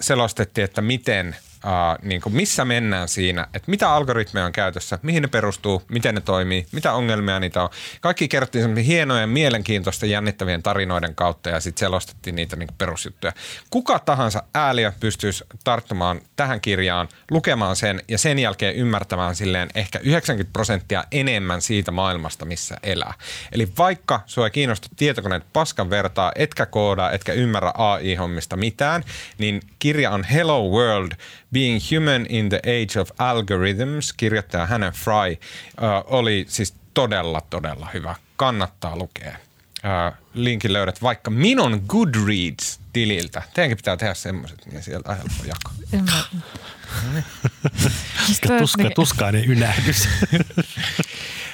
selostettiin, 0.00 0.64
että 0.64 0.82
miten– 0.82 1.36
uh, 1.64 2.04
niin 2.08 2.20
kuin 2.20 2.36
missä 2.36 2.64
mennään 2.64 3.08
siinä, 3.08 3.46
että 3.54 3.70
mitä 3.70 3.90
algoritmeja 3.90 4.46
on 4.46 4.52
käytössä, 4.52 4.98
mihin 5.02 5.22
ne 5.22 5.28
perustuu, 5.28 5.82
miten 5.88 6.14
ne 6.14 6.20
toimii, 6.20 6.66
mitä 6.72 6.92
ongelmia 6.92 7.40
niitä 7.40 7.62
on. 7.62 7.68
Kaikki 8.00 8.28
kerrottiin 8.28 8.62
semmoisia 8.64 8.84
hienojen, 8.86 9.28
mielenkiintoisten, 9.28 10.10
jännittävien 10.10 10.62
tarinoiden 10.62 11.14
kautta 11.14 11.50
ja 11.50 11.60
sitten 11.60 11.80
selostettiin 11.80 12.36
niitä 12.36 12.56
niin 12.56 12.68
perusjuttuja. 12.78 13.32
Kuka 13.70 13.98
tahansa 13.98 14.42
ääliö 14.54 14.92
pystyisi 15.00 15.44
tarttumaan 15.64 16.20
tähän 16.36 16.60
kirjaan, 16.60 17.08
lukemaan 17.30 17.76
sen 17.76 18.02
ja 18.08 18.18
sen 18.18 18.38
jälkeen 18.38 18.74
ymmärtämään 18.74 19.36
silleen 19.36 19.68
ehkä 19.74 19.98
90 20.02 20.52
prosenttia 20.52 21.04
enemmän 21.12 21.62
siitä 21.62 21.90
maailmasta, 21.90 22.44
missä 22.44 22.76
elää. 22.82 23.14
Eli 23.52 23.68
vaikka 23.78 24.20
sua 24.26 24.46
ei 24.46 24.50
kiinnosta 24.50 24.88
tietokoneet 24.96 25.44
paskan 25.52 25.90
vertaa, 25.90 26.32
etkä 26.34 26.66
koodaa, 26.66 27.10
etkä 27.10 27.32
ymmärrä 27.32 27.72
AI-hommista 27.74 28.56
mitään, 28.56 29.04
niin 29.38 29.60
kirja 29.78 30.10
on 30.10 30.24
Hello 30.24 30.70
World– 30.70 31.12
Being 31.52 31.80
Human 31.92 32.26
in 32.28 32.48
the 32.48 32.58
Age 32.58 33.00
of 33.00 33.10
Algorithms, 33.18 34.12
kirjoittaja 34.12 34.66
Hannah 34.66 34.94
Fry, 34.94 35.32
uh, 35.32 35.38
oli 36.06 36.44
siis 36.48 36.74
todella, 36.94 37.40
todella 37.50 37.88
hyvä. 37.94 38.14
Kannattaa 38.36 38.96
lukea. 38.96 39.36
Uh, 39.76 40.16
linkin 40.34 40.72
löydät 40.72 41.02
vaikka 41.02 41.30
minun 41.30 41.84
Goodreads-tililtä. 41.88 43.42
Teidänkin 43.54 43.76
pitää 43.76 43.96
tehdä 43.96 44.14
semmoiset, 44.14 44.66
niin 44.66 44.82
sieltä 44.82 45.10
on 45.10 45.16
helppo 45.16 45.44
jakaa. 45.44 45.72
Tuska, 48.58 48.90
tuskainen 48.94 49.50
ynähdys. 49.50 50.08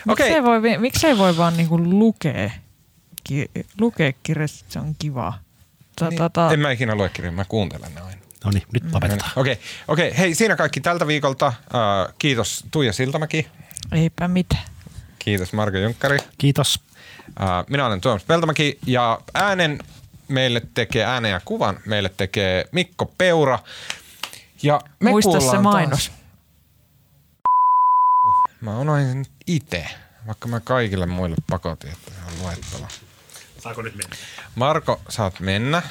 Okei. 0.08 0.26
Miksei 0.26 0.42
voi, 0.42 0.78
miksei 0.78 1.18
voi 1.18 1.36
vaan 1.36 1.56
niinku 1.56 1.78
lukea, 1.78 2.50
ki, 3.24 3.50
lukea 3.80 4.12
kirjasta, 4.22 4.64
se 4.68 4.78
on 4.78 4.94
kiva. 4.98 5.32
Ta, 5.96 6.08
Niin, 6.08 6.18
ta, 6.18 6.30
ta, 6.30 6.52
En 6.52 6.60
mä 6.60 6.70
ikinä 6.70 6.94
lue 6.94 7.08
kirjoja, 7.08 7.32
mä 7.32 7.44
kuuntelen 7.44 7.94
ne 7.94 8.00
aina. 8.00 8.21
No 8.44 8.50
niin, 8.50 8.62
nyt 8.72 8.92
lopetetaan. 8.92 9.32
Okei, 9.36 9.58
okei. 9.88 10.18
Hei, 10.18 10.34
siinä 10.34 10.56
kaikki 10.56 10.80
tältä 10.80 11.06
viikolta. 11.06 11.46
Uh, 11.46 12.14
kiitos 12.18 12.64
Tuija 12.70 12.92
Siltamäki. 12.92 13.48
Eipä 13.92 14.28
mitään. 14.28 14.64
Kiitos 15.18 15.52
Marko 15.52 15.78
Junkkari. 15.78 16.18
Kiitos. 16.38 16.80
Uh, 17.28 17.70
minä 17.70 17.86
olen 17.86 18.00
Tuomas 18.00 18.24
Peltomäki 18.24 18.78
ja 18.86 19.20
äänen 19.34 19.78
meille 20.28 20.62
tekee, 20.74 21.04
äänen 21.04 21.30
ja 21.30 21.40
kuvan 21.44 21.80
meille 21.86 22.08
tekee 22.16 22.64
Mikko 22.72 23.06
Peura. 23.06 23.58
Ja 24.62 24.80
me 25.00 25.10
Muista 25.10 25.40
se 25.40 25.58
mainos. 25.58 26.08
Taas. 26.08 26.22
Mä 28.60 28.78
unohdin 28.78 29.08
sen 29.08 29.26
itse, 29.46 29.86
vaikka 30.26 30.48
mä 30.48 30.60
kaikille 30.60 31.06
muille 31.06 31.36
pakotin, 31.50 31.90
että 31.92 32.10
se 32.10 32.16
on 32.26 32.42
luettava. 32.42 32.88
Saako 33.58 33.82
nyt 33.82 33.94
mennä? 33.94 34.16
Marko, 34.54 35.00
saat 35.08 35.40
mennä. 35.40 35.82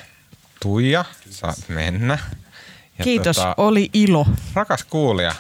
Tuija, 0.62 1.06
saat 1.30 1.58
mennä. 1.68 2.20
Ja 2.98 3.04
Kiitos, 3.04 3.38
tota, 3.38 3.56
oli 3.58 3.90
ilo. 3.94 4.26
rakas 4.54 4.84
kuulija, 4.84 5.36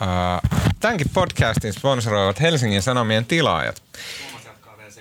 uh, 0.00 0.50
tämänkin 0.80 1.06
podcastin 1.14 1.72
sponsoroivat 1.72 2.40
Helsingin 2.40 2.82
Sanomien 2.82 3.24
tilaajat. 3.24 3.82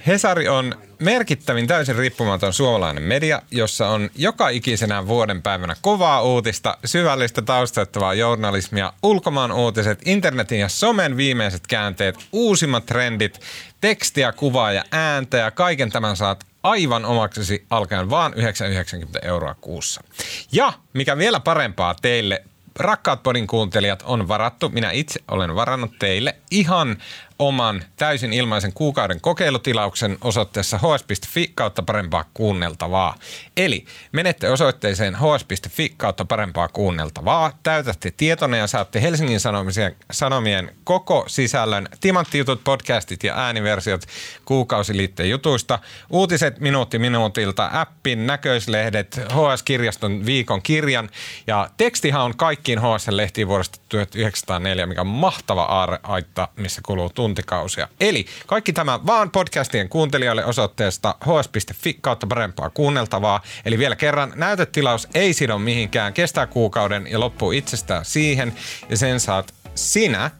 Hesari 0.08 0.48
on 0.48 0.76
merkittävin 1.00 1.68
täysin 1.68 1.96
riippumaton 1.96 2.54
suomalainen 2.54 3.04
media, 3.04 3.42
jossa 3.52 3.88
on 3.88 4.10
joka 4.16 4.50
ikisenä 4.50 5.08
vuoden 5.08 5.42
päivänä 5.42 5.76
kovaa 5.82 6.22
uutista, 6.22 6.78
syvällistä 6.86 7.42
taustattavaa 7.42 8.14
journalismia, 8.14 8.94
ulkomaan 9.04 9.52
uutiset, 9.52 10.00
internetin 10.06 10.60
ja 10.60 10.70
somen 10.70 11.18
viimeiset 11.18 11.68
käänteet, 11.68 12.16
uusimmat 12.32 12.86
trendit, 12.86 13.42
tekstiä, 13.82 14.32
kuvaa 14.32 14.72
ja 14.72 14.84
ääntä 14.92 15.38
ja 15.38 15.52
kaiken 15.52 15.90
tämän 15.90 16.16
saat 16.16 16.49
aivan 16.64 17.06
omaksesi 17.06 17.66
alkaen 17.70 18.10
vaan 18.10 18.34
990 18.34 19.20
euroa 19.28 19.56
kuussa. 19.62 20.02
Ja 20.52 20.74
mikä 20.94 21.18
vielä 21.18 21.40
parempaa 21.40 21.96
teille, 22.02 22.44
rakkaat 22.76 23.24
podin 23.24 23.48
kuuntelijat, 23.48 24.04
on 24.06 24.28
varattu, 24.28 24.70
minä 24.70 24.92
itse 24.92 25.20
olen 25.28 25.56
varannut 25.56 25.92
teille 26.00 26.36
ihan 26.52 26.98
oman 27.40 27.84
täysin 27.96 28.34
ilmaisen 28.34 28.74
kuukauden 28.74 29.22
kokeilutilauksen 29.22 30.18
osoitteessa 30.22 30.78
hs.fi 30.78 31.52
kautta 31.56 31.84
parempaa 31.84 32.26
kuunneltavaa. 32.34 33.16
Eli 33.58 33.86
menette 34.12 34.50
osoitteeseen 34.50 35.16
hs.fi 35.16 35.94
kautta 35.98 36.26
parempaa 36.26 36.68
kuunneltavaa, 36.68 37.60
täytätte 37.64 38.12
tietonne 38.18 38.58
ja 38.58 38.68
saatte 38.68 39.02
Helsingin 39.02 39.40
Sanomien, 39.40 39.96
Sanomien 40.12 40.76
koko 40.84 41.24
sisällön, 41.28 41.88
timanttijutut, 42.02 42.64
podcastit 42.64 43.24
ja 43.24 43.36
ääniversiot 43.38 44.02
kuukausiliitteen 44.46 45.30
jutuista, 45.30 45.80
uutiset 46.10 46.60
minuutti 46.60 47.00
minuutilta, 47.00 47.70
appin, 47.74 48.28
näköislehdet, 48.28 49.22
HS-kirjaston 49.30 50.26
viikon 50.26 50.62
kirjan 50.62 51.10
ja 51.48 51.70
tekstihan 51.78 52.22
on 52.22 52.38
kaikkiin 52.38 52.80
HS-lehtiin 52.80 53.48
vuodesta 53.48 53.80
1904, 53.90 54.86
mikä 54.86 55.02
on 55.02 55.08
mahtava 55.08 55.64
aarreaitta, 55.64 56.48
missä 56.56 56.82
kuluu 56.86 57.10
tuntikausia. 57.30 57.88
Eli 58.00 58.26
kaikki 58.48 58.74
tämä 58.74 59.00
vaan 59.06 59.32
podcastien 59.32 59.90
kuuntelijoille 59.90 60.46
osoitteesta 60.46 61.16
hs.fi 61.24 61.94
kautta 62.02 62.28
parempaa 62.28 62.70
kuunneltavaa. 62.70 63.42
Eli 63.66 63.78
vielä 63.78 63.96
kerran, 63.96 64.34
näytetilaus 64.36 65.08
ei 65.14 65.34
sido 65.34 65.58
mihinkään, 65.58 66.14
kestää 66.14 66.48
kuukauden 66.48 67.08
ja 67.12 67.20
loppuu 67.20 67.52
itsestään 67.52 68.06
siihen 68.06 68.54
ja 68.90 68.98
sen 68.98 69.20
saat 69.20 69.54
sinä 69.76 70.32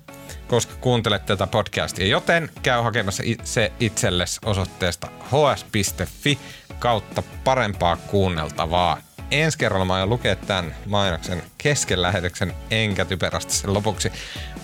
koska 0.48 0.74
kuuntelet 0.82 1.26
tätä 1.26 1.48
podcastia, 1.48 2.08
joten 2.08 2.50
käy 2.64 2.82
hakemassa 2.82 3.24
se 3.44 3.72
itsellesi 3.80 4.40
osoitteesta 4.46 5.08
hs.fi 5.26 6.40
kautta 6.80 7.24
parempaa 7.44 7.96
kuunneltavaa. 7.96 9.09
Ensi 9.32 9.58
kerralla 9.58 9.86
mä 9.86 9.94
aion 9.94 10.10
lukea 10.10 10.36
tämän 10.36 10.76
mainoksen 10.86 11.44
kesken 11.58 12.02
lähetyksen, 12.02 12.54
enkä 12.72 13.06
typerästi 13.06 13.54
sen 13.54 13.74
lopuksi. 13.74 14.12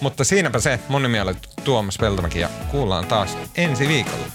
Mutta 0.02 0.24
siinäpä 0.24 0.60
se, 0.60 0.80
mun 0.90 1.04
nimi 1.04 1.20
oli 1.20 1.36
Tuomas 1.64 1.98
Peltomäki 1.98 2.40
ja 2.40 2.50
kuullaan 2.72 3.06
taas 3.06 3.38
ensi 3.58 3.88
viikolla. 3.88 4.26